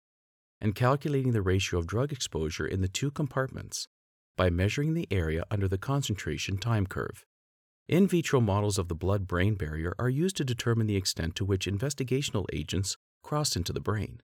and 0.61 0.75
calculating 0.75 1.33
the 1.33 1.43
ratio 1.43 1.79
of 1.79 1.87
drug 1.87 2.13
exposure 2.13 2.67
in 2.67 2.81
the 2.81 2.89
two 2.89 3.11
compartments 3.11 3.89
by 4.37 4.51
measuring 4.51 4.95
the 4.95 5.09
area 5.11 5.45
under 5.51 5.69
the 5.69 5.79
concentration 5.79 6.57
time 6.57 6.87
curve. 6.87 7.25
In 7.89 8.07
vitro 8.09 8.41
models 8.41 8.79
of 8.79 8.89
the 8.89 8.95
blood 8.95 9.27
brain 9.27 9.55
barrier 9.55 9.95
are 9.99 10.09
used 10.09 10.37
to 10.39 10.45
determine 10.45 10.87
the 10.87 10.97
extent 10.97 11.35
to 11.37 11.45
which 11.45 11.67
investigational 11.67 12.47
agents 12.53 12.97
cross 13.23 13.57
into 13.57 13.73
the 13.73 13.81
brain. 13.81 14.21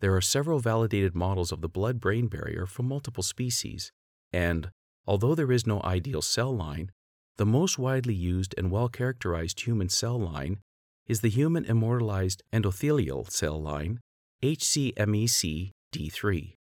There 0.00 0.14
are 0.14 0.20
several 0.20 0.60
validated 0.60 1.14
models 1.14 1.52
of 1.52 1.60
the 1.60 1.68
blood 1.68 2.00
brain 2.00 2.28
barrier 2.28 2.66
from 2.66 2.86
multiple 2.86 3.22
species, 3.22 3.92
and 4.32 4.70
Although 5.06 5.34
there 5.34 5.50
is 5.50 5.66
no 5.66 5.80
ideal 5.82 6.22
cell 6.22 6.54
line, 6.54 6.92
the 7.38 7.46
most 7.46 7.78
widely 7.78 8.14
used 8.14 8.54
and 8.58 8.70
well 8.70 8.88
characterized 8.88 9.60
human 9.60 9.88
cell 9.88 10.18
line 10.18 10.58
is 11.06 11.20
the 11.20 11.28
human 11.28 11.64
immortalized 11.64 12.42
endothelial 12.52 13.30
cell 13.30 13.60
line, 13.60 14.00
HCMEC 14.42 15.70
D3. 15.92 16.54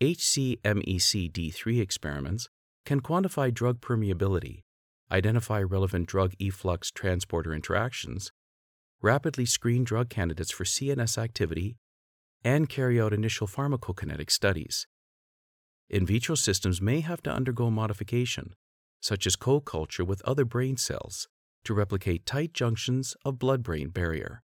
HCMEC 0.00 1.30
D3 1.32 1.80
experiments 1.80 2.48
can 2.86 3.00
quantify 3.00 3.52
drug 3.52 3.80
permeability, 3.80 4.60
identify 5.10 5.60
relevant 5.60 6.06
drug 6.06 6.32
efflux 6.40 6.90
transporter 6.90 7.52
interactions, 7.52 8.30
rapidly 9.02 9.44
screen 9.44 9.84
drug 9.84 10.08
candidates 10.08 10.50
for 10.50 10.64
CNS 10.64 11.18
activity, 11.18 11.76
and 12.44 12.68
carry 12.68 13.00
out 13.00 13.12
initial 13.12 13.46
pharmacokinetic 13.46 14.30
studies. 14.30 14.86
In 15.88 16.06
vitro 16.06 16.34
systems 16.34 16.80
may 16.80 17.00
have 17.00 17.22
to 17.24 17.30
undergo 17.30 17.70
modification, 17.70 18.54
such 19.00 19.26
as 19.26 19.36
co 19.36 19.60
culture 19.60 20.04
with 20.04 20.22
other 20.24 20.44
brain 20.44 20.76
cells, 20.76 21.28
to 21.64 21.74
replicate 21.74 22.26
tight 22.26 22.52
junctions 22.52 23.16
of 23.24 23.38
blood 23.38 23.62
brain 23.62 23.88
barrier. 23.88 24.42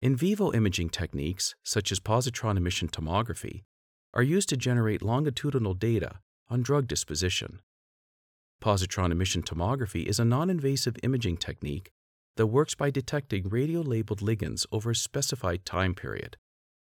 In 0.00 0.16
vivo 0.16 0.52
imaging 0.52 0.90
techniques, 0.90 1.54
such 1.62 1.90
as 1.90 2.00
positron 2.00 2.56
emission 2.56 2.88
tomography, 2.88 3.64
are 4.12 4.22
used 4.22 4.48
to 4.50 4.56
generate 4.56 5.02
longitudinal 5.02 5.74
data 5.74 6.20
on 6.48 6.62
drug 6.62 6.86
disposition. 6.86 7.60
Positron 8.62 9.10
emission 9.10 9.42
tomography 9.42 10.04
is 10.04 10.18
a 10.18 10.24
non 10.24 10.50
invasive 10.50 10.96
imaging 11.02 11.36
technique 11.36 11.90
that 12.36 12.46
works 12.46 12.74
by 12.74 12.90
detecting 12.90 13.48
radio-labeled 13.48 14.20
ligands 14.20 14.66
over 14.72 14.90
a 14.90 14.96
specified 14.96 15.64
time 15.64 15.94
period. 15.94 16.36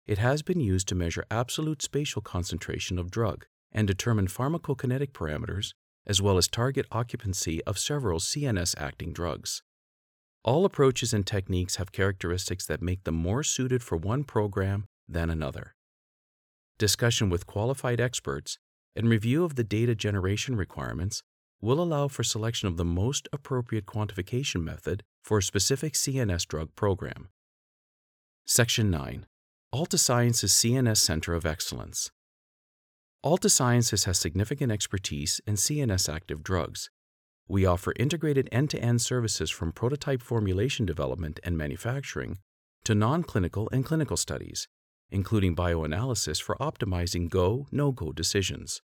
It 0.06 0.18
has 0.18 0.42
been 0.42 0.60
used 0.60 0.88
to 0.88 0.94
measure 0.94 1.24
absolute 1.30 1.82
spatial 1.82 2.22
concentration 2.22 2.98
of 2.98 3.10
drug 3.10 3.46
and 3.72 3.88
determine 3.88 4.28
pharmacokinetic 4.28 5.12
parameters 5.12 5.72
as 6.06 6.20
well 6.20 6.38
as 6.38 6.48
target 6.48 6.86
occupancy 6.92 7.62
of 7.64 7.78
several 7.78 8.18
CNS 8.18 8.74
acting 8.78 9.12
drugs. 9.12 9.62
All 10.44 10.64
approaches 10.64 11.14
and 11.14 11.26
techniques 11.26 11.76
have 11.76 11.92
characteristics 11.92 12.66
that 12.66 12.82
make 12.82 13.04
them 13.04 13.14
more 13.14 13.42
suited 13.42 13.82
for 13.82 13.96
one 13.96 14.24
program 14.24 14.84
than 15.08 15.30
another. 15.30 15.74
Discussion 16.78 17.30
with 17.30 17.46
qualified 17.46 18.00
experts 18.00 18.58
and 18.94 19.08
review 19.08 19.44
of 19.44 19.54
the 19.54 19.64
data 19.64 19.94
generation 19.94 20.56
requirements 20.56 21.22
will 21.60 21.80
allow 21.80 22.08
for 22.08 22.22
selection 22.22 22.68
of 22.68 22.76
the 22.76 22.84
most 22.84 23.26
appropriate 23.32 23.86
quantification 23.86 24.62
method 24.62 25.02
for 25.22 25.38
a 25.38 25.42
specific 25.42 25.94
CNS 25.94 26.46
drug 26.46 26.74
program. 26.74 27.28
Section 28.44 28.90
9 28.90 29.26
Altasciences 29.74 30.52
CNS 30.52 30.98
Center 30.98 31.32
of 31.32 31.46
Excellence. 31.46 32.10
Altasciences 33.24 34.04
has 34.04 34.18
significant 34.18 34.70
expertise 34.70 35.40
in 35.46 35.54
CNS 35.54 36.12
active 36.12 36.42
drugs. 36.42 36.90
We 37.48 37.64
offer 37.64 37.94
integrated 37.96 38.50
end 38.52 38.68
to 38.70 38.78
end 38.78 39.00
services 39.00 39.50
from 39.50 39.72
prototype 39.72 40.20
formulation 40.20 40.84
development 40.84 41.40
and 41.42 41.56
manufacturing 41.56 42.36
to 42.84 42.94
non 42.94 43.22
clinical 43.22 43.70
and 43.72 43.82
clinical 43.82 44.18
studies, 44.18 44.68
including 45.10 45.56
bioanalysis 45.56 46.42
for 46.42 46.54
optimizing 46.56 47.30
go 47.30 47.66
no 47.72 47.92
go 47.92 48.12
decisions. 48.12 48.82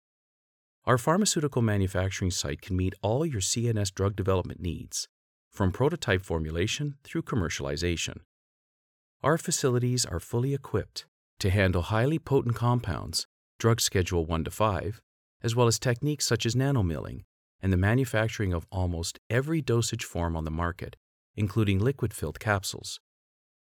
Our 0.85 0.97
pharmaceutical 0.97 1.61
manufacturing 1.61 2.31
site 2.31 2.61
can 2.61 2.77
meet 2.77 2.93
all 3.01 3.25
your 3.25 3.41
CNS 3.41 3.93
drug 3.93 4.15
development 4.15 4.61
needs, 4.61 5.09
from 5.51 5.73
prototype 5.73 6.23
formulation 6.23 6.95
through 7.03 7.23
commercialization. 7.23 8.19
Our 9.21 9.37
facilities 9.37 10.05
are 10.05 10.21
fully 10.21 10.53
equipped 10.53 11.07
to 11.39 11.49
handle 11.49 11.81
highly 11.81 12.19
potent 12.19 12.55
compounds, 12.55 13.27
drug 13.59 13.81
schedule 13.81 14.25
1 14.25 14.45
to 14.45 14.51
5, 14.51 15.01
as 15.43 15.55
well 15.55 15.67
as 15.67 15.77
techniques 15.77 16.25
such 16.25 16.45
as 16.45 16.55
nanomilling 16.55 17.23
and 17.61 17.73
the 17.73 17.77
manufacturing 17.77 18.53
of 18.53 18.65
almost 18.71 19.19
every 19.29 19.61
dosage 19.61 20.05
form 20.05 20.35
on 20.35 20.45
the 20.45 20.51
market, 20.51 20.95
including 21.35 21.77
liquid 21.77 22.13
filled 22.13 22.39
capsules. 22.39 22.99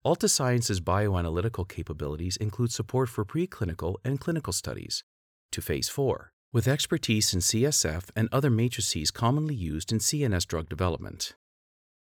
Altasciences' 0.04 0.80
bioanalytical 0.80 1.68
capabilities 1.68 2.36
include 2.36 2.72
support 2.72 3.08
for 3.08 3.24
preclinical 3.24 3.96
and 4.04 4.20
clinical 4.20 4.52
studies 4.52 5.02
to 5.50 5.60
phase 5.60 5.88
4, 5.88 6.30
with 6.52 6.68
expertise 6.68 7.34
in 7.34 7.40
CSF 7.40 8.10
and 8.14 8.28
other 8.30 8.50
matrices 8.50 9.10
commonly 9.10 9.54
used 9.54 9.92
in 9.92 9.98
CNS 9.98 10.46
drug 10.46 10.68
development. 10.68 11.34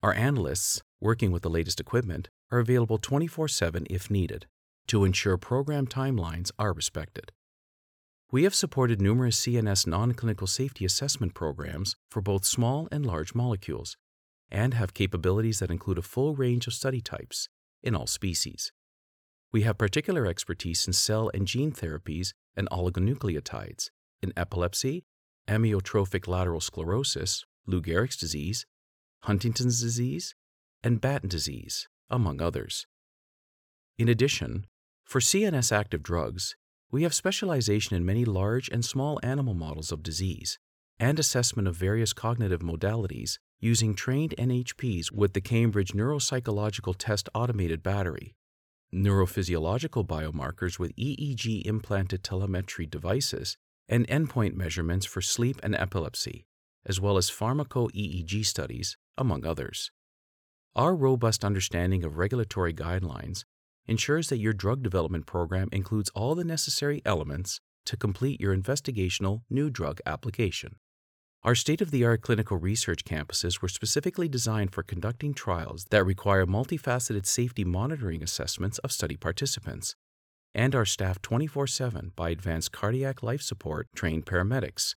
Our 0.03 0.15
analysts, 0.15 0.83
working 1.01 1.31
with 1.31 1.43
the 1.43 1.51
latest 1.51 1.81
equipment, 1.81 2.29
are 2.51 2.59
available 2.59 2.99
24 2.99 3.49
7 3.49 3.87
if 3.91 4.11
needed 4.11 4.47
to 4.87 5.05
ensure 5.05 5.37
program 5.37 5.87
timelines 5.87 6.51
are 6.59 6.73
respected. 6.73 7.33
We 8.33 8.45
have 8.45 8.55
supported 8.55 9.03
numerous 9.03 9.41
CNS 9.41 9.89
non 9.89 10.15
clinical 10.15 10.47
safety 10.47 10.85
assessment 10.85 11.35
programs 11.35 11.97
for 12.13 12.21
both 12.21 12.45
small 12.45 12.87
and 12.93 13.05
large 13.05 13.35
molecules, 13.35 13.97
and 14.49 14.75
have 14.75 14.95
capabilities 14.95 15.59
that 15.59 15.71
include 15.71 15.99
a 15.99 16.03
full 16.03 16.37
range 16.37 16.69
of 16.69 16.73
study 16.75 17.01
types 17.01 17.49
in 17.83 17.97
all 17.97 18.07
species. 18.07 18.71
We 19.51 19.63
have 19.63 19.79
particular 19.79 20.27
expertise 20.27 20.87
in 20.87 20.93
cell 20.93 21.29
and 21.35 21.45
gene 21.49 21.73
therapies 21.73 22.33
and 22.55 22.71
oligonucleotides, 22.71 23.91
in 24.23 24.33
epilepsy, 24.37 25.03
amyotrophic 25.49 26.29
lateral 26.29 26.61
sclerosis, 26.61 27.45
Lou 27.67 27.83
Gehrig's 27.83 28.17
disease, 28.17 28.65
Huntington's 29.25 29.81
disease, 29.81 30.37
and 30.85 31.01
Batten 31.01 31.29
disease, 31.29 31.89
among 32.09 32.41
others. 32.41 32.87
In 33.99 34.09
addition, 34.09 34.67
for 35.05 35.21
CNS 35.21 35.73
active 35.73 36.05
drugs, 36.05 36.55
we 36.91 37.05
have 37.05 37.15
specialization 37.15 37.97
in 37.97 38.05
many 38.05 38.25
large 38.25 38.69
and 38.69 38.85
small 38.85 39.21
animal 39.23 39.55
models 39.55 39.93
of 39.93 40.03
disease 40.03 40.59
and 40.99 41.19
assessment 41.19 41.67
of 41.69 41.77
various 41.77 42.13
cognitive 42.13 42.61
modalities 42.61 43.39
using 43.61 43.95
trained 43.95 44.35
NHPs 44.39 45.13
with 45.13 45.33
the 45.33 45.41
Cambridge 45.41 45.93
Neuropsychological 45.93 46.95
Test 46.99 47.29
Automated 47.35 47.83
Battery, 47.83 48.35
neurophysiological 48.93 50.07
biomarkers 50.07 50.79
with 50.79 50.95
EEG 50.97 51.65
implanted 51.65 52.25
telemetry 52.25 52.87
devices, 52.87 53.57
and 53.89 54.07
endpoint 54.09 54.55
measurements 54.55 55.07
for 55.07 55.21
sleep 55.21 55.59
and 55.63 55.75
epilepsy, 55.75 56.45
as 56.87 57.01
well 57.01 57.17
as 57.17 57.31
pharmaco 57.31 57.91
EEG 57.93 58.45
studies, 58.45 58.97
among 59.19 59.45
others. 59.45 59.91
Our 60.77 60.95
robust 60.95 61.45
understanding 61.45 62.05
of 62.05 62.17
regulatory 62.17 62.73
guidelines 62.73 63.45
ensures 63.87 64.29
that 64.29 64.39
your 64.39 64.53
drug 64.53 64.83
development 64.83 65.27
program 65.27 65.69
includes 65.73 66.11
all 66.15 66.35
the 66.35 66.45
necessary 66.45 67.03
elements 67.05 67.61
to 67.87 67.97
complete 67.97 68.41
your 68.41 68.57
investigational 68.57 69.43
new 69.51 69.71
drug 69.71 70.01
application. 70.07 70.77
Our 71.43 71.55
state 71.55 71.81
of 71.81 71.91
the 71.91 72.05
art 72.05 72.21
clinical 72.21 72.59
research 72.59 73.05
campuses 73.05 73.63
were 73.63 73.69
specifically 73.69 74.29
designed 74.29 74.75
for 74.75 74.83
conducting 74.83 75.33
trials 75.33 75.87
that 75.91 76.05
require 76.05 76.45
multifaceted 76.45 77.25
safety 77.25 77.65
monitoring 77.65 78.23
assessments 78.23 78.79
of 78.79 78.93
study 78.93 79.17
participants, 79.17 79.97
and 80.55 80.75
are 80.75 80.85
staffed 80.85 81.23
24 81.23 81.67
7 81.67 82.13
by 82.15 82.29
advanced 82.29 82.73
cardiac 82.73 83.23
life 83.23 83.41
support 83.41 83.89
trained 83.97 84.27
paramedics, 84.27 84.95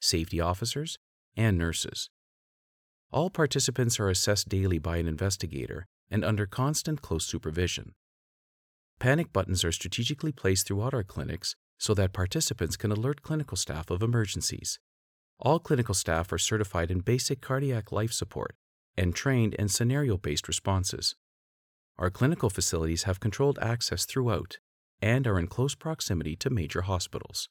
safety 0.00 0.40
officers, 0.40 0.96
and 1.36 1.58
nurses. 1.58 2.08
All 3.12 3.28
participants 3.28 3.98
are 3.98 4.08
assessed 4.08 4.48
daily 4.48 4.78
by 4.78 4.98
an 4.98 5.08
investigator 5.08 5.86
and 6.08 6.24
under 6.24 6.46
constant 6.46 7.02
close 7.02 7.26
supervision. 7.26 7.94
Panic 9.00 9.32
buttons 9.32 9.64
are 9.64 9.72
strategically 9.72 10.30
placed 10.30 10.66
throughout 10.66 10.92
our 10.92 11.02
clinics 11.02 11.56
so 11.78 11.94
that 11.94 12.12
participants 12.12 12.76
can 12.76 12.92
alert 12.92 13.22
clinical 13.22 13.56
staff 13.56 13.90
of 13.90 14.02
emergencies. 14.02 14.78
All 15.38 15.58
clinical 15.58 15.94
staff 15.94 16.30
are 16.32 16.38
certified 16.38 16.90
in 16.90 17.00
basic 17.00 17.40
cardiac 17.40 17.92
life 17.92 18.12
support 18.12 18.54
and 18.98 19.14
trained 19.14 19.54
in 19.54 19.70
scenario 19.70 20.18
based 20.18 20.46
responses. 20.48 21.16
Our 21.98 22.10
clinical 22.10 22.50
facilities 22.50 23.04
have 23.04 23.20
controlled 23.20 23.58
access 23.62 24.04
throughout 24.04 24.58
and 25.00 25.26
are 25.26 25.38
in 25.38 25.46
close 25.46 25.74
proximity 25.74 26.36
to 26.36 26.50
major 26.50 26.82
hospitals. 26.82 27.48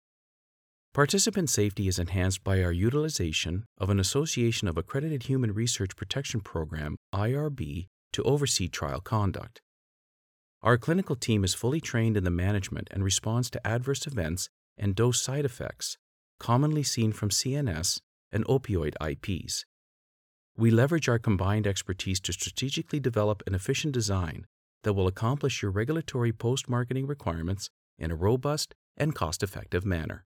Participant 0.93 1.49
safety 1.49 1.87
is 1.87 1.97
enhanced 1.97 2.43
by 2.43 2.61
our 2.61 2.71
utilization 2.71 3.65
of 3.79 3.89
an 3.89 3.99
Association 3.99 4.67
of 4.67 4.77
Accredited 4.77 5.23
Human 5.23 5.51
Research 5.55 5.95
Protection 5.95 6.41
Program 6.41 6.95
IRB 7.11 7.87
to 8.13 8.23
oversee 8.23 8.67
trial 8.67 9.01
conduct. 9.01 9.61
Our 10.61 10.77
clinical 10.77 11.15
team 11.15 11.45
is 11.45 11.53
fully 11.53 11.79
trained 11.79 12.17
in 12.17 12.25
the 12.25 12.29
management 12.29 12.89
and 12.91 13.03
response 13.03 13.49
to 13.51 13.65
adverse 13.65 14.05
events 14.05 14.49
and 14.77 14.93
dose 14.93 15.21
side 15.21 15.45
effects 15.45 15.97
commonly 16.39 16.83
seen 16.83 17.11
from 17.13 17.29
CNS 17.29 18.01
and 18.31 18.45
opioid 18.45 18.95
IPs. 19.01 19.65
We 20.57 20.71
leverage 20.71 21.07
our 21.07 21.19
combined 21.19 21.65
expertise 21.65 22.19
to 22.21 22.33
strategically 22.33 22.99
develop 22.99 23.41
an 23.47 23.55
efficient 23.55 23.93
design 23.93 24.45
that 24.83 24.93
will 24.93 25.07
accomplish 25.07 25.61
your 25.61 25.71
regulatory 25.71 26.33
post 26.33 26.69
marketing 26.69 27.07
requirements 27.07 27.69
in 27.97 28.11
a 28.11 28.15
robust 28.15 28.75
and 28.97 29.15
cost 29.15 29.43
effective 29.43 29.85
manner. 29.85 30.25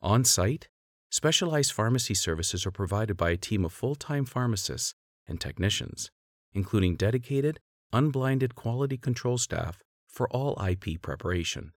On 0.00 0.24
site, 0.24 0.68
specialized 1.10 1.72
pharmacy 1.72 2.14
services 2.14 2.66
are 2.66 2.70
provided 2.70 3.16
by 3.16 3.30
a 3.30 3.36
team 3.36 3.64
of 3.64 3.72
full 3.72 3.96
time 3.96 4.24
pharmacists 4.24 4.94
and 5.26 5.40
technicians, 5.40 6.10
including 6.52 6.94
dedicated, 6.94 7.58
unblinded 7.94 8.56
quality 8.56 8.96
control 8.96 9.38
staff 9.38 9.80
for 10.08 10.28
all 10.30 10.60
IP 10.60 11.00
preparation. 11.00 11.72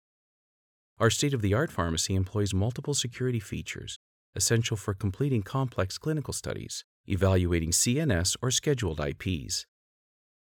Our 1.01 1.11
state 1.11 1.35
of 1.35 1.43
the 1.43 1.55
art 1.55 1.73
pharmacy 1.73 2.15
employs 2.15 2.55
multiple 2.55 2.95
security 2.95 3.41
features 3.41 3.99
essential 4.37 4.77
for 4.77 4.95
completing 4.95 5.43
complex 5.43 5.99
clinical 5.99 6.33
studies, 6.33 6.85
evaluating 7.07 7.71
CNS 7.71 8.37
or 8.43 8.51
scheduled 8.51 9.01
IPs. 9.01 9.67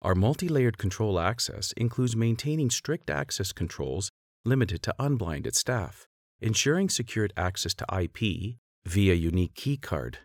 Our 0.02 0.16
multi 0.16 0.48
layered 0.48 0.78
control 0.78 1.20
access 1.20 1.74
includes 1.74 2.16
maintaining 2.16 2.70
strict 2.70 3.10
access 3.10 3.52
controls 3.52 4.10
limited 4.46 4.82
to 4.84 4.96
unblinded 5.00 5.56
staff, 5.56 6.08
ensuring 6.40 6.90
secured 6.90 7.34
access 7.36 7.74
to 7.76 7.86
IP 7.92 8.58
via 8.86 9.14
unique 9.14 9.56
keycard, 9.56 10.16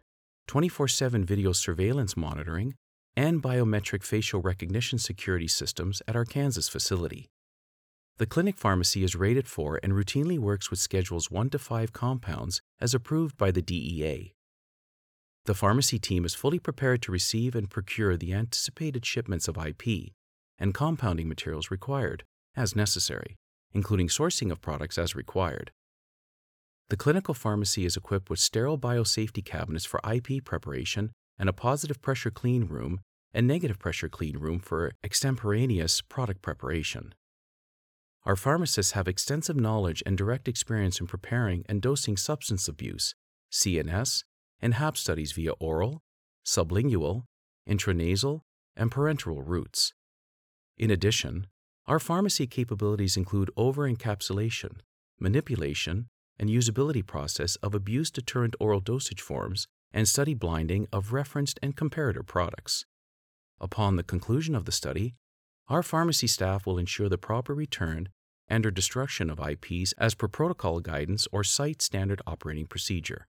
24 0.46 0.88
7 0.88 1.24
video 1.24 1.52
surveillance 1.52 2.16
monitoring, 2.16 2.74
and 3.16 3.42
biometric 3.42 4.02
facial 4.02 4.40
recognition 4.40 4.98
security 4.98 5.48
systems 5.48 6.02
at 6.08 6.16
our 6.16 6.24
Kansas 6.24 6.68
facility. 6.68 7.28
The 8.18 8.26
clinic 8.26 8.56
pharmacy 8.56 9.02
is 9.02 9.16
rated 9.16 9.48
for 9.48 9.80
and 9.82 9.92
routinely 9.92 10.38
works 10.38 10.70
with 10.70 10.78
Schedules 10.78 11.30
1 11.30 11.50
to 11.50 11.58
5 11.58 11.92
compounds 11.92 12.60
as 12.80 12.94
approved 12.94 13.36
by 13.36 13.50
the 13.50 13.62
DEA. 13.62 14.34
The 15.44 15.54
pharmacy 15.54 15.98
team 15.98 16.24
is 16.24 16.34
fully 16.34 16.58
prepared 16.58 17.02
to 17.02 17.12
receive 17.12 17.56
and 17.56 17.68
procure 17.68 18.16
the 18.16 18.32
anticipated 18.32 19.04
shipments 19.04 19.48
of 19.48 19.58
IP 19.58 20.12
and 20.58 20.72
compounding 20.72 21.28
materials 21.28 21.70
required, 21.70 22.22
as 22.54 22.76
necessary, 22.76 23.36
including 23.72 24.06
sourcing 24.06 24.52
of 24.52 24.60
products 24.60 24.98
as 24.98 25.16
required. 25.16 25.72
The 26.90 26.96
clinical 26.96 27.34
pharmacy 27.34 27.84
is 27.84 27.96
equipped 27.96 28.30
with 28.30 28.38
sterile 28.38 28.78
biosafety 28.78 29.44
cabinets 29.44 29.86
for 29.86 30.00
IP 30.08 30.44
preparation 30.44 31.10
and 31.42 31.48
a 31.48 31.52
positive 31.52 32.00
pressure 32.00 32.30
clean 32.30 32.66
room 32.66 33.00
and 33.34 33.48
negative 33.48 33.76
pressure 33.76 34.08
clean 34.08 34.36
room 34.38 34.60
for 34.60 34.92
extemporaneous 35.02 36.00
product 36.00 36.40
preparation. 36.40 37.12
Our 38.24 38.36
pharmacists 38.36 38.92
have 38.92 39.08
extensive 39.08 39.56
knowledge 39.56 40.04
and 40.06 40.16
direct 40.16 40.46
experience 40.46 41.00
in 41.00 41.08
preparing 41.08 41.64
and 41.68 41.82
dosing 41.82 42.16
substance 42.16 42.68
abuse, 42.68 43.16
CNS, 43.50 44.22
and 44.60 44.74
HAP 44.74 44.96
studies 44.96 45.32
via 45.32 45.50
oral, 45.58 46.00
sublingual, 46.46 47.24
intranasal, 47.68 48.42
and 48.76 48.92
parenteral 48.92 49.42
routes. 49.44 49.94
In 50.78 50.92
addition, 50.92 51.48
our 51.88 51.98
pharmacy 51.98 52.46
capabilities 52.46 53.16
include 53.16 53.50
over 53.56 53.92
encapsulation, 53.92 54.76
manipulation, 55.18 56.06
and 56.38 56.48
usability 56.48 57.04
process 57.04 57.56
of 57.56 57.74
abuse 57.74 58.12
deterrent 58.12 58.54
oral 58.60 58.78
dosage 58.78 59.20
forms 59.20 59.66
and 59.92 60.08
study 60.08 60.34
blinding 60.34 60.86
of 60.92 61.12
referenced 61.12 61.58
and 61.62 61.76
comparator 61.76 62.26
products. 62.26 62.84
Upon 63.60 63.96
the 63.96 64.02
conclusion 64.02 64.54
of 64.54 64.64
the 64.64 64.72
study, 64.72 65.14
our 65.68 65.82
pharmacy 65.82 66.26
staff 66.26 66.66
will 66.66 66.78
ensure 66.78 67.08
the 67.08 67.18
proper 67.18 67.54
return 67.54 68.08
and 68.48 68.66
or 68.66 68.70
destruction 68.70 69.30
of 69.30 69.40
IPs 69.40 69.92
as 69.92 70.14
per 70.14 70.28
protocol 70.28 70.80
guidance 70.80 71.26
or 71.32 71.44
site 71.44 71.80
standard 71.80 72.20
operating 72.26 72.66
procedure. 72.66 73.26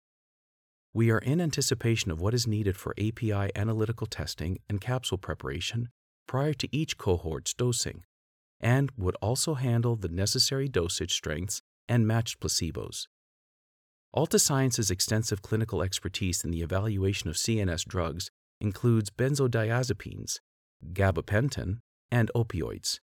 We 0.95 1.11
are 1.11 1.19
in 1.19 1.41
anticipation 1.41 2.11
of 2.11 2.21
what 2.21 2.35
is 2.35 2.47
needed 2.47 2.77
for 2.77 2.95
API 2.99 3.51
analytical 3.55 4.07
testing 4.07 4.59
and 4.69 4.81
capsule 4.81 5.19
preparation 5.19 5.89
prior 6.27 6.55
to 6.55 6.69
each 6.75 6.99
cohort's 6.99 7.55
dosing, 7.55 8.05
and 8.61 8.91
would 8.97 9.17
also 9.23 9.55
handle 9.55 9.97
the 9.97 10.09
necessary 10.09 10.69
dosage 10.69 11.15
strengths 11.15 11.61
and 11.89 12.07
matched 12.07 12.41
placebos. 12.41 13.07
Altasciences' 14.15 14.91
extensive 14.91 15.41
clinical 15.41 15.83
expertise 15.83 16.45
in 16.45 16.51
the 16.51 16.61
evaluation 16.61 17.31
of 17.31 17.37
CNS 17.37 17.87
drugs 17.87 18.31
includes 18.61 19.09
benzodiazepines, 19.09 20.37
gabapentin, 20.93 21.79
and 22.11 22.31
opioids. 22.37 23.01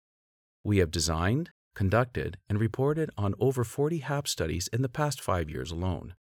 We 0.62 0.78
have 0.78 0.92
designed, 0.92 1.50
conducted, 1.74 2.38
and 2.48 2.60
reported 2.60 3.10
on 3.18 3.34
over 3.40 3.64
40 3.64 3.98
HAP 3.98 4.28
studies 4.28 4.68
in 4.72 4.82
the 4.82 4.88
past 4.88 5.20
five 5.20 5.50
years 5.50 5.72
alone. 5.72 6.14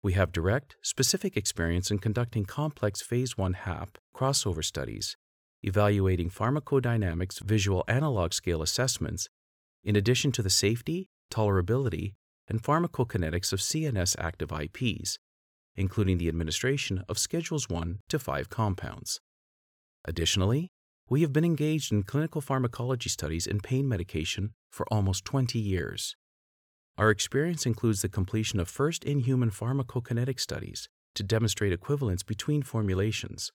We 0.00 0.12
have 0.12 0.30
direct, 0.30 0.76
specific 0.80 1.36
experience 1.36 1.90
in 1.90 1.98
conducting 1.98 2.44
complex 2.44 3.02
Phase 3.02 3.36
1 3.36 3.54
HAP 3.54 3.98
crossover 4.16 4.64
studies, 4.64 5.16
evaluating 5.64 6.30
pharmacodynamics 6.30 7.42
visual 7.42 7.84
analog 7.88 8.32
scale 8.32 8.62
assessments, 8.62 9.28
in 9.82 9.96
addition 9.96 10.30
to 10.32 10.42
the 10.42 10.50
safety, 10.50 11.08
tolerability, 11.32 12.12
and 12.48 12.62
pharmacokinetics 12.62 13.52
of 13.52 13.60
CNS 13.60 14.16
active 14.18 14.52
IPs, 14.52 15.18
including 15.76 16.18
the 16.18 16.28
administration 16.28 17.04
of 17.08 17.18
Schedules 17.18 17.68
1 17.68 18.00
to 18.08 18.18
5 18.18 18.48
compounds. 18.48 19.20
Additionally, 20.04 20.68
we 21.08 21.22
have 21.22 21.32
been 21.32 21.44
engaged 21.44 21.92
in 21.92 22.02
clinical 22.02 22.40
pharmacology 22.40 23.08
studies 23.08 23.46
in 23.46 23.60
pain 23.60 23.88
medication 23.88 24.52
for 24.70 24.86
almost 24.90 25.24
20 25.24 25.58
years. 25.58 26.16
Our 26.96 27.10
experience 27.10 27.66
includes 27.66 28.02
the 28.02 28.08
completion 28.08 28.60
of 28.60 28.68
first 28.68 29.04
in 29.04 29.20
human 29.20 29.50
pharmacokinetic 29.50 30.38
studies 30.38 30.88
to 31.14 31.22
demonstrate 31.22 31.72
equivalence 31.72 32.22
between 32.22 32.62
formulations, 32.62 33.50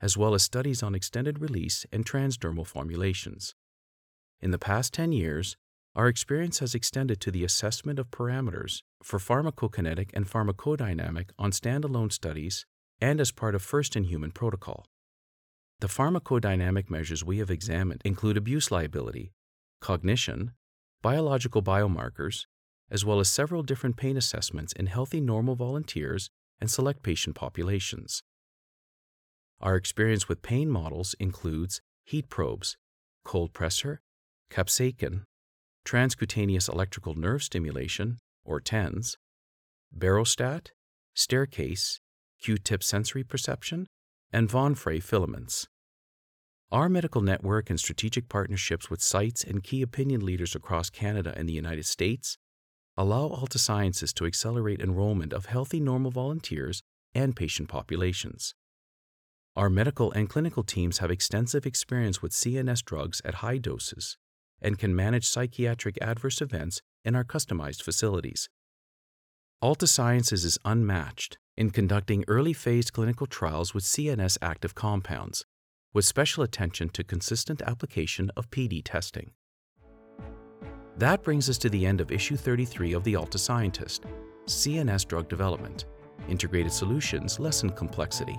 as 0.00 0.16
well 0.16 0.34
as 0.34 0.42
studies 0.42 0.82
on 0.82 0.94
extended 0.94 1.40
release 1.40 1.86
and 1.92 2.04
transdermal 2.04 2.66
formulations. 2.66 3.54
In 4.40 4.50
the 4.50 4.58
past 4.58 4.92
10 4.92 5.12
years, 5.12 5.56
our 5.94 6.08
experience 6.08 6.60
has 6.60 6.74
extended 6.74 7.20
to 7.20 7.30
the 7.30 7.44
assessment 7.44 7.98
of 7.98 8.10
parameters 8.10 8.82
for 9.02 9.18
pharmacokinetic 9.18 10.10
and 10.14 10.26
pharmacodynamic 10.26 11.30
on 11.38 11.50
standalone 11.50 12.10
studies 12.10 12.64
and 13.00 13.20
as 13.20 13.30
part 13.30 13.54
of 13.54 13.62
first 13.62 13.94
in 13.94 14.04
human 14.04 14.30
protocol. 14.30 14.86
The 15.80 15.88
pharmacodynamic 15.88 16.88
measures 16.88 17.24
we 17.24 17.38
have 17.38 17.50
examined 17.50 18.00
include 18.04 18.36
abuse 18.36 18.70
liability, 18.70 19.32
cognition, 19.80 20.52
biological 21.02 21.62
biomarkers, 21.62 22.46
as 22.90 23.04
well 23.04 23.20
as 23.20 23.28
several 23.28 23.62
different 23.62 23.96
pain 23.96 24.16
assessments 24.16 24.72
in 24.72 24.86
healthy 24.86 25.20
normal 25.20 25.56
volunteers 25.56 26.30
and 26.60 26.70
select 26.70 27.02
patient 27.02 27.34
populations. 27.34 28.22
Our 29.60 29.76
experience 29.76 30.28
with 30.28 30.42
pain 30.42 30.70
models 30.70 31.14
includes 31.18 31.82
heat 32.04 32.28
probes, 32.28 32.76
cold 33.24 33.52
pressor, 33.52 33.98
capsaicin, 34.50 35.22
transcutaneous 35.84 36.68
electrical 36.68 37.14
nerve 37.14 37.42
stimulation, 37.42 38.18
or 38.44 38.60
TENS, 38.60 39.16
barostat, 39.96 40.68
staircase, 41.14 42.00
Q-tip 42.40 42.82
sensory 42.82 43.22
perception, 43.22 43.86
and 44.32 44.50
von 44.50 44.74
Frey 44.74 45.00
filaments. 45.00 45.66
Our 46.70 46.88
medical 46.88 47.20
network 47.20 47.68
and 47.68 47.78
strategic 47.78 48.28
partnerships 48.28 48.88
with 48.88 49.02
sites 49.02 49.44
and 49.44 49.62
key 49.62 49.82
opinion 49.82 50.24
leaders 50.24 50.54
across 50.54 50.88
Canada 50.88 51.34
and 51.36 51.48
the 51.48 51.52
United 51.52 51.84
States 51.84 52.38
allow 52.96 53.28
Altasciences 53.28 54.12
to 54.14 54.26
accelerate 54.26 54.80
enrollment 54.80 55.32
of 55.32 55.46
healthy 55.46 55.80
normal 55.80 56.10
volunteers 56.10 56.82
and 57.14 57.36
patient 57.36 57.68
populations. 57.68 58.54
Our 59.54 59.68
medical 59.68 60.10
and 60.12 60.30
clinical 60.30 60.62
teams 60.62 60.98
have 60.98 61.10
extensive 61.10 61.66
experience 61.66 62.22
with 62.22 62.32
CNS 62.32 62.82
drugs 62.84 63.20
at 63.24 63.34
high 63.36 63.58
doses 63.58 64.16
and 64.62 64.78
can 64.78 64.96
manage 64.96 65.28
psychiatric 65.28 65.98
adverse 66.00 66.40
events 66.40 66.80
in 67.04 67.14
our 67.14 67.24
customized 67.24 67.82
facilities. 67.82 68.48
Altasciences 69.62 70.44
is 70.44 70.58
unmatched 70.64 71.38
in 71.56 71.70
conducting 71.70 72.24
early 72.26 72.52
phase 72.52 72.90
clinical 72.90 73.26
trials 73.26 73.74
with 73.74 73.84
CNS 73.84 74.38
active 74.40 74.74
compounds, 74.74 75.44
with 75.92 76.04
special 76.04 76.42
attention 76.42 76.88
to 76.88 77.04
consistent 77.04 77.60
application 77.62 78.30
of 78.36 78.50
PD 78.50 78.80
testing. 78.82 79.32
That 80.96 81.22
brings 81.22 81.48
us 81.50 81.58
to 81.58 81.70
the 81.70 81.84
end 81.86 82.00
of 82.00 82.10
issue 82.10 82.36
33 82.36 82.92
of 82.92 83.04
The 83.04 83.14
Altascientist 83.14 84.00
CNS 84.46 85.06
Drug 85.06 85.28
Development 85.28 85.84
Integrated 86.28 86.72
Solutions 86.72 87.38
Lessen 87.38 87.70
Complexity. 87.70 88.38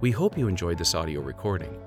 We 0.00 0.10
hope 0.10 0.36
you 0.36 0.48
enjoyed 0.48 0.78
this 0.78 0.94
audio 0.94 1.20
recording. 1.20 1.78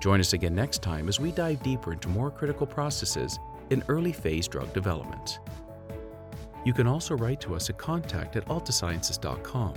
Join 0.00 0.20
us 0.20 0.32
again 0.32 0.54
next 0.54 0.82
time 0.82 1.08
as 1.08 1.20
we 1.20 1.32
dive 1.32 1.62
deeper 1.62 1.92
into 1.92 2.08
more 2.08 2.30
critical 2.30 2.66
processes 2.66 3.38
in 3.70 3.82
early 3.88 4.12
phase 4.12 4.46
drug 4.48 4.72
development. 4.72 5.40
You 6.64 6.72
can 6.72 6.86
also 6.86 7.16
write 7.16 7.40
to 7.42 7.54
us 7.54 7.70
at 7.70 7.78
contact 7.78 8.36
at 8.36 8.46
altasciences.com 8.46 9.74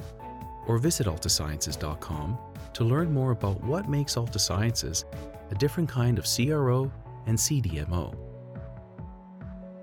or 0.67 0.78
visit 0.78 1.07
altasciences.com 1.07 2.38
to 2.74 2.84
learn 2.84 3.13
more 3.13 3.32
about 3.32 3.63
what 3.63 3.89
makes 3.89 4.15
Altasciences 4.15 5.05
a 5.51 5.55
different 5.55 5.89
kind 5.89 6.17
of 6.17 6.26
CRO 6.26 6.91
and 7.26 7.38
CDMO. 7.38 8.29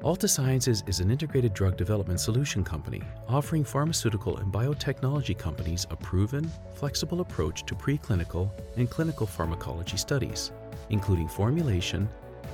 Altasciences 0.03 0.87
is 0.89 1.01
an 1.01 1.11
integrated 1.11 1.55
drug 1.55 1.77
development 1.77 2.21
solution 2.21 2.63
company 2.63 3.03
offering 3.29 3.65
pharmaceutical 3.65 4.37
and 4.37 4.53
biotechnology 4.53 5.37
companies 5.37 5.87
a 5.91 5.97
proven, 5.97 6.51
flexible 6.75 7.23
approach 7.23 7.65
to 7.65 7.75
preclinical 7.75 8.51
and 8.77 8.91
clinical 8.91 9.27
pharmacology 9.27 9.97
studies, 9.97 10.53
including 10.91 11.27
formulation, 11.27 12.09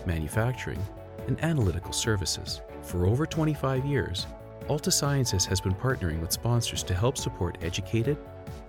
manufacturing, 0.07 0.79
and 1.27 1.43
analytical 1.43 1.93
services. 1.93 2.63
For 2.81 3.07
over 3.07 3.27
25 3.27 3.85
years, 3.85 4.27
Altasciences 4.69 5.45
has 5.45 5.61
been 5.61 5.75
partnering 5.75 6.21
with 6.21 6.33
sponsors 6.33 6.85
to 6.85 6.95
help 6.95 7.19
support 7.19 7.59
educated, 7.61 8.17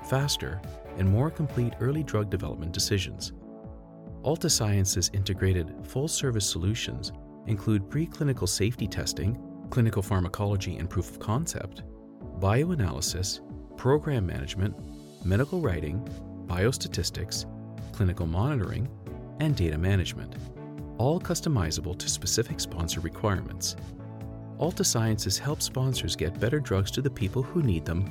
faster, 0.10 0.60
and 0.98 1.08
more 1.08 1.30
complete 1.30 1.74
early 1.80 2.04
drug 2.04 2.30
development 2.30 2.72
decisions. 2.72 3.34
Altasciences 4.24 5.14
integrated 5.14 5.74
full 5.84 6.08
service 6.08 6.50
solutions 6.50 7.12
include 7.48 7.90
preclinical 7.90 8.48
safety 8.48 8.88
testing, 8.88 9.38
clinical 9.70 10.02
pharmacology 10.02 10.78
and 10.78 10.90
proof 10.90 11.10
of 11.10 11.20
concept, 11.20 11.84
bioanalysis, 12.40 13.42
program 13.78 14.26
management, 14.26 14.76
medical 15.26 15.60
writing, 15.60 16.00
biostatistics, 16.48 17.46
clinical 17.92 18.28
monitoring, 18.28 18.88
and 19.40 19.56
data 19.56 19.78
management, 19.78 20.36
all 20.98 21.20
customizable 21.20 21.98
to 21.98 22.10
specific 22.10 22.60
sponsor 22.60 23.00
requirements. 23.00 23.76
Altasciences 24.60 25.40
helps 25.40 25.66
sponsors 25.66 26.16
get 26.16 26.40
better 26.40 26.60
drugs 26.60 26.92
to 26.92 27.02
the 27.02 27.10
people 27.10 27.42
who 27.42 27.62
need 27.64 27.86
them 27.86 28.10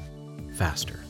faster. 0.55 1.01